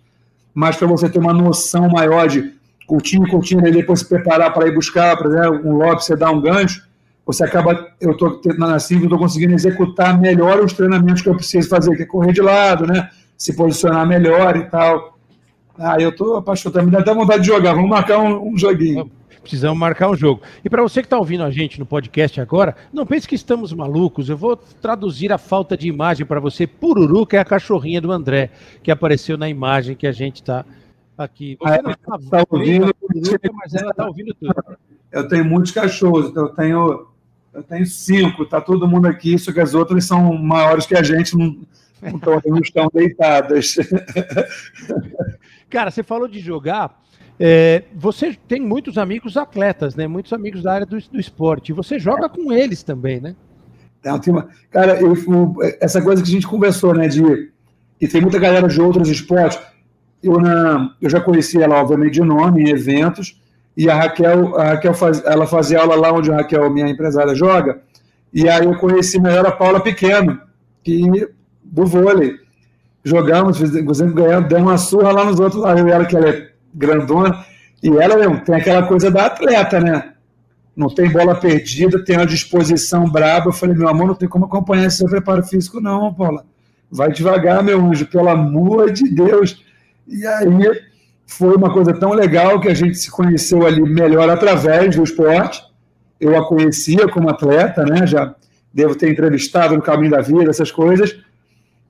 Mas 0.54 0.76
para 0.76 0.86
você 0.86 1.08
ter 1.08 1.18
uma 1.18 1.32
noção 1.32 1.88
maior 1.88 2.28
de 2.28 2.54
curtinho, 2.86 3.28
curtinho, 3.28 3.66
e 3.66 3.70
depois 3.70 4.00
se 4.00 4.08
preparar 4.08 4.52
para 4.52 4.66
ir 4.66 4.74
buscar, 4.74 5.16
por 5.16 5.26
exemplo, 5.26 5.68
um 5.68 5.76
lobe, 5.76 6.02
você 6.02 6.16
dá 6.16 6.30
um 6.30 6.40
gancho, 6.40 6.87
você 7.28 7.44
acaba, 7.44 7.92
eu 8.00 8.12
estou 8.12 8.40
na 8.56 8.70
eu 8.70 9.02
estou 9.02 9.18
conseguindo 9.18 9.52
executar 9.52 10.18
melhor 10.18 10.64
os 10.64 10.72
treinamentos 10.72 11.20
que 11.20 11.28
eu 11.28 11.34
preciso 11.34 11.68
fazer, 11.68 11.94
que 11.94 12.04
é 12.04 12.06
correr 12.06 12.32
de 12.32 12.40
lado, 12.40 12.86
né? 12.86 13.10
Se 13.36 13.54
posicionar 13.54 14.06
melhor 14.06 14.56
e 14.56 14.64
tal. 14.64 15.18
Ah, 15.78 16.00
eu 16.00 16.08
estou 16.08 16.36
apaixonado, 16.36 16.86
me 16.86 16.90
dá 16.90 17.00
até 17.00 17.12
vontade 17.12 17.42
de 17.42 17.48
jogar. 17.48 17.74
Vamos 17.74 17.90
marcar 17.90 18.18
um, 18.18 18.54
um 18.54 18.56
joguinho. 18.56 19.10
Precisamos 19.42 19.78
marcar 19.78 20.08
um 20.08 20.16
jogo. 20.16 20.40
E 20.64 20.70
para 20.70 20.82
você 20.82 21.02
que 21.02 21.06
está 21.06 21.18
ouvindo 21.18 21.44
a 21.44 21.50
gente 21.50 21.78
no 21.78 21.84
podcast 21.84 22.40
agora, 22.40 22.74
não 22.90 23.04
pense 23.04 23.28
que 23.28 23.34
estamos 23.34 23.74
malucos. 23.74 24.30
Eu 24.30 24.36
vou 24.38 24.56
traduzir 24.56 25.30
a 25.30 25.36
falta 25.36 25.76
de 25.76 25.86
imagem 25.86 26.24
para 26.24 26.40
você. 26.40 26.66
Pururu, 26.66 27.26
que 27.26 27.36
é 27.36 27.40
a 27.40 27.44
cachorrinha 27.44 28.00
do 28.00 28.10
André, 28.10 28.48
que 28.82 28.90
apareceu 28.90 29.36
na 29.36 29.50
imagem 29.50 29.94
que 29.94 30.06
a 30.06 30.12
gente 30.12 30.36
está 30.36 30.64
aqui. 31.18 31.58
Você 31.60 31.74
ah, 31.74 31.82
não 31.82 31.90
está 31.90 32.18
tá 32.18 32.46
ouvindo, 32.48 32.94
mas 33.52 33.74
ela 33.74 33.90
está 33.90 34.06
ouvindo 34.06 34.34
tudo. 34.34 34.54
Eu 35.12 35.28
tenho 35.28 35.44
muitos 35.44 35.72
cachorros, 35.72 36.30
então 36.30 36.44
eu 36.44 36.54
tenho, 36.54 37.06
eu 37.58 37.62
tenho 37.64 37.86
cinco, 37.86 38.44
está 38.44 38.60
todo 38.60 38.86
mundo 38.88 39.06
aqui, 39.06 39.36
só 39.38 39.52
que 39.52 39.60
as 39.60 39.74
outras 39.74 40.04
são 40.04 40.32
maiores 40.38 40.86
que 40.86 40.96
a 40.96 41.02
gente, 41.02 41.36
não, 41.36 41.56
não, 42.00 42.42
não 42.46 42.58
estão 42.58 42.88
deitadas. 42.92 43.76
Cara, 45.68 45.90
você 45.90 46.02
falou 46.02 46.28
de 46.28 46.38
jogar. 46.40 47.02
É, 47.40 47.84
você 47.94 48.36
tem 48.48 48.60
muitos 48.60 48.96
amigos 48.96 49.36
atletas, 49.36 49.94
né? 49.94 50.06
Muitos 50.08 50.32
amigos 50.32 50.62
da 50.62 50.72
área 50.72 50.86
do, 50.86 50.98
do 50.98 51.20
esporte. 51.20 51.72
Você 51.72 51.98
joga 51.98 52.28
com 52.28 52.52
eles 52.52 52.82
também, 52.82 53.20
né? 53.20 53.36
É, 54.02 54.12
uma, 54.30 54.48
cara, 54.70 55.00
eu, 55.00 55.14
essa 55.80 56.00
coisa 56.00 56.22
que 56.22 56.28
a 56.28 56.32
gente 56.32 56.46
conversou, 56.46 56.94
né? 56.94 57.08
De, 57.08 57.50
e 58.00 58.08
tem 58.08 58.20
muita 58.20 58.38
galera 58.38 58.68
de 58.68 58.80
outros 58.80 59.08
esportes. 59.08 59.58
Eu, 60.22 60.40
na, 60.40 60.94
eu 61.00 61.10
já 61.10 61.20
conheci 61.20 61.60
ela, 61.62 61.80
obviamente, 61.80 62.14
de 62.14 62.22
nome, 62.22 62.62
em 62.62 62.70
eventos. 62.70 63.40
E 63.78 63.88
a 63.88 63.94
Raquel, 63.94 64.58
a 64.58 64.64
Raquel 64.70 64.92
faz, 64.92 65.24
ela 65.24 65.46
fazia 65.46 65.78
aula 65.78 65.94
lá 65.94 66.12
onde 66.12 66.32
a 66.32 66.38
Raquel, 66.38 66.68
minha 66.68 66.88
empresária, 66.88 67.32
joga. 67.32 67.78
E 68.34 68.48
aí 68.48 68.64
eu 68.64 68.76
conheci 68.76 69.20
melhor 69.20 69.46
a 69.46 69.52
Paula 69.52 69.78
Pequeno, 69.78 70.36
que, 70.82 71.28
do 71.62 71.86
vôlei. 71.86 72.34
Jogamos, 73.04 73.60
inclusive 73.60 74.12
ganhamos, 74.12 74.48
demos 74.48 74.66
uma 74.68 74.78
surra 74.78 75.12
lá 75.12 75.24
nos 75.24 75.38
outros 75.38 75.62
lá. 75.62 75.78
Eu 75.78 75.86
e 75.86 75.92
ela, 75.92 76.04
que 76.04 76.16
ela 76.16 76.28
é 76.28 76.48
grandona. 76.74 77.44
E 77.80 77.88
ela 77.88 78.16
meu, 78.16 78.40
tem 78.40 78.56
aquela 78.56 78.82
coisa 78.82 79.12
da 79.12 79.26
atleta, 79.26 79.78
né? 79.78 80.12
Não 80.74 80.88
tem 80.88 81.08
bola 81.08 81.36
perdida, 81.36 82.04
tem 82.04 82.16
uma 82.16 82.26
disposição 82.26 83.08
braba. 83.08 83.46
Eu 83.46 83.52
falei, 83.52 83.76
meu 83.76 83.86
amor, 83.86 84.08
não 84.08 84.14
tem 84.16 84.28
como 84.28 84.46
acompanhar 84.46 84.86
esse 84.86 84.96
seu 84.96 85.06
preparo 85.06 85.44
físico, 85.44 85.80
não, 85.80 86.12
Paula. 86.12 86.44
Vai 86.90 87.12
devagar, 87.12 87.62
meu 87.62 87.80
anjo, 87.80 88.06
pelo 88.06 88.28
amor 88.28 88.90
de 88.90 89.08
Deus. 89.08 89.64
E 90.08 90.26
aí 90.26 90.48
foi 91.28 91.54
uma 91.54 91.70
coisa 91.70 91.92
tão 91.92 92.14
legal 92.14 92.58
que 92.58 92.68
a 92.68 92.74
gente 92.74 92.96
se 92.96 93.10
conheceu 93.10 93.66
ali 93.66 93.82
melhor 93.82 94.30
através 94.30 94.96
do 94.96 95.04
esporte. 95.04 95.62
Eu 96.18 96.36
a 96.36 96.48
conhecia 96.48 97.06
como 97.06 97.28
atleta, 97.28 97.84
né? 97.84 98.06
Já 98.06 98.34
devo 98.72 98.94
ter 98.94 99.10
entrevistado 99.10 99.76
no 99.76 99.82
caminho 99.82 100.10
da 100.10 100.22
vida, 100.22 100.48
essas 100.48 100.72
coisas. 100.72 101.14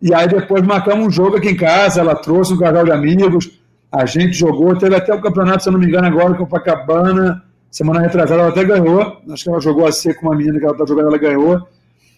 E 0.03 0.13
aí 0.13 0.29
depois 0.29 0.63
marcamos 0.65 1.07
um 1.07 1.11
jogo 1.11 1.37
aqui 1.37 1.51
em 1.51 1.57
casa, 1.57 2.01
ela 2.01 2.17
trouxe 2.17 2.53
um 2.53 2.59
casal 2.59 2.85
de 2.85 2.91
amigos, 2.91 3.59
a 3.91 4.05
gente 4.07 4.33
jogou, 4.33 4.77
teve 4.77 4.97
até 4.97 5.15
o 5.15 5.21
campeonato, 5.21 5.63
se 5.63 5.69
eu 5.69 5.73
não 5.73 5.81
me 5.81 5.87
engano, 5.87 6.09
agora 6.09 6.35
Copacabana, 6.35 7.43
semana 7.71 8.01
retrasada 8.01 8.43
ela 8.43 8.51
até 8.51 8.65
ganhou, 8.65 9.21
acho 9.31 9.45
que 9.45 9.51
ela 9.51 9.61
jogou 9.61 9.87
a 9.87 9.93
C 9.93 10.15
com 10.15 10.27
uma 10.27 10.37
menina 10.37 10.59
que 10.59 10.65
ela 10.65 10.75
está 10.75 10.85
jogando, 10.85 11.09
ela 11.09 11.19
ganhou. 11.19 11.67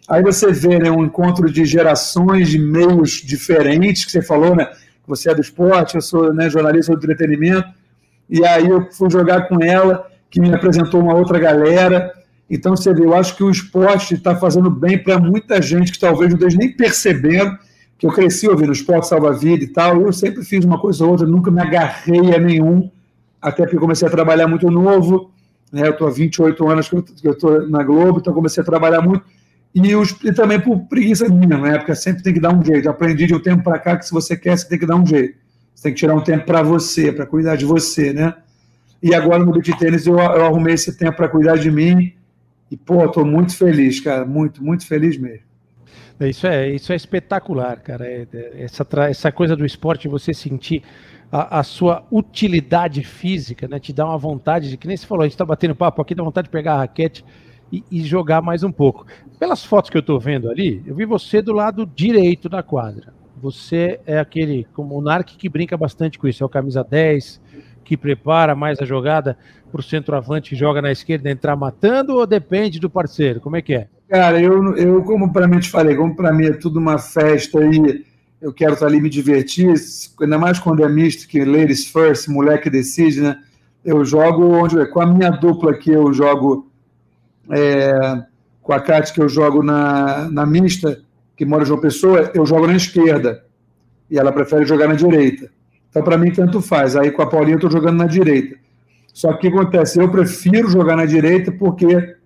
Aí 0.09 0.22
você 0.22 0.52
vê 0.52 0.78
né, 0.78 0.90
um 0.90 1.04
encontro 1.04 1.50
de 1.52 1.64
gerações, 1.64 2.48
de 2.48 2.59
meios 2.59 3.22
diferentes, 3.24 4.04
que 4.04 4.11
você 4.11 4.22
falou, 4.22 4.56
né? 4.56 4.68
Você 5.11 5.31
é 5.31 5.35
do 5.35 5.40
esporte, 5.40 5.96
eu 5.96 6.01
sou 6.01 6.33
né, 6.33 6.49
jornalista 6.49 6.92
do 6.92 6.99
entretenimento. 6.99 7.68
E 8.29 8.44
aí 8.44 8.68
eu 8.68 8.90
fui 8.92 9.11
jogar 9.11 9.49
com 9.49 9.62
ela, 9.62 10.07
que 10.31 10.40
me 10.40 10.55
apresentou 10.55 11.01
uma 11.01 11.14
outra 11.14 11.38
galera. 11.38 12.12
Então 12.49 12.75
você 12.75 12.94
vê, 12.94 13.05
eu 13.05 13.14
acho 13.14 13.37
que 13.37 13.44
o 13.44 13.51
esporte 13.51 14.14
está 14.14 14.35
fazendo 14.35 14.70
bem 14.70 14.96
para 14.96 15.18
muita 15.18 15.61
gente 15.61 15.92
que 15.92 15.99
talvez 15.99 16.31
não 16.31 16.38
esteja 16.38 16.57
nem 16.57 16.73
percebendo 16.73 17.59
que 18.01 18.07
eu 18.07 18.11
cresci 18.11 18.49
ouvindo 18.49 18.73
esporte 18.73 19.07
salva-vida 19.07 19.62
e 19.62 19.68
tal. 19.68 20.01
Eu 20.01 20.12
sempre 20.12 20.42
fiz 20.42 20.64
uma 20.64 20.81
coisa 20.81 21.05
ou 21.05 21.11
outra, 21.11 21.27
nunca 21.27 21.51
me 21.51 21.61
agarrei 21.61 22.35
a 22.35 22.38
nenhum, 22.38 22.90
até 23.42 23.66
que 23.66 23.77
comecei 23.77 24.09
a 24.09 24.11
trabalhar 24.11 24.49
muito 24.49 24.70
novo. 24.70 25.31
Né? 25.70 25.87
Eu 25.87 25.90
estou 25.90 26.09
há 26.09 26.11
28 26.11 26.68
anos 26.68 26.88
que 26.88 26.96
eu 26.96 27.33
estou 27.33 27.68
na 27.68 27.83
Globo, 27.83 28.18
então 28.18 28.33
comecei 28.33 28.62
a 28.62 28.66
trabalhar 28.66 29.03
muito. 29.03 29.23
E, 29.74 29.94
os, 29.94 30.11
e, 30.24 30.33
também 30.33 30.61
por 30.61 30.78
preguiça 30.80 31.28
minha, 31.28 31.56
na 31.56 31.74
época 31.74 31.94
sempre 31.94 32.22
tem 32.22 32.35
que 32.35 32.40
dar 32.40 32.52
um 32.52 32.64
jeito. 32.64 32.88
Aprendi 32.88 33.26
de 33.26 33.35
um 33.35 33.40
tempo 33.40 33.62
para 33.62 33.78
cá 33.78 33.96
que 33.96 34.04
se 34.04 34.12
você 34.12 34.37
quer, 34.37 34.59
você 34.59 34.68
tem 34.68 34.78
que 34.78 34.87
dar 34.87 34.96
um 34.96 35.06
jeito. 35.06 35.38
Você 35.74 35.85
tem 35.85 35.92
que 35.92 35.98
tirar 35.98 36.14
um 36.14 36.20
tempo 36.20 36.44
para 36.44 36.62
você, 36.62 37.12
para 37.12 37.24
cuidar 37.24 37.56
de 37.56 37.64
você, 37.64 38.12
né? 38.12 38.35
E 39.02 39.14
agora 39.14 39.42
no 39.44 39.52
beat 39.52 39.78
tênis 39.78 40.06
eu, 40.06 40.18
eu 40.18 40.44
arrumei 40.44 40.74
esse 40.74 40.96
tempo 40.96 41.16
para 41.16 41.28
cuidar 41.28 41.56
de 41.56 41.70
mim. 41.70 42.12
E, 42.70 42.76
pô, 42.76 43.04
estou 43.04 43.24
muito 43.24 43.56
feliz, 43.56 44.00
cara. 44.00 44.24
Muito, 44.24 44.62
muito 44.62 44.87
feliz 44.87 45.16
mesmo. 45.16 45.50
É, 46.18 46.28
isso 46.28 46.46
é, 46.46 46.68
isso 46.68 46.92
é 46.92 46.96
espetacular, 46.96 47.80
cara. 47.80 48.06
É, 48.06 48.26
é, 48.33 48.62
essa, 48.62 48.87
essa 49.09 49.33
coisa 49.33 49.56
do 49.56 49.64
esporte, 49.64 50.06
você 50.06 50.35
sentir 50.35 50.83
a, 51.33 51.61
a, 51.61 51.62
sua 51.62 52.04
utilidade 52.11 53.02
física, 53.02 53.66
né? 53.66 53.80
Te 53.80 53.92
dá 53.92 54.04
uma 54.04 54.18
vontade 54.18 54.68
de, 54.68 54.76
que 54.76 54.87
nem 54.87 54.96
você 54.96 55.06
falou, 55.06 55.22
a 55.22 55.26
gente 55.26 55.35
está 55.35 55.44
batendo 55.44 55.74
papo 55.74 56.02
aqui, 56.02 56.14
dá 56.14 56.22
vontade 56.22 56.48
de 56.48 56.52
pegar 56.52 56.74
a 56.74 56.78
raquete 56.78 57.24
e, 57.72 57.83
e 57.90 58.02
jogar 58.02 58.42
mais 58.42 58.62
um 58.62 58.70
pouco. 58.70 59.06
Pelas 59.40 59.64
fotos 59.64 59.88
que 59.88 59.96
eu 59.96 60.00
estou 60.00 60.20
vendo 60.20 60.50
ali, 60.50 60.83
eu 60.87 60.94
vi 60.94 61.07
você 61.07 61.40
do 61.40 61.55
lado 61.55 61.87
direito 61.87 62.46
da 62.46 62.62
quadra. 62.62 63.14
Você 63.40 63.98
é 64.05 64.18
aquele, 64.18 64.66
como 64.74 64.94
o 64.94 65.00
Narc, 65.00 65.29
que 65.29 65.48
brinca 65.48 65.79
bastante 65.79 66.18
com 66.18 66.29
isso, 66.29 66.42
é 66.42 66.46
o 66.46 66.48
camisa 66.48 66.85
10, 66.85 67.40
que 67.83 67.96
prepara 67.96 68.55
mais 68.55 68.79
a 68.81 68.85
jogada 68.85 69.38
para 69.72 69.81
o 69.81 69.83
centroavante 69.83 70.55
joga 70.55 70.83
na 70.83 70.92
esquerda 70.92 71.31
entrar 71.31 71.57
matando 71.57 72.16
ou 72.16 72.26
depende 72.26 72.79
do 72.79 72.90
parceiro? 72.90 73.40
Como 73.40 73.57
é 73.57 73.62
que 73.62 73.72
é? 73.72 73.88
Cara, 74.11 74.38
eu, 74.38 74.76
eu 74.76 75.03
como 75.05 75.33
para 75.33 75.48
mim 75.48 75.59
te 75.59 75.70
falei, 75.70 75.96
como 75.96 76.14
para 76.14 76.35
mim 76.35 76.44
é 76.44 76.53
tudo 76.53 76.79
uma 76.79 76.98
festa 76.98 77.64
e 77.64 78.05
eu 78.42 78.53
quero 78.53 78.74
estar 78.74 78.88
ali 78.88 79.00
me 79.00 79.09
divertir, 79.09 79.72
ainda 80.20 80.38
mais 80.38 80.59
quando 80.59 80.85
é 80.85 80.88
misto, 80.88 81.26
que 81.26 81.42
ladies 81.46 81.87
first, 81.87 82.29
moleque 82.29 82.68
decide, 82.68 83.22
né? 83.22 83.38
Eu 83.83 84.05
jogo 84.05 84.44
onde 84.44 84.85
com 84.90 85.00
a 85.00 85.07
minha 85.07 85.31
dupla 85.31 85.72
que 85.72 85.90
eu 85.90 86.12
jogo 86.12 86.70
é, 87.50 88.22
com 88.62 88.73
a 88.73 88.81
Cátia 88.81 89.14
que 89.14 89.20
eu 89.20 89.29
jogo 89.29 89.62
na, 89.62 90.31
na 90.31 90.46
mista, 90.46 91.01
que 91.37 91.44
mora 91.44 91.62
em 91.62 91.66
João 91.66 91.81
Pessoa, 91.81 92.31
eu 92.35 92.44
jogo 92.44 92.66
na 92.66 92.77
esquerda 92.77 93.44
e 94.11 94.18
ela 94.18 94.33
prefere 94.33 94.64
jogar 94.64 94.88
na 94.88 94.94
direita. 94.94 95.51
Então, 95.88 96.03
para 96.03 96.18
mim, 96.18 96.31
tanto 96.31 96.61
faz. 96.61 96.96
Aí 96.96 97.11
com 97.11 97.23
a 97.23 97.27
Paulinha 97.27 97.55
eu 97.55 97.59
estou 97.59 97.70
jogando 97.70 97.96
na 97.96 98.07
direita. 98.07 98.57
Só 99.12 99.33
que 99.33 99.49
o 99.49 99.51
que 99.51 99.59
acontece? 99.59 99.99
Eu 99.99 100.09
prefiro 100.09 100.70
jogar 100.70 100.96
na 100.96 101.05
direita 101.05 101.51
porque 101.51 102.16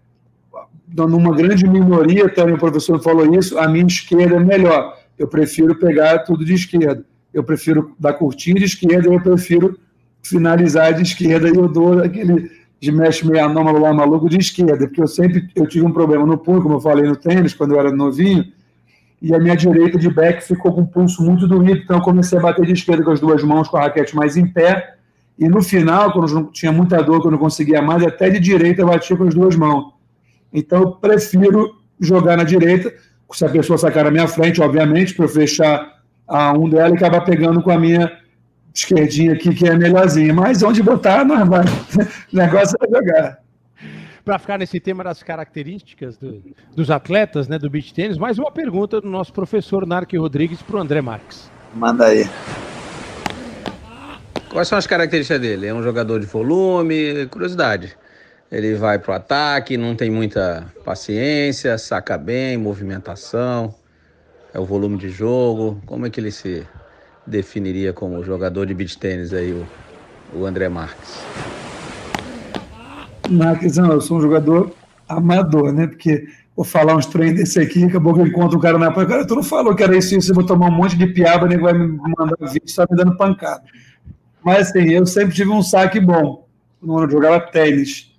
numa 0.95 1.35
grande 1.35 1.67
minoria, 1.67 2.29
também 2.29 2.55
o 2.55 2.59
professor 2.59 3.03
falou 3.03 3.35
isso, 3.35 3.59
a 3.59 3.67
minha 3.67 3.87
esquerda 3.87 4.37
é 4.37 4.41
melhor. 4.41 4.97
Eu 5.19 5.27
prefiro 5.27 5.75
pegar 5.75 6.21
tudo 6.21 6.45
de 6.45 6.55
esquerda. 6.55 7.05
Eu 7.33 7.43
prefiro 7.43 7.95
dar 7.99 8.13
curtinho 8.13 8.57
de 8.57 8.65
esquerda, 8.65 9.13
eu 9.13 9.21
prefiro 9.21 9.79
finalizar 10.23 10.95
de 10.95 11.03
esquerda 11.03 11.49
e 11.49 11.57
eu 11.57 11.69
dou 11.69 12.01
aquele 12.01 12.51
de 12.85 12.93
mexe 12.93 13.27
meio 13.27 13.45
anômalo 13.45 13.81
lá 13.81 13.93
maluco 13.93 14.29
de 14.29 14.39
esquerda, 14.39 14.87
porque 14.87 15.03
eu 15.03 15.09
sempre 15.09 15.49
eu 15.57 15.67
tive 15.67 15.87
um 15.87 15.93
problema 15.93 16.27
no 16.27 16.37
punho, 16.37 16.63
como 16.63 16.75
eu 16.75 16.81
falei 16.81 17.09
no 17.09 17.17
tênis, 17.17 17.55
quando 17.55 17.73
eu 17.73 17.81
era 17.81 17.91
novinho, 17.91 18.45
e 19.23 19.35
a 19.35 19.39
minha 19.39 19.57
direita 19.57 19.99
de 19.99 20.11
back 20.11 20.45
ficou 20.45 20.73
com 20.73 20.83
o 20.83 20.87
pulso 20.87 21.23
muito 21.23 21.49
doído, 21.49 21.81
então 21.83 21.97
eu 21.97 22.03
comecei 22.03 22.39
a 22.39 22.43
bater 22.43 22.67
de 22.67 22.73
esquerda 22.73 23.03
com 23.03 23.11
as 23.11 23.21
duas 23.21 23.43
mãos, 23.43 23.69
com 23.69 23.79
a 23.79 23.83
raquete 23.83 24.15
mais 24.15 24.37
em 24.37 24.47
pé, 24.47 24.97
e 25.39 25.49
no 25.49 25.63
final, 25.63 26.13
quando 26.13 26.31
eu 26.31 26.45
tinha 26.53 26.71
muita 26.71 27.03
dor, 27.03 27.17
quando 27.17 27.27
eu 27.27 27.31
não 27.33 27.39
conseguia 27.39 27.81
mais, 27.81 28.05
até 28.05 28.29
de 28.29 28.39
direita 28.39 28.83
eu 28.83 28.87
batia 28.87 29.17
com 29.17 29.25
as 29.25 29.35
duas 29.35 29.57
mãos. 29.57 29.95
Então 30.53 30.83
eu 30.83 30.93
prefiro 30.93 31.75
jogar 31.99 32.37
na 32.37 32.45
direita, 32.45 32.93
se 33.33 33.45
a 33.45 33.49
pessoa 33.49 33.79
sacar 33.79 34.05
na 34.05 34.11
minha 34.11 34.29
frente, 34.29 34.61
obviamente, 34.61 35.15
para 35.15 35.25
eu 35.25 35.29
fechar 35.29 36.01
a 36.29 36.53
um 36.53 36.69
dela 36.69 36.91
e 36.91 36.97
acabar 36.97 37.23
pegando 37.23 37.61
com 37.63 37.71
a 37.71 37.79
minha 37.79 38.13
esquerdinha 38.75 39.33
aqui, 39.35 39.55
que 39.55 39.67
é 39.67 39.77
melhorzinha. 39.77 40.35
Mas 40.35 40.63
onde 40.63 40.83
botar, 40.83 41.25
não 41.25 41.47
vai. 41.47 41.65
O 42.33 42.37
negócio 42.37 42.77
é 42.83 42.91
jogar. 42.91 43.39
Para 44.25 44.39
ficar 44.39 44.59
nesse 44.59 44.81
tema 44.81 45.05
das 45.05 45.23
características 45.23 46.17
do, 46.17 46.43
dos 46.75 46.91
atletas 46.91 47.47
né, 47.47 47.59
do 47.59 47.71
beach 47.71 47.93
tênis, 47.93 48.19
mais 48.19 48.39
uma 48.39 48.51
pergunta 48.51 49.01
do 49.01 49.09
nosso 49.09 49.33
professor 49.33 49.87
Narque 49.87 50.17
Rodrigues 50.17 50.63
para 50.63 50.77
o 50.77 50.81
André 50.81 51.01
Marques. 51.01 51.51
Manda 51.75 52.07
aí. 52.07 52.29
Quais 54.51 54.67
são 54.69 54.79
as 54.79 54.87
características 54.87 55.41
dele? 55.41 55.67
É 55.67 55.75
um 55.75 55.83
jogador 55.83 56.19
de 56.21 56.27
volume? 56.27 57.27
Curiosidade. 57.27 57.97
Ele 58.51 58.75
vai 58.75 58.99
para 58.99 59.13
o 59.13 59.15
ataque, 59.15 59.77
não 59.77 59.95
tem 59.95 60.11
muita 60.11 60.65
paciência, 60.85 61.77
saca 61.77 62.17
bem, 62.17 62.57
movimentação, 62.57 63.75
é 64.53 64.61
o 64.61 64.65
volume 64.65 64.97
de 64.97 65.09
jogo. 65.09 65.83
Como 65.85 66.07
é 66.07 66.11
que 66.11 66.21
ele 66.21 66.31
se 66.31 66.65
definiria 67.27 67.93
como 67.93 68.23
jogador 68.23 68.67
de 68.67 68.75
beach 68.75 68.99
tênis 68.99 69.33
aí, 69.33 69.53
o, 69.53 69.67
o 70.39 70.47
André 70.47 70.69
Marques? 70.69 71.25
Marques, 73.31 73.77
não, 73.77 73.93
eu 73.93 74.01
sou 74.01 74.19
um 74.19 74.21
jogador 74.21 74.75
amador, 75.09 75.73
né? 75.73 75.87
Porque 75.87 76.27
vou 76.55 76.65
falar 76.65 76.97
uns 76.97 77.07
treinos 77.07 77.41
desse 77.41 77.59
aqui, 77.59 77.85
acabou 77.85 78.15
que 78.15 78.21
eu 78.21 78.27
encontro 78.27 78.59
um 78.59 78.61
cara 78.61 78.79
na 78.79 78.91
praia. 78.91 79.09
Cara, 79.09 79.27
tu 79.27 79.35
não 79.35 79.43
falou 79.43 79.75
que 79.75 79.83
era 79.83 79.97
isso, 79.97 80.17
isso, 80.17 80.31
eu 80.31 80.35
vou 80.35 80.45
tomar 80.45 80.69
um 80.69 80.73
monte 80.73 80.97
de 80.97 81.07
piaba, 81.07 81.47
nem 81.47 81.59
vai 81.59 81.73
me 81.73 81.99
mandar 82.17 82.37
vídeo, 82.41 82.69
só 82.69 82.85
me 82.91 82.97
dando 82.97 83.17
pancada. 83.17 83.63
Mas 84.45 84.69
assim, 84.69 84.91
eu 84.91 85.07
sempre 85.07 85.35
tive 85.35 85.51
um 85.51 85.63
saque 85.63 85.99
bom. 85.99 86.47
Eu 86.83 87.11
jogava 87.11 87.41
tênis. 87.41 88.13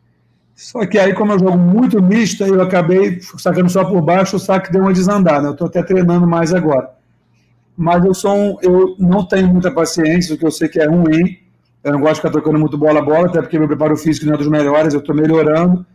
Só 0.56 0.86
que 0.86 0.98
aí, 0.98 1.14
como 1.14 1.34
eu 1.34 1.40
jogo 1.40 1.58
muito 1.58 2.02
misto, 2.02 2.44
eu 2.44 2.62
acabei 2.62 3.20
sacando 3.38 3.70
só 3.70 3.84
por 3.84 4.02
baixo, 4.02 4.38
o 4.38 4.40
saque 4.40 4.72
deu 4.72 4.82
uma 4.82 4.94
desandada. 4.94 5.48
Eu 5.48 5.52
estou 5.52 5.68
até 5.68 5.84
treinando 5.84 6.26
mais 6.26 6.54
agora. 6.54 6.95
Mas 7.78 8.04
eu 8.06 8.14
sou 8.14 8.36
um, 8.36 8.58
eu 8.62 8.96
não 8.98 9.26
tenho 9.26 9.48
muita 9.48 9.72
paciência, 9.72 10.36
o 10.36 10.38
que 10.38 10.46
eu 10.46 10.52
sei 10.52 10.68
que 10.68 10.80
é 10.80 10.88
ruim. 10.88 11.38
Eu 11.84 11.94
não 11.94 12.00
gosto 12.00 12.16
de 12.16 12.22
ficar 12.22 12.32
tocando 12.32 12.58
muito 12.58 12.78
bola 12.78 13.00
a 13.00 13.04
bola, 13.04 13.28
até 13.28 13.42
porque 13.42 13.60
meu 13.60 13.68
preparo 13.68 13.96
físico 13.98 14.26
não 14.26 14.34
é 14.34 14.38
dos 14.38 14.48
melhores, 14.48 14.94
eu 14.94 15.00
estou 15.00 15.16
melhorando. 15.16 15.86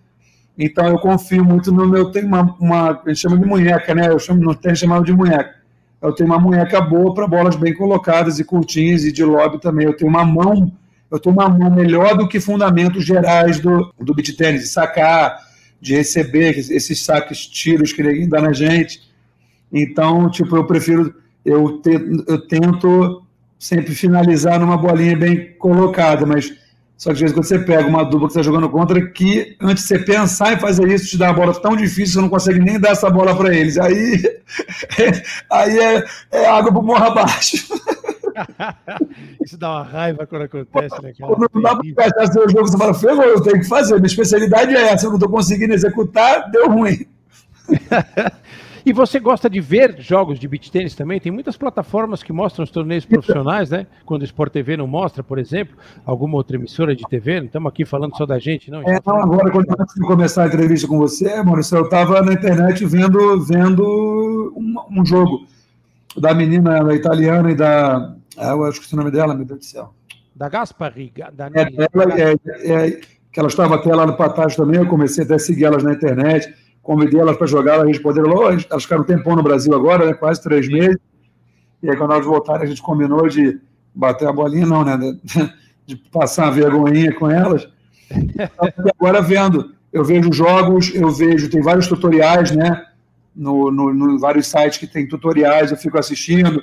Então 0.59 0.87
eu 0.87 0.99
confio 0.99 1.45
muito 1.45 1.73
no 1.73 1.89
meu. 1.89 2.11
Tem 2.11 2.25
uma, 2.25 2.57
uma. 2.61 3.03
Gente 3.07 3.21
chama 3.21 3.39
de 3.39 3.47
munheca, 3.47 3.95
né? 3.95 4.09
Eu 4.09 4.19
chamo, 4.19 4.43
não 4.43 4.55
tenho 4.55 4.77
chamado 4.77 5.05
de 5.05 5.13
munheca. 5.13 5.55
Eu 6.03 6.15
tenho 6.15 6.29
uma 6.29 6.39
munheca 6.39 6.81
boa 6.81 7.15
para 7.15 7.27
bolas 7.27 7.57
bem 7.57 7.75
colocadas 7.75 8.39
e 8.39 8.45
curtinhas 8.45 9.05
e 9.05 9.13
de 9.13 9.25
lobby 9.25 9.61
também. 9.61 9.87
Eu 9.87 9.97
tenho 9.97 10.11
uma 10.11 10.25
mão 10.25 10.73
eu 11.11 11.19
tenho 11.19 11.35
uma 11.35 11.49
mão 11.49 11.71
melhor 11.71 12.17
do 12.17 12.29
que 12.29 12.39
fundamentos 12.39 13.05
gerais 13.05 13.59
do, 13.59 13.93
do 13.99 14.15
beat 14.15 14.37
tênis, 14.37 14.63
de 14.63 14.69
sacar, 14.69 15.39
de 15.81 15.95
receber 15.95 16.57
esses 16.57 17.05
saques, 17.05 17.47
tiros 17.47 17.93
que 17.93 18.01
ele 18.01 18.27
dá 18.29 18.41
na 18.41 18.53
gente. 18.53 19.03
Então, 19.73 20.31
tipo, 20.31 20.57
eu 20.57 20.67
prefiro, 20.67 21.13
eu, 21.45 21.81
te, 21.81 21.91
eu 22.27 22.47
tento 22.47 23.23
sempre 23.59 23.95
finalizar 23.95 24.59
numa 24.59 24.77
bolinha 24.77 25.17
bem 25.17 25.53
colocada, 25.59 26.25
mas 26.25 26.53
só 26.97 27.11
que 27.11 27.15
às 27.15 27.21
vezes 27.21 27.35
quando 27.35 27.47
você 27.47 27.59
pega 27.59 27.89
uma 27.89 28.05
dupla 28.05 28.29
que 28.29 28.33
está 28.33 28.43
jogando 28.43 28.69
contra, 28.69 29.01
que 29.11 29.57
antes 29.61 29.85
de 29.85 29.89
você 29.89 29.99
pensar 29.99 30.53
em 30.53 30.59
fazer 30.59 30.87
isso, 30.87 31.09
te 31.09 31.17
dá 31.17 31.29
uma 31.29 31.35
bola 31.35 31.55
tão 31.59 31.75
difícil, 31.75 32.15
você 32.15 32.21
não 32.21 32.29
consegue 32.29 32.59
nem 32.59 32.79
dar 32.79 32.91
essa 32.91 33.09
bola 33.09 33.35
para 33.35 33.55
eles. 33.55 33.79
Aí, 33.79 34.23
aí 35.51 35.79
é, 35.79 36.05
é 36.31 36.47
água 36.47 36.71
para 36.71 36.83
morro 36.83 37.05
abaixo. 37.05 37.57
Isso 39.45 39.57
dá 39.57 39.71
uma 39.71 39.83
raiva 39.83 40.27
quando 40.27 40.43
acontece, 40.43 41.03
né, 41.03 41.13
cara? 41.19 41.37
Não 41.55 41.63
dá 41.63 41.75
para 41.75 41.89
encaixar 41.89 42.33
seu 42.33 42.49
jogo, 42.51 42.69
você 42.69 42.77
fala, 42.77 42.95
ferrou, 42.95 43.25
eu 43.25 43.41
tenho 43.43 43.61
que 43.61 43.69
fazer, 43.69 43.95
minha 43.95 44.07
especialidade 44.07 44.75
é 44.75 44.93
essa, 44.93 45.07
eu 45.07 45.11
não 45.11 45.17
estou 45.17 45.31
conseguindo 45.31 45.73
executar, 45.73 46.51
deu 46.51 46.71
ruim. 46.71 47.07
E 48.85 48.93
você 48.93 49.19
gosta 49.19 49.49
de 49.49 49.61
ver 49.61 49.97
jogos 50.01 50.39
de 50.39 50.49
beach 50.49 50.71
tênis 50.71 50.95
também? 50.95 51.21
Tem 51.21 51.31
muitas 51.31 51.57
plataformas 51.57 52.23
que 52.23 52.33
mostram 52.33 52.65
os 52.65 52.71
torneios 52.71 53.05
profissionais, 53.05 53.71
né? 53.71 53.87
Quando 54.05 54.23
o 54.23 54.25
Sport 54.25 54.53
TV 54.53 54.77
não 54.77 54.87
mostra, 54.87 55.23
por 55.23 55.39
exemplo, 55.39 55.77
alguma 56.05 56.37
outra 56.37 56.57
emissora 56.57 56.95
de 56.95 57.05
TV, 57.09 57.41
não 57.41 57.47
estamos 57.47 57.69
aqui 57.69 57.85
falando 57.85 58.17
só 58.17 58.27
da 58.27 58.39
gente, 58.39 58.71
não? 58.71 58.83
É, 58.83 59.01
não, 59.05 59.17
agora, 59.17 59.51
quando 59.51 59.67
antes 59.79 59.95
de 59.95 60.01
começar 60.01 60.45
a 60.45 60.47
entrevista 60.47 60.87
com 60.89 60.99
você, 60.99 61.43
Maurício, 61.43 61.77
eu 61.77 61.85
estava 61.85 62.23
na 62.23 62.33
internet 62.33 62.85
vendo, 62.87 63.41
vendo 63.43 64.53
um, 64.57 65.01
um 65.01 65.05
jogo 65.05 65.47
da 66.17 66.35
menina 66.35 66.95
italiana 66.95 67.51
e 67.51 67.55
da 67.55 68.17
ah, 68.41 68.53
eu 68.53 68.65
acho 68.65 68.81
que 68.81 68.95
é 68.95 68.95
o 68.95 68.99
nome 68.99 69.11
dela, 69.11 69.35
meu 69.35 69.45
Deus 69.45 69.61
do 69.61 69.65
céu. 69.65 69.95
Da 70.35 70.49
Gaspari. 70.49 71.13
Da 71.35 71.49
é, 71.49 71.89
ela, 71.93 72.21
é, 72.21 72.33
é, 72.65 73.01
que 73.31 73.39
ela 73.39 73.49
estava 73.49 73.75
até 73.75 73.95
lá 73.95 74.07
no 74.07 74.17
Patage 74.17 74.57
também, 74.57 74.79
eu 74.79 74.87
comecei 74.87 75.25
até 75.25 75.35
a 75.35 75.39
seguir 75.39 75.65
elas 75.65 75.83
na 75.83 75.93
internet, 75.93 76.53
convidei 76.83 77.21
elas 77.21 77.37
para 77.37 77.47
jogar, 77.47 77.75
elas 77.75 77.89
responderam, 77.89 78.35
oh, 78.35 78.49
elas 78.49 78.83
ficaram 78.83 79.03
um 79.03 79.07
tempão 79.07 79.37
no 79.37 79.43
Brasil 79.43 79.75
agora, 79.75 80.07
né, 80.07 80.15
quase 80.15 80.43
três 80.43 80.69
meses, 80.69 80.99
e 81.83 81.91
aí 81.91 81.97
quando 81.97 82.13
elas 82.13 82.27
voltaram 82.27 82.63
a 82.63 82.67
gente 82.67 82.83
combinou 82.83 83.29
de 83.29 83.61
bater 83.95 84.29
a 84.29 84.33
bolinha, 84.33 84.67
não, 84.67 84.85
né, 84.85 84.99
de, 85.87 85.97
passar 86.11 86.45
uma 86.45 86.53
vergonhinha 86.53 87.15
com 87.15 87.31
elas, 87.31 87.69
agora 88.99 89.21
vendo, 89.21 89.75
eu 89.93 90.05
vejo 90.05 90.33
jogos, 90.33 90.93
eu 90.95 91.11
vejo, 91.11 91.51
tem 91.51 91.63
vários 91.63 91.87
tutoriais, 91.87 92.51
né, 92.53 92.85
no, 93.35 93.71
no, 93.71 93.93
no, 93.93 94.19
vários 94.19 94.47
sites 94.47 94.79
que 94.79 94.87
tem 94.87 95.07
tutoriais, 95.07 95.71
eu 95.71 95.77
fico 95.77 95.99
assistindo, 95.99 96.63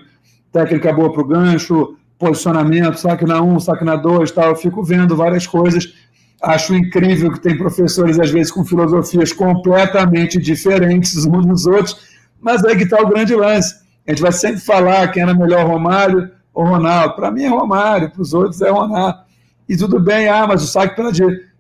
técnica 0.52 0.94
boa 0.94 1.12
para 1.12 1.22
o 1.22 1.28
gancho, 1.28 1.98
posicionamento, 2.18 2.96
saque 2.96 3.26
na 3.26 3.42
1, 3.42 3.56
um, 3.56 3.60
saque 3.60 3.84
na 3.84 3.96
2, 3.96 4.32
tal, 4.32 4.50
eu 4.50 4.56
fico 4.56 4.84
vendo 4.84 5.16
várias 5.16 5.46
coisas. 5.46 5.94
Acho 6.42 6.76
incrível 6.76 7.32
que 7.32 7.40
tem 7.40 7.58
professores, 7.58 8.20
às 8.20 8.30
vezes, 8.30 8.52
com 8.52 8.64
filosofias 8.64 9.34
completamente 9.34 10.40
diferentes 10.40 11.26
uns 11.26 11.46
dos 11.46 11.66
outros, 11.66 11.98
mas 12.40 12.64
aí 12.64 12.76
que 12.78 12.84
está 12.84 13.02
o 13.02 13.08
grande 13.08 13.36
lance. 13.36 13.76
A 14.08 14.12
gente 14.12 14.22
vai 14.22 14.32
sempre 14.32 14.62
falar 14.62 15.08
quem 15.10 15.24
era 15.24 15.34
melhor, 15.34 15.66
Romário 15.66 16.30
ou 16.54 16.66
Ronaldo. 16.66 17.16
Para 17.16 17.32
mim 17.32 17.44
é 17.44 17.50
Romário, 17.50 18.12
para 18.12 18.22
os 18.22 18.34
outros 18.34 18.62
é 18.62 18.70
Ronaldo. 18.70 19.20
E 19.68 19.76
tudo 19.76 20.00
bem, 20.00 20.30
ah, 20.30 20.46
mas 20.48 20.64
o 20.64 20.68
saque 20.68 20.96
pela, 20.96 21.12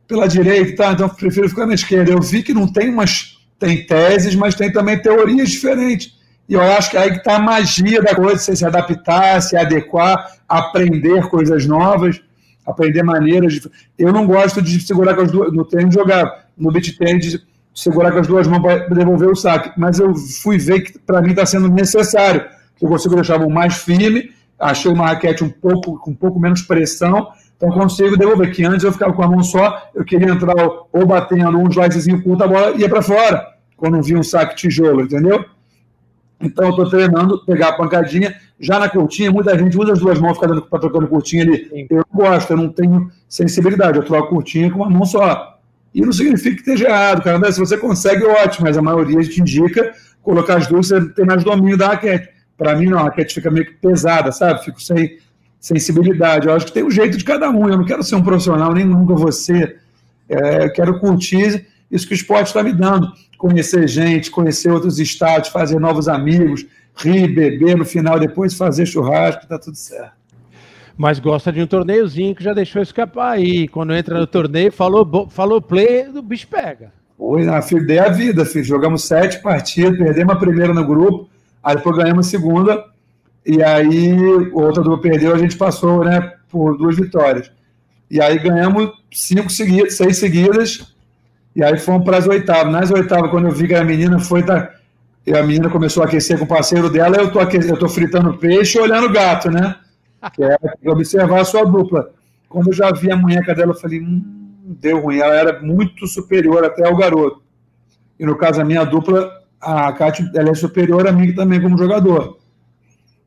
pela 0.07 0.27
direita, 0.27 0.75
tá, 0.75 0.91
então 0.93 1.09
prefiro 1.09 1.49
ficar 1.49 1.65
na 1.65 1.73
esquerda. 1.73 2.11
Eu 2.11 2.21
vi 2.21 2.43
que 2.43 2.53
não 2.53 2.71
tem 2.71 2.89
umas 2.89 3.37
tem 3.59 3.85
teses, 3.85 4.35
mas 4.35 4.55
tem 4.55 4.71
também 4.71 5.01
teorias 5.01 5.49
diferentes. 5.49 6.15
E 6.47 6.53
eu 6.53 6.61
acho 6.61 6.91
que 6.91 6.97
aí 6.97 7.11
que 7.11 7.17
está 7.17 7.35
a 7.35 7.39
magia 7.39 8.01
da 8.01 8.15
coisa, 8.15 8.37
você 8.37 8.55
se 8.55 8.65
adaptar, 8.65 9.41
se 9.41 9.57
adequar, 9.57 10.37
aprender 10.47 11.27
coisas 11.29 11.65
novas, 11.65 12.21
aprender 12.67 13.01
maneiras 13.01 13.53
de. 13.53 13.71
Eu 13.97 14.11
não 14.11 14.27
gosto 14.27 14.61
de 14.61 14.79
segurar 14.81 15.15
com 15.15 15.21
as 15.21 15.31
duas. 15.31 15.53
No 15.53 15.63
tênis 15.63 15.93
jogar, 15.93 16.47
no 16.57 16.69
beat 16.69 16.97
tênis, 16.97 17.39
segurar 17.73 18.11
com 18.11 18.19
as 18.19 18.27
duas 18.27 18.45
mãos 18.45 18.61
para 18.61 18.87
devolver 18.89 19.29
o 19.29 19.35
saque. 19.35 19.71
Mas 19.77 19.99
eu 19.99 20.13
fui 20.43 20.57
ver 20.57 20.81
que 20.81 20.99
para 20.99 21.21
mim 21.21 21.29
está 21.29 21.45
sendo 21.45 21.69
necessário. 21.69 22.43
Eu 22.81 22.89
consigo 22.89 23.15
deixar 23.15 23.35
a 23.35 23.39
mão 23.39 23.49
mais 23.49 23.77
firme, 23.77 24.29
achei 24.59 24.91
uma 24.91 25.07
raquete 25.07 25.43
um 25.43 25.49
pouco, 25.49 25.97
com 25.97 26.11
um 26.11 26.15
pouco 26.15 26.39
menos 26.39 26.61
pressão, 26.61 27.29
então 27.55 27.69
consigo 27.69 28.17
devolver. 28.17 28.51
Que 28.51 28.65
antes 28.65 28.83
eu 28.83 28.91
ficava 28.91 29.13
com 29.13 29.23
a 29.23 29.27
mão 29.27 29.41
só, 29.41 29.89
eu 29.95 30.03
queria 30.03 30.29
entrar 30.29 30.53
ou 30.91 31.05
batendo 31.05 31.57
um 31.57 31.69
slicezinho 31.69 32.21
curto, 32.21 32.43
a 32.43 32.47
bola 32.47 32.71
ia 32.75 32.89
para 32.89 33.01
fora, 33.01 33.47
quando 33.75 34.01
via 34.03 34.19
um 34.19 34.23
saque 34.23 34.55
tijolo, 34.55 35.03
entendeu? 35.03 35.43
Então 36.39 36.65
eu 36.65 36.69
estou 36.71 36.89
treinando, 36.89 37.43
pegar 37.45 37.69
a 37.69 37.73
pancadinha, 37.73 38.35
já 38.59 38.79
na 38.79 38.89
curtinha, 38.89 39.31
muita 39.31 39.57
gente 39.57 39.77
usa 39.77 39.93
as 39.93 39.99
duas 39.99 40.19
mãos, 40.19 40.37
para 40.37 40.79
trocando 40.79 41.07
curtinha 41.07 41.43
ali. 41.43 41.67
Sim. 41.69 41.87
Eu 41.89 42.05
não 42.11 42.25
gosto, 42.25 42.51
eu 42.51 42.57
não 42.57 42.69
tenho 42.69 43.11
sensibilidade, 43.27 43.97
eu 43.97 44.03
troco 44.03 44.29
curtinha 44.29 44.69
com 44.71 44.77
uma 44.77 44.89
mão 44.89 45.05
só. 45.05 45.57
E 45.93 46.01
não 46.01 46.11
significa 46.11 46.55
que 46.55 46.61
esteja 46.61 46.87
errado, 46.87 47.23
cara. 47.23 47.51
Se 47.51 47.59
você 47.59 47.77
consegue, 47.77 48.23
ótimo, 48.23 48.67
mas 48.67 48.77
a 48.77 48.81
maioria 48.81 49.21
te 49.21 49.41
indica 49.41 49.93
colocar 50.21 50.57
as 50.57 50.67
duas, 50.67 50.87
você 50.87 51.09
tem 51.13 51.25
mais 51.25 51.43
domínio 51.43 51.77
da 51.77 51.87
raquete. 51.87 52.29
Para 52.57 52.75
mim, 52.75 52.87
não, 52.87 52.99
a 52.99 53.03
raquete 53.03 53.35
fica 53.35 53.49
meio 53.49 53.65
que 53.65 53.73
pesada, 53.73 54.31
sabe? 54.31 54.63
Fico 54.63 54.81
sem 54.81 55.17
sensibilidade. 55.59 56.47
Eu 56.47 56.53
acho 56.53 56.65
que 56.65 56.73
tem 56.73 56.83
o 56.83 56.87
um 56.87 56.91
jeito 56.91 57.17
de 57.17 57.23
cada 57.23 57.49
um. 57.49 57.69
Eu 57.69 57.77
não 57.77 57.85
quero 57.85 58.03
ser 58.03 58.15
um 58.15 58.23
profissional, 58.23 58.73
nem 58.73 58.85
nunca 58.85 59.13
você. 59.13 59.77
É, 60.29 60.65
eu 60.65 60.73
quero 60.73 60.99
curtir 60.99 61.65
isso 61.91 62.07
que 62.07 62.13
o 62.13 62.15
esporte 62.15 62.47
está 62.47 62.63
me 62.63 62.73
dando. 62.73 63.11
Conhecer 63.37 63.87
gente, 63.87 64.31
conhecer 64.31 64.71
outros 64.71 64.99
estados, 64.99 65.49
fazer 65.49 65.79
novos 65.79 66.07
amigos, 66.07 66.65
rir, 66.95 67.27
beber 67.27 67.77
no 67.77 67.85
final, 67.85 68.19
depois 68.19 68.55
fazer 68.55 68.85
churrasco, 68.85 69.43
está 69.43 69.59
tudo 69.59 69.75
certo. 69.75 70.17
Mas 70.97 71.19
gosta 71.19 71.51
de 71.51 71.61
um 71.61 71.67
torneiozinho 71.67 72.33
que 72.33 72.43
já 72.43 72.53
deixou 72.53 72.81
escapar 72.81 73.33
aí. 73.33 73.67
Quando 73.67 73.93
entra 73.93 74.19
no 74.19 74.25
torneio, 74.25 74.71
falou, 74.71 75.27
falou 75.29 75.61
play, 75.61 76.07
o 76.09 76.21
bicho 76.23 76.47
pega. 76.47 76.91
Oi, 77.19 77.43
na 77.43 77.61
filho, 77.61 77.85
dei 77.85 77.99
a 77.99 78.09
vida, 78.09 78.43
filho. 78.45 78.65
Jogamos 78.65 79.03
sete 79.03 79.41
partidas, 79.41 79.97
perdemos 79.97 80.35
a 80.35 80.39
primeira 80.39 80.73
no 80.73 80.85
grupo, 80.85 81.29
aí 81.63 81.75
depois 81.75 81.97
ganhamos 81.97 82.27
a 82.27 82.29
segunda, 82.29 82.83
e 83.45 83.61
aí 83.61 84.13
outra 84.53 84.83
dupla 84.83 85.01
perdeu, 85.01 85.33
a 85.33 85.37
gente 85.37 85.55
passou, 85.55 86.03
né, 86.03 86.33
por 86.49 86.77
duas 86.77 86.95
vitórias. 86.95 87.51
E 88.09 88.19
aí 88.19 88.39
ganhamos 88.39 88.91
cinco 89.11 89.49
seguidas, 89.49 89.95
seis 89.95 90.17
seguidas, 90.17 90.95
e 91.57 91.63
aí 91.63 91.75
fomos 91.79 92.05
para 92.05 92.17
as 92.17 92.27
oitavas. 92.27 92.71
Nas 92.71 92.91
oitavas, 92.91 93.31
quando 93.31 93.47
eu 93.47 93.51
vi 93.51 93.67
que 93.67 93.73
a 93.73 93.83
menina 93.83 94.19
foi. 94.19 94.43
Tá, 94.43 94.69
e 95.25 95.35
a 95.35 95.41
menina 95.41 95.71
começou 95.71 96.03
a 96.03 96.05
aquecer 96.05 96.37
com 96.37 96.45
o 96.45 96.47
parceiro 96.47 96.87
dela, 96.87 97.17
eu 97.17 97.31
tô, 97.31 97.39
aquecendo, 97.39 97.73
eu 97.73 97.79
tô 97.79 97.89
fritando 97.89 98.37
peixe 98.37 98.77
e 98.77 98.81
olhando 98.81 99.07
o 99.07 99.11
gato, 99.11 99.49
né? 99.49 99.75
Que 100.33 100.43
é 100.43 100.55
observar 100.85 101.41
a 101.41 101.45
sua 101.45 101.65
dupla. 101.65 102.11
Quando 102.47 102.67
eu 102.67 102.73
já 102.73 102.91
vi 102.91 103.11
a 103.11 103.15
munheca 103.17 103.55
dela, 103.55 103.71
eu 103.71 103.75
falei, 103.75 103.99
hum, 103.99 104.21
deu 104.79 105.01
ruim. 105.01 105.17
Ela 105.17 105.33
era 105.33 105.59
muito 105.59 106.05
superior 106.05 106.63
até 106.63 106.87
ao 106.87 106.95
garoto. 106.95 107.41
E 108.19 108.25
no 108.25 108.35
caso, 108.35 108.61
a 108.61 108.63
minha 108.63 108.83
dupla, 108.83 109.27
a 109.59 109.91
Kátia, 109.93 110.29
ela 110.35 110.51
é 110.51 110.53
superior 110.53 111.07
a 111.07 111.11
mim 111.11 111.33
também 111.33 111.59
como 111.59 111.75
jogador. 111.75 112.37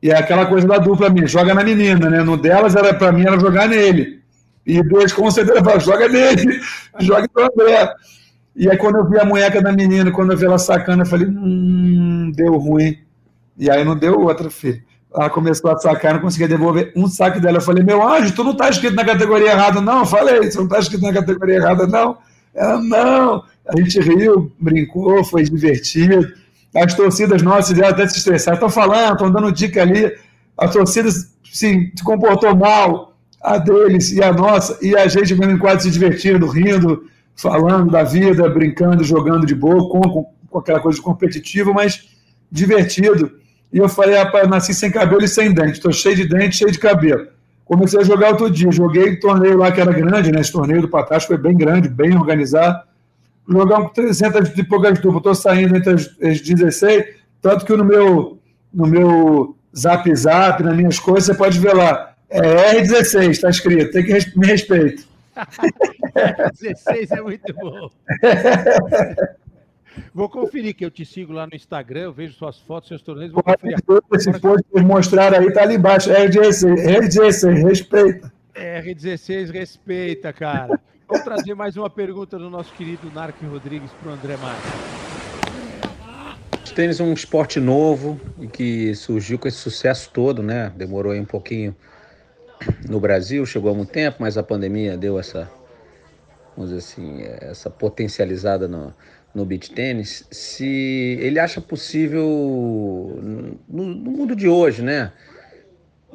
E 0.01 0.09
é 0.09 0.15
aquela 0.15 0.45
coisa 0.45 0.65
da 0.65 0.77
dupla 0.77 1.09
minha, 1.09 1.27
joga 1.27 1.53
na 1.53 1.65
menina, 1.65 2.09
né? 2.09 2.23
No 2.23 2.37
delas, 2.37 2.77
era 2.77 2.93
para 2.93 3.11
mim, 3.11 3.23
era 3.27 3.37
jogar 3.37 3.67
nele. 3.67 4.21
E 4.65 4.81
dois, 4.81 5.11
com 5.11 5.29
certeza, 5.29 5.59
joga 5.79 6.07
nele, 6.07 6.61
joga 7.01 7.29
no 7.35 7.43
André. 7.43 7.93
E 8.55 8.69
aí, 8.69 8.77
quando 8.77 8.97
eu 8.97 9.09
vi 9.09 9.17
a 9.17 9.25
munheca 9.25 9.61
da 9.61 9.71
menina, 9.71 10.11
quando 10.11 10.31
eu 10.31 10.37
vi 10.37 10.45
ela 10.45 10.57
sacando, 10.57 11.03
eu 11.03 11.05
falei, 11.05 11.27
hum, 11.27 12.31
deu 12.35 12.57
ruim. 12.57 12.97
E 13.57 13.69
aí 13.69 13.83
não 13.83 13.95
deu 13.95 14.19
outra, 14.19 14.49
filho. 14.49 14.81
Ela 15.13 15.29
começou 15.29 15.71
a 15.71 15.77
sacar, 15.77 16.13
não 16.13 16.21
conseguia 16.21 16.47
devolver 16.47 16.91
um 16.95 17.07
saque 17.07 17.39
dela. 17.39 17.57
Eu 17.57 17.61
falei, 17.61 17.83
meu 17.83 18.05
anjo, 18.05 18.33
tu 18.33 18.43
não 18.43 18.55
tá 18.55 18.69
escrito 18.69 18.95
na 18.95 19.05
categoria 19.05 19.51
errada, 19.51 19.81
não? 19.81 19.99
Eu 19.99 20.05
falei, 20.05 20.49
você 20.49 20.57
não 20.57 20.67
tá 20.67 20.79
escrito 20.79 21.03
na 21.03 21.13
categoria 21.13 21.55
errada, 21.55 21.85
não? 21.87 22.17
Ela, 22.53 22.81
não. 22.81 23.43
A 23.67 23.77
gente 23.77 23.99
riu, 23.99 24.51
brincou, 24.59 25.23
foi 25.23 25.43
divertido. 25.43 26.33
As 26.73 26.93
torcidas 26.93 27.41
nossas 27.41 27.77
já 27.77 27.89
até 27.89 28.07
se 28.07 28.17
estressaram. 28.17 28.55
Estão 28.55 28.69
falando, 28.69 29.13
estão 29.13 29.31
dando 29.31 29.51
dica 29.51 29.81
ali. 29.81 30.11
As 30.57 30.71
torcidas 30.71 31.33
sim, 31.43 31.91
se 31.95 32.03
comportou 32.03 32.55
mal, 32.55 33.11
a 33.41 33.57
deles 33.57 34.11
e 34.11 34.23
a 34.23 34.31
nossa, 34.31 34.77
e 34.81 34.95
a 34.95 35.07
gente 35.07 35.35
mesmo 35.35 35.53
em 35.53 35.57
quadro 35.57 35.81
se 35.81 35.89
divertindo, 35.89 36.45
rindo, 36.47 37.03
falando 37.35 37.91
da 37.91 38.03
vida, 38.03 38.49
brincando, 38.49 39.03
jogando 39.03 39.45
de 39.45 39.55
boa, 39.55 39.89
com, 39.89 40.01
com, 40.01 40.31
com 40.49 40.59
aquela 40.59 40.79
coisa 40.79 41.01
competitiva, 41.01 41.73
mas 41.73 42.09
divertido. 42.51 43.31
E 43.71 43.77
eu 43.77 43.87
falei, 43.87 44.17
rapaz, 44.17 44.47
nasci 44.49 44.73
sem 44.73 44.91
cabelo 44.91 45.23
e 45.23 45.27
sem 45.27 45.53
dente, 45.53 45.73
estou 45.73 45.93
cheio 45.93 46.15
de 46.15 46.27
dente, 46.27 46.57
cheio 46.57 46.71
de 46.71 46.79
cabelo. 46.79 47.27
Comecei 47.63 48.01
a 48.01 48.03
jogar 48.03 48.31
outro 48.31 48.49
dia, 48.49 48.69
joguei 48.69 49.15
torneio 49.15 49.57
lá 49.57 49.71
que 49.71 49.79
era 49.79 49.93
grande, 49.93 50.29
né? 50.29 50.41
Esse 50.41 50.51
torneio 50.51 50.81
do 50.81 50.89
Patas 50.89 51.23
foi 51.23 51.37
bem 51.37 51.55
grande, 51.55 51.87
bem 51.87 52.13
organizado. 52.17 52.83
Jogar 53.47 53.77
com 53.77 53.89
300 53.89 54.57
e 54.57 54.63
poucas 54.63 54.99
duplas, 54.99 55.17
estou 55.17 55.35
saindo 55.35 55.77
entre 55.77 55.93
as, 55.93 56.01
as 56.21 56.41
16, 56.41 57.05
tanto 57.41 57.65
que 57.65 57.73
no 57.75 57.85
meu, 57.85 58.37
no 58.73 58.85
meu 58.85 59.55
zap 59.75 60.13
zap, 60.15 60.61
nas 60.61 60.75
minhas 60.75 60.99
coisas, 60.99 61.25
você 61.25 61.33
pode 61.33 61.59
ver 61.59 61.73
lá, 61.73 62.13
é 62.29 62.81
R16, 62.81 63.29
está 63.29 63.49
escrito, 63.49 63.91
tem 63.91 64.03
que 64.03 64.37
me 64.37 64.47
respeito. 64.47 65.07
16 66.59 67.11
é 67.11 67.21
muito 67.21 67.53
bom. 67.53 67.89
Vou 70.13 70.29
conferir 70.29 70.73
que 70.73 70.85
eu 70.85 70.91
te 70.91 71.05
sigo 71.05 71.33
lá 71.33 71.45
no 71.45 71.53
Instagram, 71.53 72.01
eu 72.01 72.13
vejo 72.13 72.33
suas 72.33 72.57
fotos, 72.59 72.87
seus 72.87 73.01
torneios. 73.01 73.33
Vou 73.33 73.43
conferir. 73.43 73.77
Esse 74.13 74.39
post 74.39 74.63
que 74.73 74.81
mostrar 74.81 75.33
aí 75.33 75.51
tá 75.51 75.63
ali 75.63 75.75
embaixo. 75.75 76.09
R16, 76.09 76.75
R16, 76.85 77.67
respeita. 77.67 78.33
R16, 78.55 79.51
respeita, 79.51 80.31
cara. 80.31 80.79
Vamos 81.07 81.25
trazer 81.25 81.53
mais 81.55 81.75
uma 81.75 81.89
pergunta 81.89 82.39
do 82.39 82.49
nosso 82.49 82.73
querido 82.73 83.11
Narco 83.13 83.45
Rodrigues 83.45 83.91
para 84.01 84.11
o 84.11 84.13
André 84.13 84.37
Marques. 84.37 84.71
O 86.69 86.73
tênis 86.73 87.01
é 87.01 87.03
um 87.03 87.11
esporte 87.11 87.59
novo 87.59 88.17
e 88.39 88.47
que 88.47 88.95
surgiu 88.95 89.37
com 89.37 89.45
esse 89.45 89.57
sucesso 89.57 90.09
todo, 90.09 90.41
né? 90.41 90.71
Demorou 90.73 91.11
aí 91.11 91.19
um 91.19 91.25
pouquinho 91.25 91.75
no 92.87 92.97
Brasil, 92.97 93.45
chegou 93.45 93.71
há 93.71 93.73
muito 93.73 93.91
tempo, 93.91 94.17
mas 94.21 94.37
a 94.37 94.43
pandemia 94.43 94.95
deu 94.95 95.19
essa, 95.19 95.51
vamos 96.55 96.71
dizer 96.71 96.77
assim, 96.77 97.21
essa 97.41 97.69
potencializada 97.69 98.67
no, 98.67 98.93
no 99.33 99.45
beach 99.45 99.71
tênis. 99.71 100.25
Se 100.31 101.17
ele 101.19 101.39
acha 101.39 101.61
possível 101.61 103.19
no, 103.21 103.59
no 103.85 104.11
mundo 104.11 104.35
de 104.35 104.47
hoje, 104.47 104.81
né? 104.81 105.11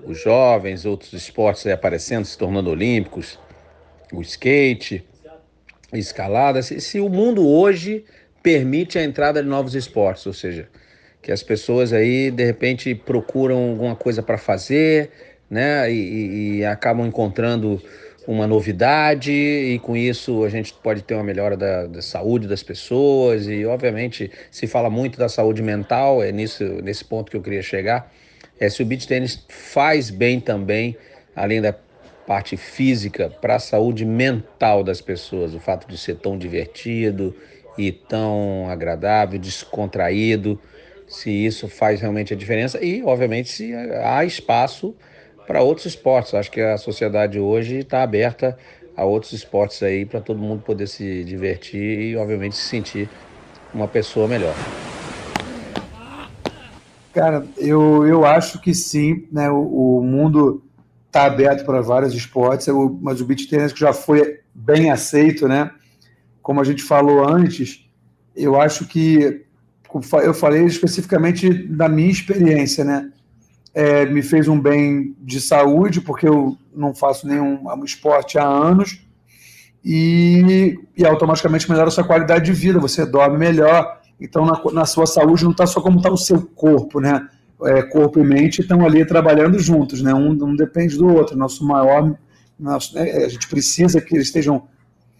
Os 0.05 0.21
jovens, 0.21 0.85
outros 0.85 1.13
esportes 1.13 1.67
aparecendo, 1.67 2.25
se 2.25 2.37
tornando 2.37 2.71
olímpicos, 2.71 3.39
o 4.13 4.21
skate, 4.21 5.05
escalada, 5.93 6.63
se, 6.63 6.81
se 6.81 7.01
o 7.01 7.09
mundo 7.09 7.47
hoje 7.47 8.05
permite 8.43 8.99
a 8.99 9.03
entrada 9.03 9.43
de 9.43 9.49
novos 9.49 9.75
esportes, 9.75 10.27
ou 10.27 10.33
seja, 10.33 10.69
que 11.21 11.33
as 11.33 11.43
pessoas 11.43 11.93
aí 11.93 12.31
de 12.31 12.45
repente 12.45 12.95
procuram 12.95 13.71
alguma 13.71 13.97
coisa 13.97 14.23
para 14.23 14.39
fazer, 14.39 15.11
né? 15.51 15.91
E, 15.91 16.59
e, 16.59 16.65
acabam 16.65 17.07
encontrando 17.07 17.83
uma 18.27 18.47
novidade 18.47 19.31
e 19.31 19.79
com 19.79 19.97
isso 19.97 20.43
a 20.43 20.49
gente 20.49 20.75
pode 20.75 21.03
ter 21.03 21.15
uma 21.15 21.23
melhora 21.23 21.57
da, 21.57 21.87
da, 21.87 22.03
saúde 22.03 22.49
das 22.49 22.63
pessoas 22.63 23.47
e 23.47 23.65
obviamente 23.65 24.31
se 24.51 24.67
fala 24.67 24.91
muito 24.91 25.19
da 25.19 25.29
saúde 25.29 25.63
mental 25.63 26.23
é 26.23 26.33
nisso 26.33 26.65
nesse 26.83 27.05
ponto 27.05 27.31
que 27.31 27.37
eu 27.37 27.43
queria 27.43 27.63
chegar. 27.63 28.13
É 28.59 28.69
se 28.69 28.83
o 28.83 28.87
beach 28.87 29.07
tênis 29.07 29.45
faz 29.49 30.11
bem 30.11 30.41
também 30.41 30.97
além 31.35 31.61
da 31.61 31.73
parte 32.27 32.57
física 32.57 33.31
para 33.31 33.57
a 33.57 33.59
saúde 33.61 34.05
mental 34.05 34.83
das 34.83 35.01
pessoas 35.01 35.55
o 35.55 35.61
fato 35.61 35.87
de 35.87 35.97
ser 35.97 36.17
tão 36.17 36.37
divertido 36.37 37.35
e 37.79 37.93
tão 37.93 38.69
agradável 38.69 39.39
descontraído 39.39 40.59
se 41.07 41.31
isso 41.31 41.69
faz 41.69 42.01
realmente 42.01 42.35
a 42.35 42.37
diferença 42.37 42.85
e 42.85 43.05
obviamente 43.05 43.49
se 43.51 43.73
há 43.75 44.25
espaço 44.25 44.97
para 45.47 45.63
outros 45.63 45.87
esportes. 45.87 46.35
Acho 46.35 46.51
que 46.51 46.61
a 46.61 46.77
sociedade 46.77 47.39
hoje 47.39 47.79
está 47.79 48.03
aberta 48.03 48.57
a 48.97 49.05
outros 49.05 49.33
esportes 49.33 49.83
aí 49.83 50.05
para 50.05 50.21
todo 50.21 50.39
mundo 50.39 50.63
poder 50.63 50.87
se 50.87 51.23
divertir 51.25 52.01
e, 52.01 52.17
obviamente, 52.17 52.57
se 52.57 52.63
sentir 52.63 53.09
uma 53.73 53.87
pessoa 53.87 54.27
melhor. 54.27 54.55
Cara, 57.13 57.47
eu, 57.57 58.07
eu 58.07 58.25
acho 58.25 58.61
que 58.61 58.75
sim, 58.75 59.27
né? 59.31 59.51
O, 59.51 59.99
o 59.99 60.03
mundo 60.03 60.63
está 61.07 61.25
aberto 61.25 61.65
para 61.65 61.81
vários 61.81 62.13
esportes, 62.13 62.67
mas 63.01 63.21
o 63.21 63.25
beach 63.25 63.49
tennis 63.49 63.73
já 63.73 63.93
foi 63.93 64.41
bem 64.55 64.91
aceito, 64.91 65.49
né? 65.49 65.71
Como 66.43 66.61
a 66.61 66.65
gente 66.65 66.83
falou 66.83 67.27
antes, 67.27 67.89
eu 68.35 68.61
acho 68.61 68.87
que 68.87 69.45
eu 70.23 70.35
falei 70.35 70.65
especificamente 70.65 71.51
da 71.51 71.89
minha 71.89 72.11
experiência, 72.11 72.85
né? 72.85 73.11
É, 73.79 74.07
me 74.07 74.23
fez 74.23 74.49
um 74.49 74.59
bem 74.59 75.15
de 75.21 75.39
saúde, 75.39 76.01
porque 76.01 76.27
eu 76.27 76.57
não 76.75 76.95
faço 76.95 77.29
nenhum 77.29 77.59
esporte 77.85 78.39
há 78.39 78.47
anos, 78.47 79.07
e, 79.85 80.79
e 80.97 81.05
automaticamente 81.05 81.69
melhora 81.69 81.89
a 81.89 81.91
sua 81.91 82.03
qualidade 82.03 82.47
de 82.47 82.53
vida, 82.53 82.81
você 82.81 83.05
dorme 83.05 83.37
melhor, 83.37 84.01
então 84.19 84.47
na, 84.47 84.59
na 84.73 84.87
sua 84.87 85.07
saúde 85.07 85.45
não 85.45 85.51
está 85.51 85.67
só 85.67 85.83
como 85.83 85.99
está 85.99 86.11
o 86.11 86.17
seu 86.17 86.41
corpo, 86.41 87.01
né? 87.01 87.29
é, 87.65 87.83
corpo 87.83 88.19
e 88.21 88.25
mente 88.25 88.61
estão 88.61 88.85
ali 88.85 89.05
trabalhando 89.05 89.59
juntos, 89.59 90.03
né? 90.03 90.13
Um, 90.13 90.33
um 90.33 90.57
depende 90.57 90.97
do 90.97 91.07
outro. 91.07 91.37
Nosso 91.37 91.65
maior, 91.65 92.15
nosso, 92.59 92.95
né? 92.95 93.11
a 93.25 93.29
gente 93.29 93.49
precisa 93.49 94.01
que 94.01 94.15
eles 94.15 94.27
estejam 94.27 94.67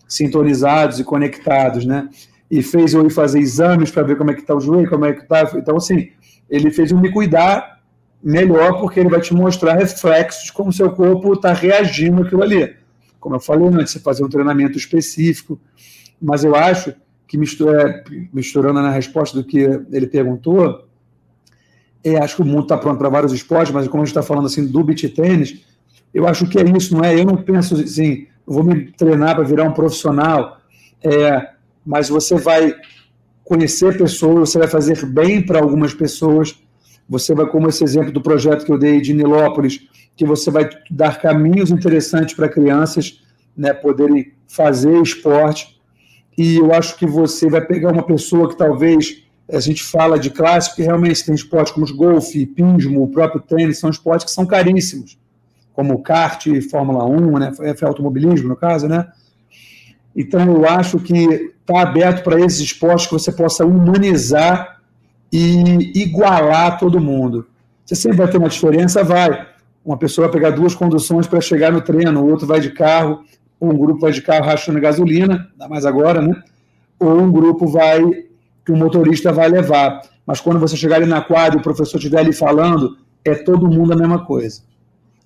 sintonizados 0.07 1.01
e 1.01 1.05
conectados, 1.05 1.85
né? 1.85 2.09
E 2.51 2.63
fez 2.63 2.95
eu 2.95 3.07
ir 3.07 3.11
fazer 3.11 3.41
exames 3.41 3.91
para 3.91 4.03
ver 4.03 4.17
como 4.17 4.31
é 4.31 4.35
que 4.35 4.41
está 4.41 4.55
o 4.55 4.61
joelho, 4.61 4.89
como 4.89 5.05
é 5.05 5.13
que 5.13 5.23
está. 5.23 5.51
Então, 5.57 5.77
assim, 5.77 6.11
ele 6.49 6.71
fez 6.71 6.91
eu 6.91 6.99
me 6.99 7.11
cuidar 7.11 7.76
melhor 8.27 8.81
porque 8.81 8.99
ele 8.99 9.09
vai 9.09 9.21
te 9.21 9.33
mostrar 9.33 9.75
reflexos 9.75 10.51
como 10.51 10.73
seu 10.73 10.91
corpo 10.91 11.35
está 11.35 11.53
reagindo 11.53 12.23
àquilo 12.23 12.43
ali. 12.43 12.75
Como 13.21 13.37
eu 13.37 13.41
falei 13.41 13.69
antes, 13.69 13.93
você 13.93 14.01
fazer 14.01 14.25
um 14.25 14.29
treinamento 14.29 14.77
específico. 14.77 15.61
Mas 16.21 16.43
eu 16.43 16.57
acho 16.57 16.93
que 17.29 17.39
mistura, 17.39 18.03
misturando 18.33 18.83
na 18.83 18.91
resposta 18.91 19.41
do 19.41 19.47
que 19.47 19.59
ele 19.59 20.09
perguntou, 20.09 20.89
é, 22.03 22.19
acho 22.19 22.35
que 22.35 22.43
o 22.43 22.45
mundo 22.45 22.65
está 22.65 22.77
pronto 22.77 22.99
para 22.99 23.09
vários 23.09 23.33
esportes, 23.33 23.73
mas 23.73 23.87
como 23.87 24.03
a 24.03 24.05
gente 24.05 24.11
está 24.11 24.23
falando 24.25 24.47
assim 24.47 24.67
do 24.67 24.83
beach 24.83 25.09
tênis, 25.11 25.65
eu 26.13 26.27
acho 26.27 26.49
que 26.49 26.59
é 26.59 26.65
isso, 26.65 26.95
não 26.97 27.05
é? 27.05 27.17
Eu 27.17 27.25
não 27.25 27.37
penso 27.37 27.77
assim, 27.77 28.27
vou 28.45 28.65
me 28.65 28.91
treinar 28.91 29.37
para 29.37 29.45
virar 29.45 29.65
um 29.69 29.73
profissional, 29.73 30.59
é, 31.01 31.51
mas 31.85 32.09
você 32.09 32.35
vai 32.35 32.75
conhecer 33.45 33.97
pessoas, 33.97 34.51
você 34.51 34.59
vai 34.59 34.69
fazer 34.69 35.07
bem 35.07 35.47
para 35.47 35.61
algumas 35.61 35.95
pessoas, 35.95 36.59
você 37.09 37.35
vai, 37.35 37.47
como 37.47 37.69
esse 37.69 37.85
exemplo 37.85 38.13
do 38.13 38.21
projeto 38.21 38.65
que 38.65 38.73
eu 38.73 38.79
dei 38.79 39.01
de 39.01 39.15
Nilópolis, 39.15 39.81
que 40.17 40.25
você 40.25 40.51
vai 40.51 40.69
dar 40.91 41.21
caminhos 41.21 41.71
interessantes 41.71 42.35
para 42.35 42.49
crianças 42.49 43.23
né, 43.57 43.73
poderem 43.73 44.33
fazer 44.49 45.01
esporte, 45.01 45.81
e 46.37 46.57
eu 46.57 46.73
acho 46.73 46.99
que 46.99 47.07
você 47.07 47.49
vai 47.49 47.65
pegar 47.65 47.93
uma 47.93 48.03
pessoa 48.03 48.49
que 48.49 48.57
talvez 48.57 49.23
a 49.51 49.61
gente 49.61 49.83
fala 49.83 50.19
de 50.19 50.31
clássico, 50.31 50.77
que 50.77 50.83
realmente 50.83 51.25
tem 51.25 51.35
esportes 51.35 51.73
como 51.73 51.87
golfe, 51.95 52.45
pingismo, 52.45 53.03
o 53.03 53.09
próprio 53.09 53.41
tênis, 53.41 53.79
são 53.79 53.89
esportes 53.89 54.27
que 54.27 54.31
são 54.33 54.45
caríssimos, 54.45 55.19
como 55.73 56.03
kart, 56.03 56.47
Fórmula 56.71 57.05
1, 57.05 57.39
né, 57.39 57.53
automobilismo, 57.83 58.49
no 58.49 58.57
caso, 58.57 58.89
né? 58.89 59.07
Então, 60.15 60.45
eu 60.47 60.69
acho 60.69 60.99
que 60.99 61.53
está 61.61 61.83
aberto 61.83 62.25
para 62.25 62.41
esses 62.41 62.61
esportes 62.61 63.07
que 63.07 63.13
você 63.13 63.31
possa 63.31 63.65
humanizar 63.65 64.76
e 65.33 66.03
igualar 66.03 66.79
todo 66.79 67.01
mundo. 67.01 67.47
Você 67.85 67.95
sempre 67.95 68.19
vai 68.19 68.29
ter 68.29 68.39
uma 68.39 68.49
diferença, 68.49 69.05
vai. 69.05 69.47
Uma 69.85 69.97
pessoa 69.97 70.27
vai 70.27 70.41
pegar 70.41 70.51
duas 70.51 70.75
conduções 70.75 71.27
para 71.27 71.41
chegar 71.41 71.73
no 71.73 71.81
treino, 71.81 72.21
o 72.21 72.29
outro 72.29 72.47
vai 72.47 72.61
de 72.61 72.71
carro, 72.71 73.21
ou 73.61 73.71
um 73.73 73.79
grupo 73.79 74.01
vai 74.01 74.13
de 74.13 74.23
carro 74.23 74.45
rachando 74.45 74.81
gasolina, 74.81 75.49
ainda 75.53 75.69
mais 75.69 75.87
agora, 75.87 76.21
né? 76.21 76.35
Ou 76.99 77.21
um 77.21 77.31
grupo 77.31 77.67
vai 77.67 78.03
que 78.65 78.73
o 78.73 78.77
motorista 78.77 79.33
vai 79.33 79.49
levar. 79.49 80.03
Mas 80.27 80.41
quando 80.41 80.59
você 80.59 80.77
chegar 80.77 80.97
ali 80.97 81.07
na 81.07 81.21
quadra 81.21 81.57
e 81.57 81.61
o 81.61 81.63
professor 81.63 81.99
estiver 81.99 82.19
ali 82.19 82.33
falando, 82.33 82.99
é 83.25 83.35
todo 83.35 83.69
mundo 83.69 83.93
a 83.93 83.97
mesma 83.97 84.25
coisa. 84.25 84.63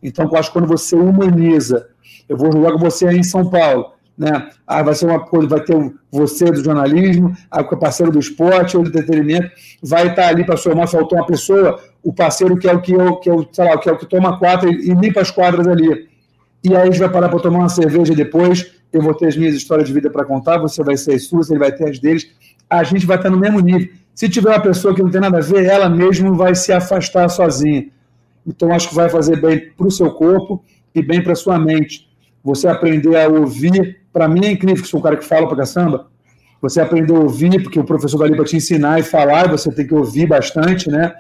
Então, 0.03 0.29
eu 0.31 0.37
acho 0.37 0.51
que 0.51 0.59
quando 0.59 0.69
você 0.69 0.95
humaniza, 0.95 1.89
eu 2.29 2.37
vou 2.37 2.53
jogar 2.53 2.73
com 2.73 2.79
você 2.79 3.07
aí 3.07 3.19
em 3.19 3.23
São 3.23 3.49
Paulo, 3.49 3.93
né? 4.21 4.51
Ah, 4.67 4.83
vai 4.83 4.95
ser 4.95 5.07
uma 5.07 5.21
coisa, 5.21 5.49
vai 5.49 5.61
ter 5.61 5.95
você 6.13 6.45
do 6.45 6.63
jornalismo, 6.63 7.35
o 7.51 7.77
parceiro 7.77 8.13
do 8.13 8.19
esporte 8.19 8.77
ou 8.77 8.83
do 8.83 8.91
entretenimento, 8.91 9.51
vai 9.83 10.09
estar 10.09 10.29
ali 10.29 10.45
para 10.45 10.57
somar, 10.57 10.87
faltou 10.87 11.19
uma 11.19 11.27
pessoa, 11.27 11.81
o 12.03 12.13
parceiro 12.13 12.57
que 12.59 12.69
é 12.69 12.73
o 12.73 12.83
que 12.83 12.93
eu, 12.93 13.17
que 13.17 13.31
eu, 13.31 13.49
sei 13.51 13.65
lá, 13.65 13.79
que 13.79 13.89
é 13.89 13.93
o 13.93 13.97
que 13.97 14.07
toma 14.07 14.39
quatro 14.39 14.71
e, 14.71 14.91
e 14.91 14.95
limpa 14.95 15.23
as 15.23 15.31
quadras 15.31 15.67
ali. 15.67 16.09
E 16.63 16.77
aí 16.77 16.83
a 16.83 16.85
gente 16.85 16.99
vai 16.99 17.09
parar 17.09 17.31
para 17.31 17.41
tomar 17.41 17.61
uma 17.61 17.69
cerveja 17.71 18.15
depois, 18.15 18.71
eu 18.93 19.01
vou 19.01 19.15
ter 19.15 19.29
as 19.29 19.37
minhas 19.37 19.55
histórias 19.55 19.89
de 19.89 19.95
vida 19.95 20.11
para 20.11 20.25
contar, 20.25 20.59
você 20.59 20.85
vai 20.85 20.97
ser 20.97 21.15
as 21.15 21.25
suas, 21.25 21.51
ele 21.51 21.59
vai 21.59 21.73
ter 21.73 21.89
as 21.89 21.99
deles 21.99 22.31
a 22.71 22.85
gente 22.85 23.05
vai 23.05 23.17
estar 23.17 23.29
no 23.29 23.37
mesmo 23.37 23.59
nível. 23.59 23.89
Se 24.15 24.29
tiver 24.29 24.51
uma 24.51 24.63
pessoa 24.63 24.95
que 24.95 25.03
não 25.03 25.11
tem 25.11 25.21
nada 25.21 25.39
a 25.39 25.41
ver, 25.41 25.65
ela 25.65 25.89
mesmo 25.89 26.35
vai 26.37 26.55
se 26.55 26.73
afastar 26.73 27.29
sozinha. 27.29 27.89
Então, 28.47 28.73
acho 28.73 28.91
que 28.91 28.95
vai 28.95 29.09
fazer 29.09 29.41
bem 29.41 29.71
para 29.77 29.87
o 29.87 29.91
seu 29.91 30.11
corpo 30.13 30.65
e 30.95 31.03
bem 31.03 31.23
para 31.23 31.35
sua 31.35 31.59
mente. 31.59 32.09
Você 32.45 32.69
aprender 32.69 33.17
a 33.17 33.29
ouvir, 33.29 34.00
para 34.13 34.29
mim 34.29 34.45
é 34.45 34.51
incrível, 34.51 34.83
que 34.83 34.89
sou 34.89 35.01
um 35.01 35.03
cara 35.03 35.17
que 35.17 35.25
fala 35.25 35.47
para 35.47 35.57
caçamba, 35.57 36.09
você 36.61 36.81
aprender 36.81 37.15
a 37.15 37.19
ouvir, 37.19 37.63
porque 37.63 37.79
o 37.79 37.85
professor 37.85 38.17
está 38.17 38.27
ali 38.27 38.37
para 38.37 38.45
te 38.45 38.57
ensinar 38.57 39.01
e 39.01 39.03
falar, 39.03 39.47
e 39.47 39.51
você 39.51 39.73
tem 39.73 39.87
que 39.87 39.95
ouvir 39.95 40.27
bastante, 40.27 40.91
né? 40.91 41.15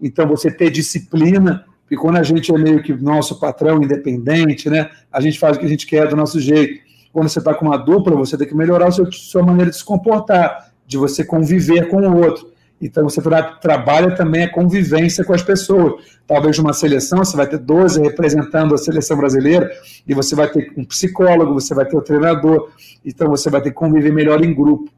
Então, 0.00 0.28
você 0.28 0.50
ter 0.50 0.70
disciplina, 0.70 1.64
porque 1.82 1.96
quando 1.96 2.16
a 2.18 2.22
gente 2.22 2.54
é 2.54 2.58
meio 2.58 2.82
que 2.82 2.92
nosso 2.92 3.40
patrão 3.40 3.82
independente, 3.82 4.68
né? 4.68 4.90
A 5.10 5.20
gente 5.20 5.38
faz 5.38 5.56
o 5.56 5.60
que 5.60 5.66
a 5.66 5.68
gente 5.68 5.86
quer 5.86 6.06
do 6.06 6.14
nosso 6.14 6.38
jeito. 6.38 6.80
Quando 7.12 7.28
você 7.28 7.38
está 7.38 7.54
com 7.54 7.64
uma 7.64 7.78
dupla, 7.78 8.14
você 8.14 8.36
tem 8.36 8.46
que 8.46 8.54
melhorar 8.54 8.88
a 8.88 8.90
sua 8.90 9.42
maneira 9.42 9.70
de 9.70 9.76
se 9.78 9.84
comportar 9.84 10.70
de 10.86 10.96
você 10.96 11.24
conviver 11.24 11.88
com 11.88 11.96
o 11.98 12.16
outro. 12.24 12.50
Então, 12.80 13.04
você 13.04 13.20
tra 13.20 13.42
trabalha 13.42 14.14
também 14.14 14.44
a 14.44 14.52
convivência 14.52 15.24
com 15.24 15.32
as 15.32 15.42
pessoas. 15.42 16.02
Talvez 16.26 16.56
numa 16.58 16.72
seleção, 16.72 17.18
você 17.18 17.36
vai 17.36 17.46
ter 17.46 17.58
12 17.58 18.00
representando 18.00 18.74
a 18.74 18.78
seleção 18.78 19.16
brasileira, 19.16 19.70
e 20.06 20.14
você 20.14 20.34
vai 20.34 20.48
ter 20.48 20.72
um 20.76 20.84
psicólogo, 20.84 21.54
você 21.54 21.74
vai 21.74 21.84
ter 21.84 21.96
o 21.96 22.00
um 22.00 22.02
treinador, 22.02 22.70
então 23.04 23.28
você 23.28 23.50
vai 23.50 23.60
ter 23.60 23.70
que 23.70 23.76
conviver 23.76 24.12
melhor 24.12 24.44
em 24.44 24.54
grupo. 24.54 24.90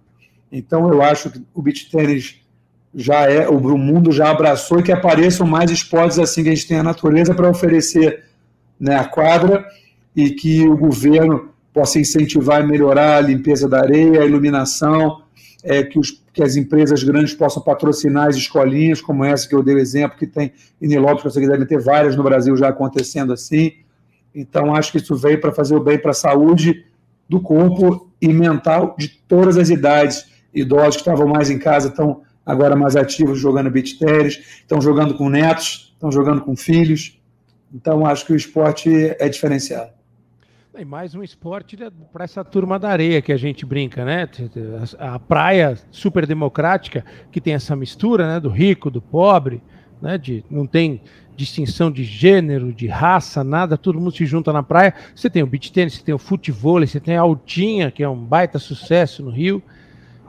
Então, 0.53 0.93
eu 0.93 1.01
acho 1.01 1.31
que 1.31 1.43
o 1.55 1.63
beach 1.63 1.91
tênis 1.91 2.41
já 2.95 3.31
é, 3.31 3.49
o 3.49 3.79
mundo 3.79 4.11
já 4.11 4.31
abraçou 4.31 4.81
e 4.81 4.83
que 4.83 4.93
apareçam 4.93 5.47
mais 5.47 5.71
esportes 5.71 6.19
assim 6.19 6.43
que 6.43 6.49
a 6.49 6.55
gente 6.55 6.67
tem 6.67 6.79
a 6.79 6.83
natureza 6.83 7.33
para 7.33 7.49
oferecer 7.49 8.25
né, 8.79 8.97
a 8.97 9.05
quadra 9.05 9.65
e 10.15 10.31
que 10.31 10.67
o 10.67 10.77
governo 10.77 11.51
possa 11.73 12.01
incentivar 12.01 12.63
e 12.63 12.67
melhorar 12.67 13.19
a 13.19 13.21
limpeza 13.21 13.69
da 13.69 13.81
areia, 13.81 14.23
a 14.23 14.27
iluminação, 14.27 15.23
é, 15.63 15.83
que, 15.83 15.99
os, 15.99 16.20
que, 16.33 16.43
as 16.43 16.57
empresas 16.57 17.03
grandes 17.03 17.35
possam 17.35 17.63
patrocinar 17.63 18.29
as 18.29 18.37
escolinhas, 18.37 19.01
como 19.01 19.25
essa 19.25 19.49
que 19.49 19.55
eu 19.55 19.63
dei 19.63 19.75
o 19.75 19.79
exemplo, 19.79 20.19
que 20.19 20.27
tem 20.27 20.53
em 20.81 20.89
Nilópolis, 20.89 21.35
que 21.35 21.47
deve 21.47 21.67
ter 21.67 21.81
várias 21.81 22.17
no 22.17 22.23
Brasil 22.23 22.57
já 22.57 22.69
acontecendo 22.69 23.33
assim. 23.33 23.73
Então, 24.35 24.75
acho 24.75 24.93
que 24.93 24.99
isso 24.99 25.17
veio 25.17 25.41
para 25.41 25.53
fazer 25.53 25.75
o 25.75 25.81
bem 25.81 25.99
para 25.99 26.13
a 26.13 26.15
saúde 26.15 26.87
do 27.29 27.41
corpo 27.41 28.11
e 28.21 28.29
mental 28.33 28.95
de 28.99 29.09
todas 29.29 29.57
as 29.57 29.71
idades. 29.71 30.27
Idosos 30.55 30.97
que 30.97 31.03
estavam 31.03 31.29
mais 31.29 31.51
em 31.51 31.59
casa 31.59 31.89
estão 31.89 32.23
agora 32.45 32.75
mais 32.75 32.97
ativos 32.97 33.39
jogando 33.39 33.71
beach 33.71 33.99
tennis, 33.99 34.39
estão 34.61 34.81
jogando 34.81 35.15
com 35.15 35.29
netos, 35.29 35.93
estão 35.95 36.11
jogando 36.11 36.41
com 36.41 36.57
filhos. 36.57 37.21
Então, 37.73 38.05
acho 38.05 38.27
que 38.27 38.33
o 38.33 38.37
esporte 38.37 38.91
é 39.19 39.29
diferenciado. 39.29 40.00
E 40.81 40.85
mais 40.85 41.15
um 41.15 41.23
esporte 41.23 41.77
para 42.11 42.25
essa 42.25 42.43
turma 42.43 42.79
da 42.79 42.89
areia 42.89 43.21
que 43.21 43.35
a 43.35 43.37
gente 43.37 43.67
brinca, 43.67 44.03
né? 44.03 44.27
A, 44.99 45.19
praia 45.19 45.79
super 45.91 46.27
democrática, 46.27 47.05
que 47.31 47.39
tem 47.39 47.53
essa 47.53 47.77
mistura, 47.77 48.27
né? 48.27 48.41
Do 48.41 48.49
rico, 48.49 48.91
do 48.91 49.03
pobre, 49.03 49.63
né? 50.01 50.17
De, 50.17 50.43
não 50.49 50.67
tem 50.67 51.03
distinção 51.37 51.91
de 51.91 52.03
gênero, 52.03 52.73
de 52.73 52.87
raça, 52.87 53.45
nada, 53.45 53.77
todo 53.77 54.01
mundo 54.01 54.13
se 54.13 54.25
junta 54.25 54.55
na 54.55 54.63
praia. 54.63 54.95
Você 55.15 55.29
tem 55.29 55.43
o 55.43 55.47
beach 55.47 55.71
tennis, 55.71 55.97
você 55.97 56.03
tem 56.03 56.15
o 56.15 56.19
futebol, 56.19 56.81
você 56.81 56.99
tem 56.99 57.15
a 57.15 57.21
altinha, 57.21 57.91
que 57.91 58.03
é 58.03 58.09
um 58.09 58.25
baita 58.25 58.59
sucesso 58.59 59.23
no 59.23 59.31
Rio, 59.31 59.63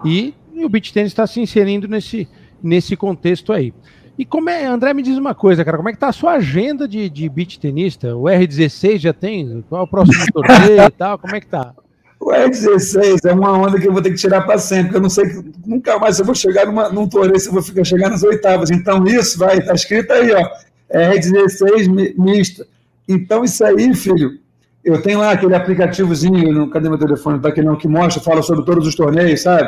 e, 0.03 0.33
e 0.53 0.65
o 0.65 0.69
beach 0.69 0.91
tennis 0.91 1.13
está 1.13 1.25
se 1.25 1.39
inserindo 1.39 1.87
nesse, 1.87 2.27
nesse 2.61 2.97
contexto 2.97 3.53
aí. 3.53 3.73
E 4.17 4.25
como 4.25 4.49
é, 4.49 4.65
André, 4.65 4.93
me 4.93 5.01
diz 5.01 5.17
uma 5.17 5.33
coisa, 5.33 5.63
cara, 5.63 5.77
como 5.77 5.89
é 5.89 5.93
que 5.93 5.97
tá 5.97 6.09
a 6.09 6.13
sua 6.13 6.33
agenda 6.33 6.87
de, 6.87 7.09
de 7.09 7.27
beat 7.29 7.57
tenista? 7.57 8.15
O 8.15 8.23
R16 8.23 8.99
já 8.99 9.13
tem? 9.13 9.63
Qual 9.67 9.81
é 9.81 9.83
o 9.83 9.87
próximo 9.87 10.25
torneio 10.33 10.83
e 10.83 10.91
tal? 10.91 11.17
Como 11.17 11.35
é 11.35 11.39
que 11.39 11.47
tá? 11.47 11.73
O 12.19 12.29
R16 12.29 13.25
é 13.25 13.33
uma 13.33 13.51
onda 13.57 13.79
que 13.79 13.87
eu 13.87 13.91
vou 13.91 14.01
ter 14.01 14.11
que 14.11 14.17
tirar 14.17 14.41
para 14.41 14.59
sempre, 14.59 14.85
porque 14.85 14.97
eu 14.97 15.01
não 15.01 15.09
sei, 15.09 15.25
nunca 15.65 15.97
mais 15.97 16.19
eu 16.19 16.25
vou 16.25 16.35
chegar 16.35 16.67
numa, 16.67 16.89
num 16.89 17.07
torneio 17.07 17.39
se 17.39 17.47
eu 17.47 17.53
vou 17.53 17.63
ficar, 17.63 17.83
chegar 17.83 18.09
nas 18.09 18.21
oitavas. 18.21 18.69
Então, 18.69 19.03
isso 19.05 19.39
vai, 19.39 19.59
tá 19.59 19.73
escrito 19.73 20.11
aí, 20.13 20.31
ó, 20.31 20.47
R16 20.93 22.15
mista. 22.15 22.67
Então, 23.09 23.43
isso 23.43 23.65
aí, 23.65 23.91
filho, 23.95 24.37
eu 24.85 25.01
tenho 25.01 25.17
lá 25.17 25.31
aquele 25.31 25.55
aplicativozinho, 25.55 26.53
no, 26.53 26.69
cadê 26.69 26.89
meu 26.89 26.97
telefone? 26.99 27.39
Tá 27.39 27.49
aqui 27.49 27.63
não, 27.63 27.75
que 27.75 27.87
mostra, 27.87 28.21
fala 28.21 28.43
sobre 28.43 28.65
todos 28.65 28.85
os 28.85 28.93
torneios, 28.93 29.41
sabe? 29.41 29.67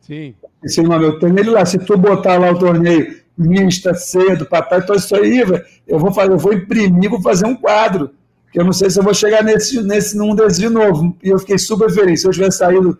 Sim. 0.00 0.34
Esse 0.64 0.80
nome, 0.82 1.04
eu 1.04 1.18
tenho 1.18 1.38
ele 1.38 1.50
lá, 1.50 1.66
se 1.66 1.78
tu 1.78 1.98
botar 1.98 2.38
lá 2.38 2.50
o 2.50 2.58
torneio 2.58 3.19
mista, 3.40 3.94
cedo, 3.94 4.46
papai, 4.46 4.80
então 4.80 4.94
isso 4.94 5.14
aí, 5.16 5.42
eu 5.86 5.98
vou 5.98 6.12
fazer, 6.12 6.32
eu 6.32 6.38
vou 6.38 6.52
imprimir, 6.52 7.10
vou 7.10 7.22
fazer 7.22 7.46
um 7.46 7.56
quadro, 7.56 8.10
eu 8.54 8.64
não 8.64 8.72
sei 8.72 8.90
se 8.90 8.98
eu 8.98 9.02
vou 9.04 9.14
chegar 9.14 9.44
nesse, 9.44 9.80
nesse 9.82 10.16
num 10.16 10.34
desses 10.34 10.58
de 10.58 10.68
novo. 10.68 11.16
E 11.22 11.28
eu 11.28 11.38
fiquei 11.38 11.56
super 11.56 11.90
feliz. 11.90 12.20
Se 12.20 12.26
eu 12.26 12.32
tivesse 12.32 12.58
saído 12.58 12.98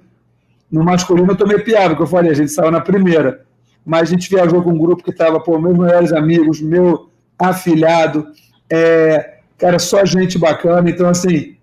no 0.71 0.85
masculino, 0.85 1.33
eu 1.33 1.37
tomei 1.37 1.59
piada, 1.59 1.97
que 1.97 2.03
eu 2.03 2.07
falei, 2.07 2.31
a 2.31 2.35
gente 2.35 2.53
saiu 2.53 2.71
na 2.71 2.81
primeira. 2.81 3.45
mas 3.85 4.03
a 4.03 4.13
gente 4.13 4.31
viajou 4.31 4.63
com 4.63 4.71
um 4.71 4.79
grupo 4.79 5.03
que 5.03 5.11
estava, 5.11 5.41
pô, 5.41 5.59
meus 5.59 5.77
melhores 5.77 6.13
amigos, 6.13 6.61
meu 6.61 7.11
afilhado, 7.39 8.27
é, 8.69 9.39
cara, 9.59 9.79
só 9.79 10.05
gente 10.05 10.39
bacana. 10.39 10.89
Então, 10.89 11.09
assim, 11.09 11.57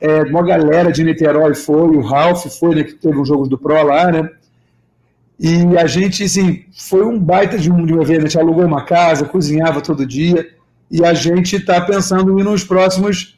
é, 0.00 0.22
uma 0.22 0.44
galera 0.44 0.92
de 0.92 1.02
Niterói 1.02 1.54
foi, 1.54 1.96
o 1.96 2.00
Ralph 2.00 2.46
foi, 2.58 2.74
né, 2.74 2.84
que 2.84 2.92
teve 2.92 3.18
os 3.18 3.26
jogos 3.26 3.48
do 3.48 3.58
Pro 3.58 3.82
lá, 3.82 4.12
né? 4.12 4.30
E 5.42 5.76
a 5.76 5.88
gente, 5.88 6.22
assim, 6.22 6.64
foi 6.72 7.04
um 7.04 7.18
baita 7.18 7.58
de 7.58 7.68
um, 7.68 7.84
de 7.84 7.92
um 7.92 8.00
evento. 8.00 8.20
A 8.20 8.26
gente 8.26 8.38
alugou 8.38 8.64
uma 8.64 8.84
casa, 8.84 9.24
cozinhava 9.24 9.80
todo 9.80 10.06
dia, 10.06 10.48
e 10.88 11.04
a 11.04 11.12
gente 11.12 11.56
está 11.56 11.80
pensando 11.80 12.38
em 12.38 12.44
nos 12.44 12.62
próximos 12.62 13.36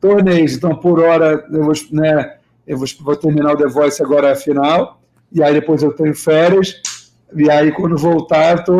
torneios. 0.00 0.54
Então, 0.54 0.76
por 0.76 1.00
hora, 1.00 1.44
eu 1.50 1.64
vou, 1.64 1.74
né, 1.90 2.34
eu 2.64 2.78
vou, 2.78 3.16
terminar 3.16 3.54
o 3.54 3.56
The 3.56 3.66
Voice 3.66 4.00
agora, 4.00 4.36
final, 4.36 5.02
e 5.32 5.42
aí 5.42 5.52
depois 5.52 5.82
eu 5.82 5.90
tenho 5.92 6.14
férias, 6.14 6.80
e 7.34 7.50
aí 7.50 7.72
quando 7.72 7.98
voltar, 7.98 8.62
tô, 8.62 8.72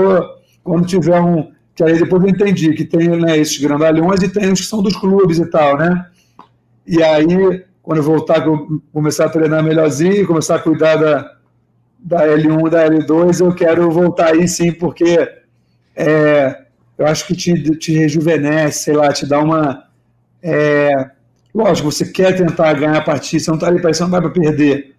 quando 0.62 0.86
tiver 0.86 1.20
um. 1.20 1.50
Que 1.74 1.82
aí 1.82 1.98
depois 1.98 2.22
eu 2.22 2.28
entendi 2.28 2.72
que 2.74 2.84
tem 2.84 3.08
né, 3.08 3.36
esses 3.36 3.58
grandalhões 3.58 4.22
e 4.22 4.28
tem 4.28 4.52
os 4.52 4.60
que 4.60 4.66
são 4.66 4.80
dos 4.80 4.94
clubes 4.96 5.38
e 5.38 5.46
tal, 5.46 5.76
né? 5.76 6.06
E 6.86 7.02
aí, 7.02 7.64
quando 7.82 7.98
eu 7.98 8.04
voltar, 8.04 8.44
começar 8.92 9.24
a 9.24 9.28
treinar 9.28 9.64
melhorzinho, 9.64 10.24
começar 10.24 10.54
a 10.54 10.60
cuidar 10.60 10.94
da, 10.96 11.39
da 12.02 12.26
L1 12.26 12.68
da 12.70 12.88
L2, 12.88 13.40
eu 13.40 13.54
quero 13.54 13.90
voltar 13.90 14.32
aí 14.32 14.48
sim, 14.48 14.72
porque 14.72 15.28
é, 15.94 16.62
eu 16.96 17.06
acho 17.06 17.26
que 17.26 17.34
te, 17.34 17.54
te 17.76 17.92
rejuvenesce, 17.92 18.84
sei 18.84 18.94
lá, 18.94 19.12
te 19.12 19.26
dá 19.26 19.40
uma. 19.40 19.84
É, 20.42 21.10
lógico, 21.54 21.90
você 21.90 22.06
quer 22.06 22.36
tentar 22.36 22.72
ganhar 22.74 22.96
a 22.96 23.02
partida, 23.02 23.42
você 23.42 23.50
não 23.50 23.56
está 23.56 23.68
ali 23.68 23.80
para 23.80 23.90
isso, 23.90 24.02
não 24.02 24.10
vai 24.10 24.20
para 24.20 24.30
perder. 24.30 24.94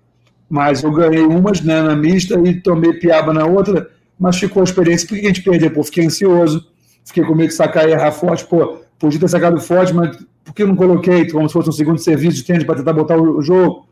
Mas 0.49 0.83
eu 0.83 0.91
ganhei 0.91 1.21
umas 1.21 1.61
né, 1.61 1.81
na 1.81 1.95
mista 1.95 2.39
e 2.39 2.59
tomei 2.61 2.93
piaba 2.93 3.33
na 3.33 3.45
outra, 3.45 3.89
mas 4.19 4.37
ficou 4.37 4.61
a 4.61 4.63
experiência. 4.63 5.07
Por 5.07 5.17
que 5.17 5.25
a 5.25 5.27
gente 5.27 5.43
perdeu? 5.43 5.71
Pô, 5.71 5.83
fiquei 5.83 6.05
ansioso, 6.05 6.67
fiquei 7.05 7.23
com 7.23 7.33
medo 7.33 7.49
de 7.49 7.55
sacar 7.55 7.87
e 7.87 7.91
errar 7.91 8.11
forte. 8.11 8.45
Pô, 8.45 8.81
podia 8.99 9.19
ter 9.19 9.29
sacado 9.29 9.59
forte, 9.61 9.93
mas 9.93 10.17
por 10.43 10.53
que 10.53 10.63
eu 10.63 10.67
não 10.67 10.75
coloquei 10.75 11.29
como 11.29 11.47
se 11.47 11.53
fosse 11.53 11.69
um 11.69 11.73
segundo 11.73 11.99
serviço 11.99 12.37
de 12.37 12.43
tênis 12.43 12.63
para 12.63 12.75
tentar 12.75 12.93
botar 12.93 13.17
o 13.17 13.41
jogo? 13.41 13.87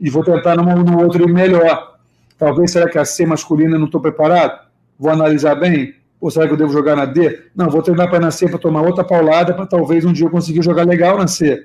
E 0.00 0.10
vou 0.10 0.24
tentar 0.24 0.56
no, 0.56 0.64
no 0.82 1.02
outro 1.02 1.22
ir 1.22 1.32
melhor. 1.32 1.91
Talvez 2.42 2.72
será 2.72 2.88
que 2.90 2.98
a 2.98 3.04
C 3.04 3.24
masculina 3.24 3.78
não 3.78 3.86
estou 3.86 4.00
preparado? 4.00 4.66
Vou 4.98 5.12
analisar 5.12 5.54
bem? 5.54 5.94
Ou 6.20 6.28
será 6.28 6.44
que 6.44 6.52
eu 6.52 6.56
devo 6.56 6.72
jogar 6.72 6.96
na 6.96 7.04
D? 7.04 7.38
Não, 7.54 7.70
vou 7.70 7.80
treinar 7.80 8.10
para 8.10 8.18
na 8.18 8.32
C 8.32 8.48
para 8.48 8.58
tomar 8.58 8.82
outra 8.82 9.04
paulada 9.04 9.54
para 9.54 9.64
talvez 9.64 10.04
um 10.04 10.12
dia 10.12 10.26
eu 10.26 10.30
conseguir 10.30 10.60
jogar 10.60 10.84
legal 10.84 11.16
na 11.16 11.28
C. 11.28 11.64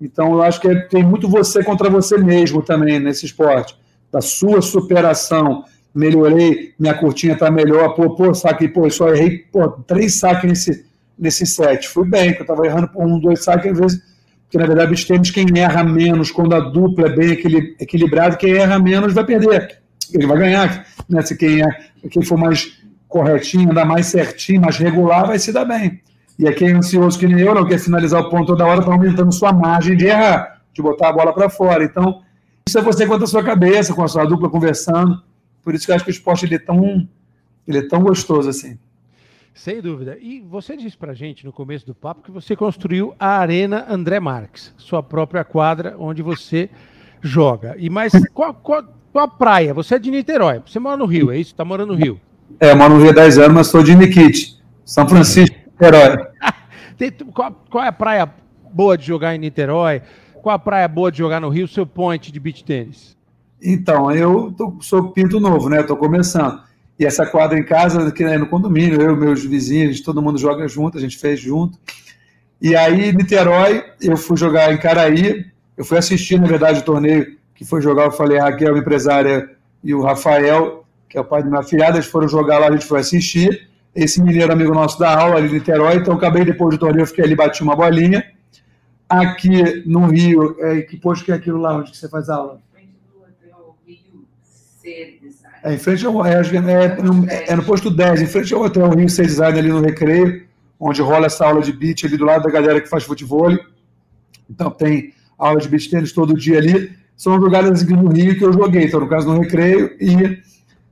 Então 0.00 0.34
eu 0.34 0.42
acho 0.44 0.60
que 0.60 0.68
é, 0.68 0.76
tem 0.82 1.02
muito 1.02 1.28
você 1.28 1.60
contra 1.64 1.90
você 1.90 2.16
mesmo 2.18 2.62
também 2.62 3.00
nesse 3.00 3.26
esporte. 3.26 3.76
Da 4.12 4.20
sua 4.20 4.62
superação. 4.62 5.64
Melhorei, 5.92 6.72
minha 6.78 6.94
curtinha 6.94 7.32
está 7.32 7.50
melhor. 7.50 7.96
Pô, 7.96 8.14
pô, 8.14 8.32
saque, 8.32 8.68
pô, 8.68 8.86
eu 8.86 8.90
só 8.90 9.12
errei 9.12 9.38
pô, 9.50 9.70
três 9.88 10.20
saques 10.20 10.48
nesse, 10.48 10.86
nesse 11.18 11.44
set. 11.44 11.88
Fui 11.88 12.08
bem, 12.08 12.28
porque 12.28 12.42
eu 12.42 12.54
estava 12.54 12.64
errando 12.64 12.86
por 12.86 13.04
um, 13.04 13.18
dois 13.18 13.42
saques, 13.42 13.72
às 13.72 13.78
vezes. 13.80 14.00
Porque 14.44 14.56
na 14.56 14.66
verdade, 14.66 15.04
temos 15.04 15.32
quem 15.32 15.46
erra 15.56 15.82
menos, 15.82 16.30
quando 16.30 16.54
a 16.54 16.60
dupla 16.60 17.08
é 17.08 17.10
bem 17.10 17.32
equilibrada, 17.80 18.36
quem 18.36 18.52
erra 18.52 18.78
menos 18.78 19.12
vai 19.12 19.24
perder 19.24 19.84
ele 20.12 20.26
vai 20.26 20.38
ganhar. 20.38 20.86
Né? 21.08 21.22
Se 21.22 21.36
quem, 21.36 21.62
é, 21.62 21.90
quem 22.10 22.22
for 22.22 22.38
mais 22.38 22.82
corretinho, 23.08 23.70
andar 23.70 23.84
mais 23.84 24.06
certinho, 24.06 24.60
mais 24.60 24.76
regular, 24.76 25.26
vai 25.26 25.38
se 25.38 25.52
dar 25.52 25.64
bem. 25.64 26.00
E 26.38 26.50
quem 26.52 26.68
é 26.68 26.72
ansioso 26.72 27.18
que 27.18 27.26
nem 27.26 27.40
eu, 27.40 27.54
não 27.54 27.66
quer 27.66 27.78
finalizar 27.78 28.20
o 28.20 28.28
ponto 28.28 28.46
toda 28.48 28.66
hora, 28.66 28.80
está 28.80 28.92
aumentando 28.92 29.32
sua 29.32 29.52
margem 29.52 29.96
de 29.96 30.06
errar, 30.06 30.60
de 30.72 30.82
botar 30.82 31.08
a 31.08 31.12
bola 31.12 31.32
para 31.32 31.48
fora. 31.48 31.82
Então, 31.82 32.22
isso 32.68 32.78
é 32.78 32.82
você 32.82 33.06
contra 33.06 33.24
a 33.24 33.28
sua 33.28 33.42
cabeça, 33.42 33.94
com 33.94 34.02
a 34.02 34.08
sua 34.08 34.24
dupla 34.24 34.50
conversando. 34.50 35.22
Por 35.62 35.74
isso 35.74 35.86
que 35.86 35.92
eu 35.92 35.96
acho 35.96 36.04
que 36.04 36.10
o 36.10 36.12
esporte 36.12 36.44
ele 36.44 36.56
é 36.56 36.58
tão, 36.58 37.08
ele 37.66 37.78
é 37.78 37.88
tão 37.88 38.02
gostoso 38.02 38.50
assim. 38.50 38.78
Sem 39.54 39.80
dúvida. 39.80 40.18
E 40.20 40.40
você 40.40 40.76
disse 40.76 40.98
para 40.98 41.14
gente 41.14 41.46
no 41.46 41.52
começo 41.52 41.86
do 41.86 41.94
papo 41.94 42.22
que 42.22 42.30
você 42.30 42.54
construiu 42.54 43.14
a 43.18 43.38
Arena 43.38 43.86
André 43.88 44.20
Marques, 44.20 44.74
sua 44.76 45.02
própria 45.02 45.42
quadra 45.44 45.96
onde 45.98 46.20
você 46.20 46.68
joga. 47.22 47.74
E 47.78 47.88
mas 47.88 48.12
qual, 48.34 48.52
qual, 48.52 48.84
tua 49.16 49.26
praia, 49.26 49.72
você 49.72 49.94
é 49.94 49.98
de 49.98 50.10
Niterói, 50.10 50.60
você 50.66 50.78
mora 50.78 50.98
no 50.98 51.06
Rio, 51.06 51.32
é 51.32 51.38
isso? 51.38 51.54
Tá 51.54 51.64
morando 51.64 51.94
no 51.94 51.98
Rio? 51.98 52.20
É, 52.60 52.72
eu 52.72 52.76
moro 52.76 52.92
no 52.92 53.00
Rio 53.00 53.12
há 53.12 53.14
10 53.14 53.38
anos, 53.38 53.54
mas 53.54 53.66
sou 53.68 53.82
de 53.82 53.94
Nikit, 53.94 54.62
São 54.84 55.08
Francisco, 55.08 55.56
Niterói. 55.72 56.18
qual, 57.32 57.64
qual, 57.70 57.82
é 57.82 57.88
a 57.88 57.92
praia 57.92 58.30
boa 58.70 58.98
de 58.98 59.06
jogar 59.06 59.34
em 59.34 59.38
Niterói? 59.38 60.02
Qual 60.34 60.54
a 60.54 60.58
praia 60.58 60.86
boa 60.86 61.10
de 61.10 61.16
jogar 61.16 61.40
no 61.40 61.48
Rio, 61.48 61.66
seu 61.66 61.86
point 61.86 62.30
de 62.30 62.38
beach 62.38 62.62
tênis? 62.62 63.16
Então, 63.62 64.12
eu 64.12 64.52
tô, 64.54 64.76
sou 64.82 65.10
pinto 65.12 65.40
novo, 65.40 65.70
né? 65.70 65.80
Estou 65.80 65.96
começando. 65.96 66.60
E 67.00 67.06
essa 67.06 67.24
quadra 67.24 67.58
em 67.58 67.64
casa, 67.64 68.12
que 68.12 68.22
é 68.22 68.36
no 68.36 68.46
condomínio, 68.46 69.00
eu, 69.00 69.16
meus 69.16 69.42
vizinhos, 69.42 70.02
todo 70.02 70.20
mundo 70.20 70.36
joga 70.36 70.68
junto, 70.68 70.98
a 70.98 71.00
gente 71.00 71.16
fez 71.16 71.40
junto. 71.40 71.78
E 72.60 72.76
aí, 72.76 73.14
Niterói, 73.14 73.82
eu 73.98 74.14
fui 74.18 74.36
jogar 74.36 74.74
em 74.74 74.76
Caraí, 74.76 75.46
eu 75.74 75.86
fui 75.86 75.96
assistir, 75.96 76.38
na 76.38 76.46
verdade, 76.46 76.80
o 76.80 76.84
torneio 76.84 77.34
que 77.56 77.64
foi 77.64 77.80
jogar, 77.80 78.04
eu 78.04 78.12
falei, 78.12 78.38
a 78.38 78.44
Raquel, 78.44 78.76
empresária, 78.76 79.50
e 79.82 79.94
o 79.94 80.02
Rafael, 80.02 80.84
que 81.08 81.16
é 81.16 81.20
o 81.20 81.24
pai 81.24 81.42
de 81.42 81.48
minha 81.48 81.62
filhada, 81.62 81.96
eles 81.96 82.06
foram 82.06 82.28
jogar 82.28 82.58
lá, 82.58 82.68
a 82.68 82.72
gente 82.72 82.84
foi 82.84 83.00
assistir. 83.00 83.68
Esse 83.94 84.22
mineiro 84.22 84.52
amigo 84.52 84.74
nosso 84.74 84.98
da 84.98 85.18
aula, 85.18 85.36
ali 85.36 85.48
de 85.48 85.54
Niterói, 85.54 85.96
então 85.96 86.14
acabei 86.14 86.44
depois 86.44 86.74
do 86.74 86.78
torneio, 86.78 87.06
fiquei 87.06 87.24
ali, 87.24 87.34
bati 87.34 87.62
uma 87.62 87.74
bolinha. 87.74 88.22
Aqui 89.08 89.82
no 89.86 90.06
Rio, 90.06 90.56
é, 90.60 90.82
que 90.82 90.98
posto 90.98 91.24
que 91.24 91.32
é 91.32 91.34
aquilo 91.34 91.58
lá 91.58 91.76
onde 91.78 91.96
você 91.96 92.08
faz 92.08 92.28
aula? 92.28 92.60
É, 95.62 95.74
em 95.74 95.78
frente 95.78 96.04
ao. 96.04 96.24
É, 96.26 96.34
é, 96.34 97.02
no, 97.02 97.28
é, 97.28 97.56
no 97.56 97.64
posto 97.64 97.90
10, 97.90 98.22
em 98.22 98.26
frente 98.26 98.52
ao 98.52 98.62
Hotel 98.62 98.90
Rio 98.90 99.08
C 99.08 99.22
Design, 99.22 99.58
ali 99.58 99.68
no 99.68 99.80
Recreio, 99.80 100.46
onde 100.78 101.00
rola 101.00 101.26
essa 101.26 101.46
aula 101.46 101.62
de 101.62 101.72
beat 101.72 102.04
ali 102.04 102.16
do 102.16 102.24
lado 102.24 102.42
da 102.42 102.50
galera 102.50 102.80
que 102.80 102.88
faz 102.88 103.04
futebol. 103.04 103.56
Então 104.50 104.70
tem 104.70 105.14
aula 105.38 105.58
de 105.58 105.68
beat 105.68 105.88
tênis 105.88 106.12
todo 106.12 106.34
dia 106.34 106.58
ali 106.58 107.05
são 107.16 107.40
jogadas 107.40 107.82
no 107.84 108.08
Rio 108.10 108.36
que 108.36 108.44
eu 108.44 108.52
joguei, 108.52 108.84
então 108.84 109.00
no 109.00 109.08
caso 109.08 109.26
no 109.26 109.40
Recreio 109.40 109.96
e 109.98 110.38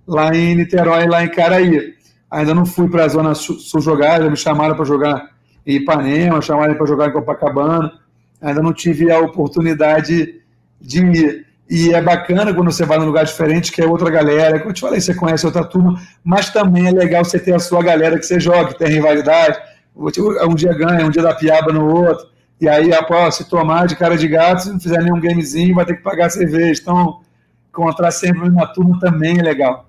lá 0.07 0.35
em 0.35 0.55
Niterói, 0.55 1.07
lá 1.07 1.23
em 1.23 1.31
Caraí. 1.31 1.95
Ainda 2.31 2.55
não 2.55 2.65
fui 2.65 2.89
para 2.89 3.05
a 3.05 3.09
Zona 3.09 3.35
Sul 3.35 3.81
jogar, 3.81 4.23
já 4.23 4.31
me 4.31 4.37
chamaram 4.37 4.75
para 4.75 4.85
jogar 4.85 5.31
em 5.67 5.77
Ipanema, 5.77 6.41
chamaram 6.41 6.75
para 6.75 6.87
jogar 6.87 7.09
em 7.09 7.13
Copacabana. 7.13 7.93
Ainda 8.41 8.63
não 8.63 8.73
tive 8.73 9.11
a 9.13 9.21
oportunidade 9.21 10.41
de 10.81 11.05
ir. 11.05 11.47
E 11.71 11.95
é 11.95 12.03
bacana 12.03 12.53
quando 12.53 12.71
você 12.71 12.85
vai 12.85 12.99
num 12.99 13.07
lugar 13.07 13.25
diferente, 13.25 13.73
que 13.73 13.81
é 13.81 13.87
outra 13.87 14.11
galera. 14.11 14.59
Como 14.59 14.71
eu 14.71 14.75
te 14.75 14.81
falei, 14.81 15.01
você 15.01 15.15
conhece 15.15 15.47
outra 15.47 15.65
turma, 15.65 15.99
mas 16.23 16.51
também 16.51 16.87
é 16.87 16.91
legal 16.91 17.25
você 17.25 17.39
ter 17.39 17.55
a 17.55 17.59
sua 17.59 17.83
galera 17.83 18.19
que 18.19 18.27
você 18.27 18.39
joga, 18.41 18.73
que 18.73 18.79
tem 18.79 18.89
rivalidade. 18.89 19.59
Um 19.97 20.55
dia 20.55 20.75
ganha, 20.75 21.07
um 21.07 21.11
dia 21.11 21.23
dá 21.23 21.35
piaba 21.35 21.73
no 21.73 21.87
outro. 21.87 22.27
E 22.61 22.69
aí, 22.69 22.93
após 22.93 23.35
se 23.37 23.49
tomar 23.49 23.87
de 23.87 23.97
cara 23.97 24.17
de 24.17 24.29
gato, 24.29 24.63
se 24.63 24.71
não 24.71 24.81
fizer 24.81 25.03
nenhum 25.03 25.21
gamezinho, 25.21 25.75
vai 25.75 25.85
ter 25.85 25.97
que 25.97 26.03
pagar 26.03 26.31
cerveja. 26.31 26.81
Então, 26.81 27.21
encontrar 27.69 28.11
sempre 28.11 28.49
uma 28.49 28.67
turma 28.67 28.99
também 29.01 29.39
é 29.39 29.43
legal. 29.43 29.89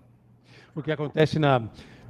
O 0.75 0.81
que 0.81 0.91
acontece 0.91 1.39
na 1.39 1.61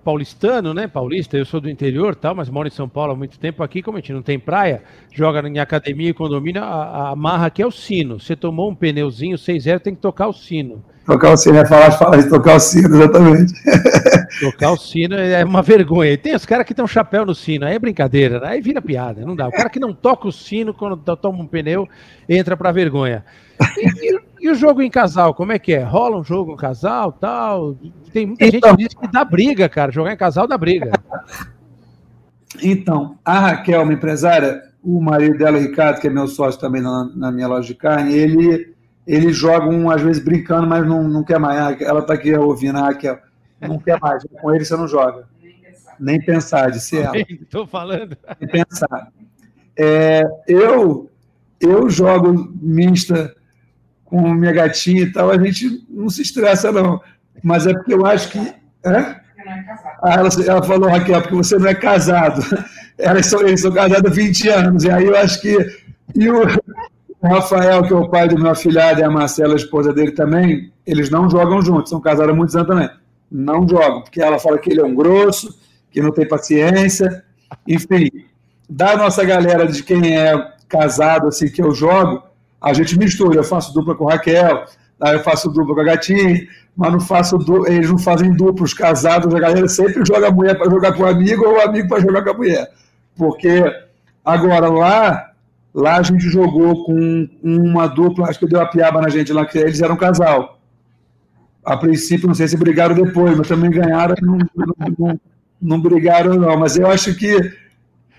paulistano, 0.06 0.72
né? 0.72 0.88
Paulista, 0.88 1.36
eu 1.36 1.44
sou 1.44 1.60
do 1.60 1.68
interior, 1.68 2.14
tal, 2.16 2.36
mas 2.36 2.48
moro 2.48 2.68
em 2.68 2.72
São 2.72 2.88
Paulo 2.88 3.14
há 3.14 3.16
muito 3.16 3.40
tempo 3.40 3.64
aqui, 3.64 3.82
como 3.82 3.98
a 3.98 4.00
gente 4.00 4.14
não 4.14 4.22
tem 4.22 4.38
praia, 4.38 4.84
joga 5.12 5.46
em 5.50 5.58
academia 5.58 6.12
e 6.12 6.14
condomínio, 6.14 6.64
a, 6.64 7.10
a 7.10 7.16
marra 7.16 7.48
aqui 7.48 7.64
é 7.64 7.66
o 7.66 7.72
sino. 7.72 8.20
Você 8.20 8.36
tomou 8.36 8.70
um 8.70 8.76
pneuzinho 8.76 9.36
6-0, 9.36 9.80
tem 9.80 9.96
que 9.96 10.02
tocar 10.02 10.28
o 10.28 10.34
sino. 10.34 10.84
Tocar 11.08 11.34
o 11.34 11.38
sino, 11.38 11.58
é 11.58 11.66
falar, 11.66 11.92
falar 11.92 12.18
de 12.18 12.30
tocar 12.30 12.56
o 12.56 12.60
sino, 12.60 12.96
exatamente. 12.96 13.54
Tocar 14.40 14.72
o 14.72 14.78
sino 14.78 15.16
é 15.16 15.44
uma 15.44 15.62
vergonha. 15.62 16.12
E 16.12 16.18
tem 16.18 16.36
os 16.36 16.46
caras 16.46 16.66
que 16.66 16.74
tem 16.74 16.84
um 16.84 16.88
chapéu 16.88 17.26
no 17.26 17.34
sino, 17.34 17.66
aí 17.66 17.76
é 17.76 17.80
brincadeira, 17.80 18.40
né? 18.40 18.48
aí 18.50 18.62
vira 18.62 18.82
piada, 18.82 19.26
não 19.26 19.36
dá. 19.36 19.48
O 19.48 19.52
cara 19.52 19.70
que 19.70 19.80
não 19.80 19.94
toca 19.94 20.28
o 20.28 20.32
sino 20.32 20.74
quando 20.74 20.98
toma 21.16 21.42
um 21.42 21.48
pneu, 21.48 21.88
entra 22.30 22.56
pra 22.56 22.72
vergonha. 22.72 23.24
E, 23.78 24.20
e, 24.42 24.50
o 24.50 24.56
jogo 24.56 24.82
em 24.82 24.90
casal, 24.90 25.34
como 25.34 25.52
é 25.52 25.60
que 25.60 25.74
é? 25.74 25.84
Rola 25.84 26.18
um 26.18 26.24
jogo 26.24 26.54
em 26.54 26.58
casal, 26.58 27.12
tal? 27.12 27.76
Tem 28.12 28.26
muita 28.26 28.46
então, 28.46 28.72
gente 28.72 28.78
que 28.78 28.84
diz 28.84 28.94
que 28.94 29.12
dá 29.12 29.24
briga, 29.24 29.70
cara. 29.70 29.92
Jogar 29.92 30.14
em 30.14 30.18
casal 30.18 30.48
dá 30.48 30.58
briga. 30.58 30.92
Então, 32.62 33.18
a 33.24 33.40
Raquel, 33.40 33.84
uma 33.84 33.94
empresária, 33.94 34.62
o 34.84 35.02
marido 35.02 35.38
dela, 35.38 35.58
Ricardo, 35.58 36.00
que 36.00 36.08
é 36.08 36.10
meu 36.10 36.28
sócio 36.28 36.60
também 36.60 36.82
na, 36.82 37.10
na 37.16 37.32
minha 37.32 37.48
loja 37.48 37.68
de 37.68 37.76
carne, 37.76 38.14
ele 38.14 38.76
eles 39.06 39.38
jogam, 39.38 39.90
às 39.90 40.02
vezes, 40.02 40.24
brincando, 40.24 40.68
mas 40.68 40.86
não, 40.86 41.08
não 41.08 41.24
quer 41.24 41.40
mais. 41.40 41.80
Ela 41.82 42.00
está 42.00 42.16
aqui 42.16 42.34
ouvindo, 42.36 42.78
a 42.78 42.88
Raquel. 42.88 43.20
Não 43.62 43.78
quer 43.78 44.00
mais. 44.00 44.24
Com 44.42 44.54
ele 44.54 44.66
você 44.66 44.76
não 44.76 44.88
joga. 44.88 45.28
Nem 46.00 46.20
pensar, 46.20 46.72
disse 46.72 46.98
ela. 46.98 47.16
Estou 47.30 47.68
falando. 47.68 48.18
Nem 48.40 48.50
pensar. 48.50 49.12
É, 49.78 50.24
eu, 50.48 51.10
eu 51.60 51.90
jogo 51.90 52.52
mista 52.60 53.34
com 54.16 54.34
minha 54.34 54.54
gatinha 54.54 55.02
e 55.02 55.12
tal, 55.12 55.30
a 55.30 55.38
gente 55.38 55.86
não 55.90 56.10
se 56.10 56.22
estressa, 56.22 56.72
não. 56.72 57.02
Mas 57.44 57.68
é 57.68 57.74
porque 57.74 57.94
eu 57.94 58.06
acho 58.06 58.30
que. 58.30 58.40
É? 58.40 59.16
Ah, 60.02 60.14
ela, 60.14 60.30
ela 60.48 60.64
falou, 60.64 60.90
Raquel, 60.90 61.22
porque 61.22 61.36
você 61.36 61.60
não 61.60 61.68
é 61.68 61.76
casado. 61.76 62.42
Elas 62.98 63.26
são, 63.26 63.42
eles 63.42 63.60
são 63.60 63.74
casados 63.74 64.10
há 64.10 64.14
20 64.14 64.48
anos. 64.48 64.84
E 64.86 64.90
aí 64.90 65.06
eu 65.06 65.18
acho 65.18 65.42
que. 65.42 65.58
E 66.16 66.30
o, 66.30 66.44
o 67.20 67.28
Rafael, 67.28 67.84
que 67.84 67.92
é 67.92 67.96
o 67.96 68.08
pai 68.08 68.30
do 68.30 68.40
meu 68.40 68.52
afilhado, 68.52 69.02
e 69.02 69.04
a 69.04 69.10
Marcela, 69.12 69.52
a 69.52 69.58
esposa 69.58 69.92
dele 69.92 70.12
também, 70.12 70.72
eles 70.88 71.10
não 71.10 71.30
jogam 71.30 71.62
juntos, 71.62 71.90
são 71.90 72.00
casados 72.00 72.32
há 72.32 72.34
muitos 72.34 72.56
anos 72.56 72.70
também. 72.70 72.90
não 73.30 73.68
jogo, 73.68 74.04
porque 74.04 74.22
ela 74.22 74.40
fala 74.40 74.58
que 74.58 74.72
ele 74.72 74.80
é 74.80 74.86
um 74.86 74.96
grosso, 74.96 75.60
que 75.92 76.02
não 76.02 76.14
tem 76.14 76.26
paciência, 76.26 77.22
enfim. 77.68 78.10
Da 78.70 78.96
nossa 78.96 79.26
galera 79.26 79.68
de 79.68 79.84
quem 79.84 80.18
é 80.18 80.54
casado, 80.70 81.28
assim, 81.28 81.50
que 81.50 81.62
eu 81.62 81.74
jogo, 81.74 82.24
a 82.66 82.74
gente 82.74 82.98
mistura. 82.98 83.38
Eu 83.38 83.44
faço 83.44 83.72
dupla 83.72 83.94
com 83.94 84.06
Raquel, 84.06 84.66
aí 85.00 85.14
eu 85.14 85.24
faço 85.24 85.50
dupla 85.50 85.76
com 85.76 85.82
a 85.82 85.84
Gatinha, 85.84 86.48
mas 86.76 86.92
não 86.92 87.00
faço 87.00 87.38
eles 87.68 87.90
não 87.90 88.00
fazem 88.00 88.34
duplos 88.34 88.74
casados. 88.74 89.34
A 89.34 89.40
galera 89.40 89.68
sempre 89.68 90.04
joga 90.04 90.30
a 90.30 90.32
mulher 90.32 90.58
para 90.58 90.70
jogar 90.70 90.94
com 90.94 91.04
o 91.04 91.06
amigo 91.06 91.46
ou 91.46 91.58
o 91.58 91.62
amigo 91.62 91.88
para 91.88 92.02
jogar 92.02 92.24
com 92.24 92.32
a 92.32 92.34
mulher. 92.34 92.72
Porque 93.16 93.64
agora 94.26 94.68
lá, 94.68 95.32
lá 95.74 95.98
a 95.98 96.02
gente 96.02 96.28
jogou 96.28 96.84
com 96.86 97.30
uma 97.44 97.86
dupla, 97.86 98.30
acho 98.30 98.40
que 98.40 98.48
deu 98.48 98.60
a 98.60 98.66
piaba 98.66 99.00
na 99.00 99.10
gente 99.10 99.32
lá, 99.32 99.46
que 99.46 99.60
eles 99.60 99.82
eram 99.82 99.94
um 99.94 100.00
casal. 100.00 100.60
A 101.64 101.78
princípio, 101.78 102.28
não 102.28 102.34
sei 102.34 102.48
se 102.48 102.58
brigaram 102.58 102.96
depois, 102.96 103.38
mas 103.38 103.48
também 103.48 103.70
ganharam, 103.70 104.16
não, 104.22 104.38
não, 104.56 104.96
não, 104.98 105.20
não 105.62 105.82
brigaram, 105.82 106.34
não. 106.34 106.58
Mas 106.58 106.78
eu 106.78 106.88
acho 106.88 107.16
que 107.16 107.54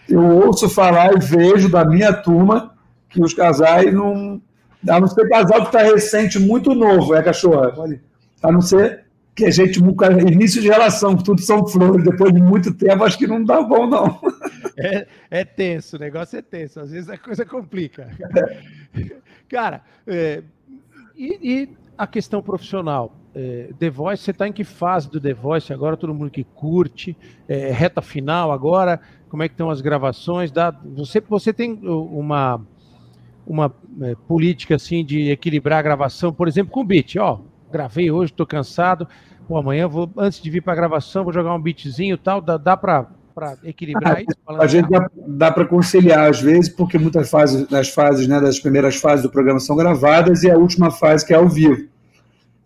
eu 0.09 0.23
ouço 0.23 0.69
falar 0.69 1.15
e 1.15 1.19
vejo 1.21 1.69
da 1.69 1.85
minha 1.85 2.13
turma 2.13 2.76
que 3.09 3.23
os 3.23 3.35
casais 3.35 3.93
não. 3.93 4.41
A 4.89 5.01
não 5.01 5.09
ser 5.09 5.29
casal 5.29 5.63
que 5.63 5.67
está 5.67 5.83
recente, 5.83 6.39
muito 6.39 6.75
novo, 6.75 7.15
é 7.15 7.23
cachorra. 7.23 7.73
A 8.43 8.53
não 8.53 8.61
ser 8.61 9.07
que 9.37 9.45
a 9.45 9.51
gente, 9.51 9.79
início 9.79 10.63
de 10.63 10.69
relação, 10.69 11.15
tudo 11.15 11.43
são 11.43 11.67
flores, 11.67 12.03
depois 12.03 12.33
de 12.33 12.41
muito 12.41 12.73
tempo, 12.73 13.05
acho 13.05 13.19
que 13.19 13.27
não 13.27 13.45
dá 13.45 13.61
bom, 13.61 13.87
não. 13.87 14.19
É, 14.79 15.07
é 15.31 15.45
tenso, 15.45 15.97
o 15.97 15.99
negócio 15.99 16.39
é 16.39 16.43
tenso, 16.43 16.81
às 16.81 16.91
vezes 16.91 17.11
a 17.11 17.19
coisa 17.19 17.45
complica. 17.45 18.11
É. 18.95 19.17
Cara, 19.49 19.83
é, 20.07 20.43
e, 21.15 21.39
e, 21.43 21.69
a 21.97 22.07
questão 22.07 22.43
profissional? 22.43 23.15
É, 23.35 23.71
The 23.79 23.91
Voice, 23.91 24.23
você 24.23 24.31
está 24.31 24.49
em 24.49 24.53
que 24.53 24.65
fase 24.65 25.11
do 25.11 25.21
The 25.21 25.35
Voice 25.35 25.71
agora? 25.71 25.97
Todo 25.97 26.15
mundo 26.15 26.31
que 26.31 26.45
curte, 26.45 27.15
é, 27.47 27.71
reta 27.71 28.01
final 28.01 28.51
agora, 28.51 29.01
como 29.29 29.43
é 29.43 29.49
que 29.49 29.55
estão 29.55 29.71
as 29.71 29.83
gravações? 29.83 30.51
Dá, 30.51 30.71
você, 30.71 31.21
você 31.21 31.53
tem 31.53 31.73
uma, 31.73 32.61
uma 33.47 33.73
é, 34.03 34.15
política 34.27 34.75
assim 34.75 35.05
de 35.05 35.31
equilibrar 35.31 35.79
a 35.79 35.83
gravação, 35.83 36.33
por 36.33 36.49
exemplo, 36.49 36.73
com 36.73 36.81
o 36.81 36.85
beat, 36.85 37.17
ó, 37.17 37.41
gravei 37.71 38.11
hoje, 38.11 38.33
estou 38.33 38.47
cansado, 38.47 39.07
pô, 39.47 39.57
amanhã 39.57 39.87
vou, 39.87 40.11
antes 40.17 40.41
de 40.43 40.51
vir 40.51 40.63
para 40.63 40.73
a 40.73 40.77
gravação, 40.77 41.25
vou 41.25 41.33
jogar 41.33 41.55
um 41.55 41.61
beatzinho 41.61 42.15
e 42.15 42.19
tal, 42.19 42.41
dá, 42.41 42.57
dá 42.57 42.77
para 42.77 43.07
equilibrar 43.65 44.17
ah, 44.17 44.23
isso? 44.23 44.61
A 44.61 44.67
gente 44.67 44.91
dá, 44.91 45.11
dá 45.15 45.53
para 45.53 45.65
conciliar 45.65 46.29
às 46.29 46.41
vezes, 46.41 46.69
porque 46.69 46.99
muitas 46.99 47.31
fases, 47.31 47.67
das 47.69 47.89
fases, 47.89 48.27
né, 48.27 48.41
das 48.41 48.59
primeiras 48.59 48.97
fases 48.97 49.23
do 49.23 49.31
programa 49.31 49.61
são 49.61 49.77
gravadas 49.77 50.43
e 50.43 50.51
a 50.51 50.57
última 50.57 50.91
fase 50.91 51.25
que 51.25 51.33
é 51.33 51.37
ao 51.37 51.49
vivo. 51.49 51.87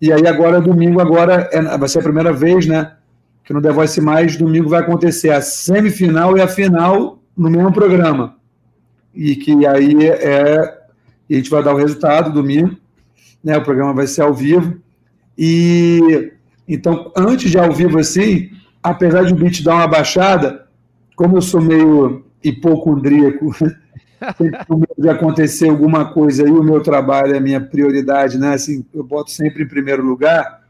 E 0.01 0.11
aí 0.11 0.27
agora, 0.27 0.61
domingo, 0.61 1.01
agora 1.01 1.51
é, 1.53 1.77
vai 1.77 1.89
ser 1.89 1.99
a 1.99 2.03
primeira 2.03 2.33
vez, 2.33 2.67
né, 2.67 2.95
que 3.45 3.53
no 3.53 3.61
The 3.61 3.71
Voice 3.71 4.01
Mais, 4.01 4.37
domingo 4.37 4.71
vai 4.71 4.81
acontecer 4.81 5.31
a 5.31 5.43
semifinal 5.43 6.39
e 6.39 6.41
a 6.41 6.49
final 6.49 7.19
no 7.37 7.51
mesmo 7.51 7.73
programa. 7.73 8.40
E 9.15 9.37
que 9.37 9.67
aí 9.67 10.07
é. 10.07 10.79
a 11.31 11.35
gente 11.35 11.51
vai 11.51 11.63
dar 11.63 11.75
o 11.75 11.79
resultado 11.79 12.33
domingo, 12.33 12.77
né? 13.43 13.57
O 13.57 13.65
programa 13.65 13.95
vai 13.95 14.07
ser 14.07 14.23
ao 14.23 14.35
vivo. 14.35 14.79
E 15.37 16.33
então, 16.69 17.11
antes 17.17 17.51
de 17.51 17.59
ao 17.59 17.73
vivo 17.73 17.99
assim, 17.99 18.51
apesar 18.83 19.25
de 19.25 19.33
o 19.33 19.37
beat 19.37 19.63
dar 19.63 19.75
uma 19.75 19.89
baixada, 19.89 20.67
como 21.17 21.37
eu 21.37 21.43
sou 21.43 21.61
meio 21.61 22.25
hipocondríaco, 22.43 23.53
de 24.99 25.09
acontecer 25.09 25.69
alguma 25.69 26.13
coisa 26.13 26.47
e 26.47 26.51
o 26.51 26.63
meu 26.63 26.81
trabalho 26.81 27.35
é 27.35 27.39
a 27.39 27.41
minha 27.41 27.61
prioridade, 27.61 28.39
né? 28.39 28.55
Assim, 28.55 28.85
eu 28.95 29.03
boto 29.03 29.31
sempre 29.31 29.65
em 29.65 29.69
primeiro 29.69 30.05
lugar. 30.05 30.61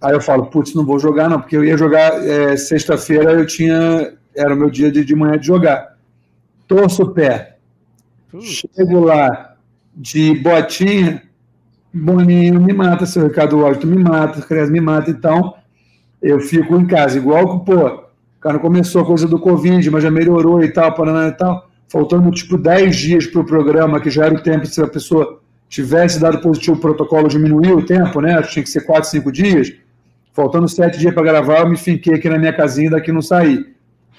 Aí 0.00 0.12
eu 0.12 0.20
falo, 0.20 0.46
putz, 0.46 0.74
não 0.74 0.84
vou 0.84 0.98
jogar 0.98 1.28
não, 1.28 1.40
porque 1.40 1.56
eu 1.56 1.64
ia 1.64 1.78
jogar 1.78 2.22
é, 2.26 2.56
sexta-feira, 2.56 3.32
eu 3.32 3.46
tinha, 3.46 4.12
era 4.34 4.54
o 4.54 4.56
meu 4.56 4.68
dia 4.68 4.90
de, 4.90 5.04
de 5.04 5.14
manhã 5.14 5.38
de 5.38 5.46
jogar. 5.46 5.96
Torço 6.66 7.04
o 7.04 7.10
pé, 7.10 7.53
chego 8.40 9.00
lá 9.00 9.54
de 9.94 10.34
botinha, 10.34 11.22
Boninho 11.92 12.60
me 12.60 12.72
mata, 12.72 13.06
seu 13.06 13.28
Ricardo 13.28 13.60
Washington 13.60 13.86
me 13.86 14.02
mata, 14.02 14.42
Cres 14.42 14.68
me 14.70 14.80
mata, 14.80 15.10
então 15.10 15.54
eu 16.20 16.40
fico 16.40 16.76
em 16.76 16.86
casa, 16.86 17.16
igual 17.16 17.60
que, 17.60 17.66
pô, 17.66 18.04
cara 18.44 18.58
começou 18.58 19.00
a 19.00 19.06
coisa 19.06 19.26
do 19.26 19.38
Covid, 19.38 19.90
mas 19.90 20.02
já 20.02 20.10
melhorou 20.10 20.62
e 20.62 20.70
tal, 20.70 20.94
Paraná 20.94 21.28
e 21.28 21.32
tal, 21.32 21.66
faltando 21.88 22.30
tipo 22.30 22.58
10 22.58 22.94
dias 22.94 23.26
para 23.26 23.40
o 23.40 23.44
programa, 23.44 23.98
que 23.98 24.10
já 24.10 24.26
era 24.26 24.34
o 24.34 24.42
tempo 24.42 24.66
se 24.66 24.82
a 24.82 24.86
pessoa 24.86 25.40
tivesse 25.66 26.20
dado 26.20 26.38
positivo 26.42 26.76
o 26.76 26.80
protocolo, 26.80 27.26
diminuiu 27.26 27.78
o 27.78 27.86
tempo, 27.86 28.20
né? 28.20 28.42
Tinha 28.42 28.62
que 28.62 28.68
ser 28.68 28.82
4, 28.82 29.08
5 29.08 29.32
dias. 29.32 29.72
Faltando 30.34 30.68
sete 30.68 30.98
dias 30.98 31.14
para 31.14 31.22
gravar, 31.22 31.60
eu 31.60 31.70
me 31.70 31.76
finquei 31.76 32.14
aqui 32.14 32.28
na 32.28 32.36
minha 32.36 32.52
casinha, 32.52 32.90
daqui 32.90 33.10
não 33.10 33.22
saí. 33.22 33.64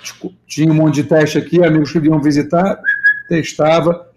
Tipo, 0.02 0.34
tinha 0.48 0.72
um 0.72 0.76
monte 0.76 0.96
de 0.96 1.04
teste 1.04 1.38
aqui, 1.38 1.64
amigos 1.64 1.92
que 1.92 2.00
vinham 2.00 2.20
visitar, 2.20 2.80
testava. 3.28 4.08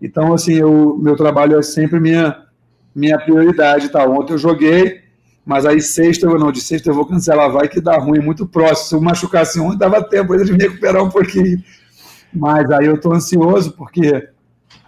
Então, 0.00 0.32
assim, 0.32 0.54
eu, 0.54 0.98
meu 1.00 1.16
trabalho 1.16 1.58
é 1.58 1.62
sempre 1.62 1.98
minha, 1.98 2.44
minha 2.94 3.18
prioridade. 3.18 3.88
Tá? 3.88 4.04
Ontem 4.06 4.34
eu 4.34 4.38
joguei, 4.38 5.00
mas 5.44 5.66
aí 5.66 5.80
sexta, 5.80 6.26
eu 6.26 6.38
não, 6.38 6.52
de 6.52 6.60
sexta 6.60 6.90
eu 6.90 6.94
vou 6.94 7.06
cancelar, 7.06 7.50
vai 7.50 7.68
que 7.68 7.80
dá 7.80 7.96
ruim, 7.96 8.20
muito 8.20 8.46
próximo. 8.46 8.88
Se 8.88 8.94
eu 8.94 9.00
machucasse 9.00 9.58
ontem, 9.58 9.78
dava 9.78 10.02
tempo 10.02 10.32
ainda 10.32 10.44
de 10.44 10.52
me 10.52 10.58
recuperar 10.58 11.02
um 11.02 11.10
pouquinho. 11.10 11.62
Mas 12.32 12.70
aí 12.70 12.86
eu 12.86 12.96
estou 12.96 13.14
ansioso, 13.14 13.72
porque 13.72 14.28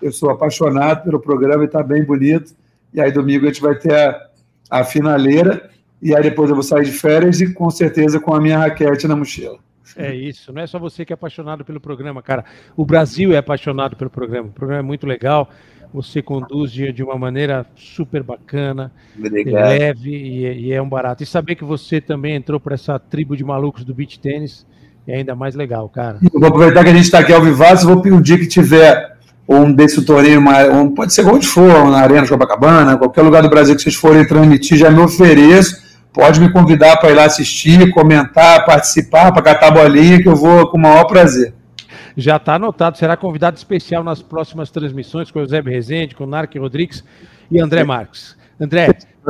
eu 0.00 0.12
sou 0.12 0.30
apaixonado 0.30 1.04
pelo 1.04 1.20
programa 1.20 1.64
e 1.64 1.66
está 1.66 1.82
bem 1.82 2.04
bonito. 2.04 2.54
E 2.92 3.00
aí 3.00 3.10
domingo 3.10 3.44
a 3.44 3.48
gente 3.48 3.62
vai 3.62 3.74
ter 3.76 3.94
a, 3.94 4.28
a 4.70 4.84
finaleira 4.84 5.70
e 6.02 6.14
aí 6.14 6.22
depois 6.22 6.48
eu 6.48 6.56
vou 6.56 6.62
sair 6.62 6.84
de 6.84 6.92
férias 6.92 7.40
e 7.40 7.52
com 7.52 7.68
certeza 7.70 8.18
com 8.18 8.34
a 8.34 8.40
minha 8.40 8.58
raquete 8.58 9.06
na 9.06 9.16
mochila. 9.16 9.58
É 9.96 10.14
isso, 10.14 10.52
não 10.52 10.62
é 10.62 10.66
só 10.66 10.78
você 10.78 11.04
que 11.04 11.12
é 11.12 11.14
apaixonado 11.14 11.64
pelo 11.64 11.80
programa, 11.80 12.22
cara. 12.22 12.44
O 12.76 12.84
Brasil 12.84 13.32
é 13.32 13.38
apaixonado 13.38 13.96
pelo 13.96 14.10
programa. 14.10 14.48
O 14.48 14.52
programa 14.52 14.80
é 14.80 14.86
muito 14.86 15.06
legal. 15.06 15.48
Você 15.92 16.22
conduz 16.22 16.70
de, 16.70 17.02
uma 17.02 17.18
maneira 17.18 17.66
super 17.74 18.22
bacana, 18.22 18.92
Obrigado. 19.18 19.54
leve 19.54 20.10
e, 20.10 20.66
e, 20.66 20.72
é 20.72 20.80
um 20.80 20.88
barato. 20.88 21.24
E 21.24 21.26
saber 21.26 21.56
que 21.56 21.64
você 21.64 22.00
também 22.00 22.36
entrou 22.36 22.60
para 22.60 22.74
essa 22.74 22.96
tribo 22.96 23.36
de 23.36 23.42
malucos 23.42 23.84
do 23.84 23.92
beach 23.92 24.20
tênis 24.20 24.64
é 25.06 25.16
ainda 25.16 25.34
mais 25.34 25.56
legal, 25.56 25.88
cara. 25.88 26.18
Eu 26.22 26.38
vou 26.38 26.48
aproveitar 26.48 26.84
que 26.84 26.90
a 26.90 26.94
gente 26.94 27.04
está 27.04 27.18
aqui 27.18 27.32
ao 27.32 27.42
vivaço, 27.42 27.88
vou 27.88 28.00
pedir 28.00 28.14
um 28.14 28.22
que 28.22 28.46
tiver 28.46 29.16
um 29.48 29.72
desse 29.72 30.04
torneio, 30.04 30.40
um, 30.72 30.94
pode 30.94 31.12
ser 31.12 31.26
onde 31.26 31.44
for, 31.44 31.90
na 31.90 31.98
Arena 31.98 32.22
de 32.22 32.28
Copacabana, 32.28 32.96
qualquer 32.96 33.22
lugar 33.22 33.42
do 33.42 33.50
Brasil 33.50 33.74
que 33.74 33.82
vocês 33.82 33.96
forem 33.96 34.24
transmitir, 34.24 34.78
já 34.78 34.88
me 34.92 35.00
ofereço 35.00 35.89
pode 36.12 36.40
me 36.40 36.52
convidar 36.52 36.96
para 36.98 37.10
ir 37.10 37.14
lá 37.14 37.24
assistir, 37.24 37.92
comentar, 37.92 38.64
participar, 38.64 39.32
para 39.32 39.42
catar 39.42 39.70
bolinha, 39.70 40.22
que 40.22 40.28
eu 40.28 40.36
vou 40.36 40.68
com 40.68 40.76
o 40.76 40.80
maior 40.80 41.04
prazer. 41.04 41.54
Já 42.16 42.36
está 42.36 42.54
anotado, 42.54 42.98
será 42.98 43.16
convidado 43.16 43.56
especial 43.56 44.02
nas 44.02 44.20
próximas 44.20 44.70
transmissões 44.70 45.30
com 45.30 45.40
o 45.40 45.46
Zé 45.46 45.60
Rezende, 45.60 46.14
com 46.14 46.24
o 46.24 46.26
Narc 46.26 46.54
Rodrigues 46.56 47.04
e 47.50 47.60
André 47.60 47.84
Marques. 47.84 48.36
André, 48.60 48.88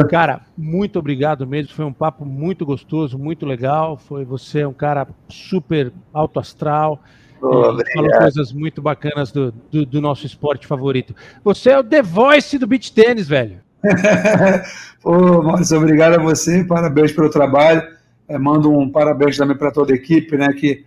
cara, 0.09 0.41
muito 0.57 0.99
obrigado 0.99 1.47
mesmo. 1.47 1.72
Foi 1.74 1.85
um 1.85 1.93
papo 1.93 2.24
muito 2.24 2.66
gostoso, 2.66 3.18
muito 3.18 3.47
legal. 3.47 3.97
Foi 3.97 4.24
você 4.24 4.61
é 4.61 4.68
um 4.68 4.72
cara 4.72 5.07
super 5.28 5.93
alto 6.12 6.41
astral. 6.41 7.01
Oh, 7.43 7.62
falou 7.95 8.18
coisas 8.18 8.53
muito 8.53 8.83
bacanas 8.83 9.33
do, 9.33 9.53
do, 9.70 9.87
do, 9.87 10.01
nosso 10.01 10.26
esporte 10.26 10.66
favorito. 10.66 11.14
Você 11.43 11.70
é 11.70 11.78
o 11.78 11.85
The 11.85 12.03
Voice 12.03 12.59
do 12.59 12.66
beach 12.66 12.93
tênis, 12.93 13.26
velho. 13.26 13.61
Pô, 15.03 15.43
Maurício, 15.43 15.78
obrigado 15.78 16.14
a 16.14 16.22
você, 16.22 16.62
parabéns 16.64 17.12
pelo 17.12 17.31
trabalho. 17.31 17.83
É, 18.28 18.39
mando 18.39 18.70
um 18.70 18.89
parabéns 18.89 19.37
também 19.37 19.57
para 19.57 19.70
toda 19.70 19.93
a 19.93 19.97
equipe, 19.97 20.37
né? 20.37 20.53
Que 20.53 20.85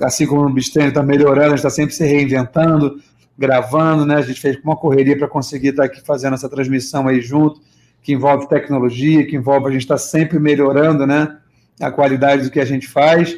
assim 0.00 0.26
como 0.26 0.42
o 0.42 0.52
Bistênio 0.52 0.88
está 0.88 1.02
melhorando, 1.02 1.46
a 1.46 1.48
gente 1.50 1.58
está 1.58 1.70
sempre 1.70 1.94
se 1.94 2.04
reinventando, 2.04 3.00
gravando, 3.36 4.06
né? 4.06 4.16
A 4.16 4.22
gente 4.22 4.40
fez 4.40 4.56
uma 4.62 4.76
correria 4.76 5.16
para 5.16 5.28
conseguir 5.28 5.68
estar 5.68 5.82
tá 5.82 5.86
aqui 5.86 6.00
fazendo 6.04 6.34
essa 6.34 6.48
transmissão 6.48 7.08
aí 7.08 7.20
junto, 7.20 7.60
que 8.02 8.12
envolve 8.12 8.48
tecnologia, 8.48 9.26
que 9.26 9.36
envolve 9.36 9.68
a 9.68 9.70
gente 9.70 9.82
estar 9.82 9.94
tá 9.94 9.98
sempre 9.98 10.38
melhorando, 10.38 11.06
né? 11.06 11.36
A 11.80 11.90
qualidade 11.90 12.44
do 12.44 12.50
que 12.50 12.60
a 12.60 12.64
gente 12.64 12.88
faz. 12.88 13.36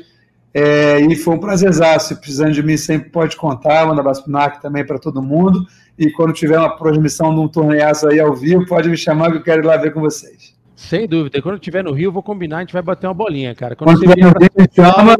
É, 0.53 1.01
e 1.01 1.17
foi 1.17 1.35
um 1.35 1.39
prazerzaço. 1.39 2.17
Precisando 2.17 2.53
de 2.53 2.63
mim, 2.63 2.77
sempre 2.77 3.11
pode 3.11 3.37
contar. 3.37 3.87
Manda 3.87 4.01
abraço 4.01 4.23
para 4.25 4.31
o 4.31 4.33
NAC 4.33 4.61
também 4.61 4.85
para 4.85 4.99
todo 4.99 5.23
mundo. 5.23 5.67
E 5.99 6.11
quando 6.11 6.33
tiver 6.33 6.59
uma 6.59 6.77
transmissão 6.77 7.35
de 7.35 7.41
um 7.41 7.49
torneiaço 7.49 8.09
aí 8.09 8.19
ao 8.19 8.35
vivo, 8.35 8.67
pode 8.67 8.89
me 8.89 8.97
chamar 8.97 9.31
que 9.31 9.39
eu 9.39 9.43
quero 9.43 9.63
ir 9.63 9.67
lá 9.67 9.77
ver 9.77 9.93
com 9.93 10.01
vocês. 10.01 10.55
Sem 10.75 11.07
dúvida. 11.07 11.39
E 11.39 11.43
quando 11.43 11.57
estiver 11.57 11.85
no 11.85 11.93
Rio, 11.93 12.09
eu 12.09 12.13
vou 12.13 12.23
combinar, 12.23 12.57
a 12.57 12.61
gente 12.61 12.73
vai 12.73 12.81
bater 12.81 13.07
uma 13.07 13.13
bolinha, 13.13 13.55
cara. 13.55 13.77
Quando, 13.77 13.99
quando 13.99 14.05
estiver 14.05 14.25
no 14.25 14.41
Rio, 14.41 14.51
me 14.57 14.69
chama. 14.75 15.17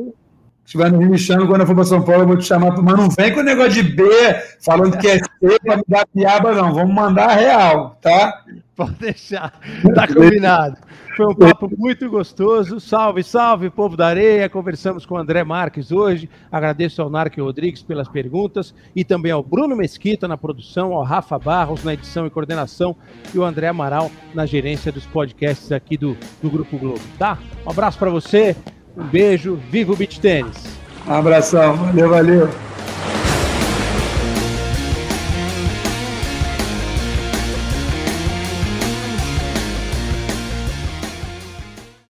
estiver 0.65 0.91
no 0.91 0.99
Rio, 0.99 1.11
me 1.11 1.19
chama. 1.19 1.47
Quando 1.47 1.61
eu 1.61 1.67
for 1.67 1.75
para 1.75 1.85
São 1.85 2.03
Paulo, 2.03 2.23
eu 2.23 2.27
vou 2.27 2.37
te 2.39 2.45
chamar. 2.45 2.75
Mas 2.83 2.97
não 2.97 3.11
vem 3.11 3.33
com 3.33 3.41
o 3.41 3.45
negócio 3.45 3.73
de 3.73 3.83
B, 3.83 4.05
falando 4.65 4.97
que 4.97 5.07
é 5.07 5.19
C 5.19 5.59
para 5.63 5.77
me 5.77 5.83
dar 5.87 6.07
piaba, 6.07 6.55
não. 6.55 6.73
Vamos 6.73 6.95
mandar 6.95 7.29
a 7.29 7.35
real, 7.35 7.99
tá? 8.01 8.43
Pode 8.81 8.95
deixar. 8.95 9.53
Tá 9.95 10.07
combinado. 10.07 10.79
Foi 11.15 11.27
um 11.27 11.35
papo 11.35 11.71
muito 11.77 12.09
gostoso. 12.09 12.81
Salve, 12.81 13.23
salve, 13.23 13.69
povo 13.69 13.95
da 13.95 14.07
areia. 14.07 14.49
Conversamos 14.49 15.05
com 15.05 15.17
o 15.17 15.19
André 15.19 15.45
Marques 15.45 15.93
hoje. 15.93 16.31
Agradeço 16.51 17.03
ao 17.03 17.11
Narque 17.11 17.43
Rodrigues 17.43 17.83
pelas 17.83 18.09
perguntas 18.09 18.75
e 18.97 19.05
também 19.05 19.33
ao 19.33 19.43
Bruno 19.43 19.77
Mesquita 19.77 20.27
na 20.27 20.39
produção, 20.39 20.95
ao 20.95 21.03
Rafa 21.03 21.39
Barros 21.39 21.85
na 21.85 21.93
edição 21.93 22.27
e 22.27 22.31
coordenação 22.31 22.97
e 23.35 23.39
o 23.39 23.45
André 23.45 23.69
Amaral 23.69 24.11
na 24.33 24.47
gerência 24.47 24.91
dos 24.91 25.05
podcasts 25.05 25.71
aqui 25.73 25.99
do, 25.99 26.17
do 26.43 26.49
Grupo 26.49 26.79
Globo, 26.79 27.03
tá? 27.19 27.37
Um 27.67 27.71
abraço 27.71 27.99
para 27.99 28.09
você, 28.09 28.57
um 28.97 29.05
beijo, 29.05 29.57
viva 29.71 29.93
o 29.93 29.97
Beach 29.97 30.19
Tênis. 30.19 30.79
Um 31.07 31.13
abração, 31.13 31.77
valeu, 31.77 32.09
valeu. 32.09 32.49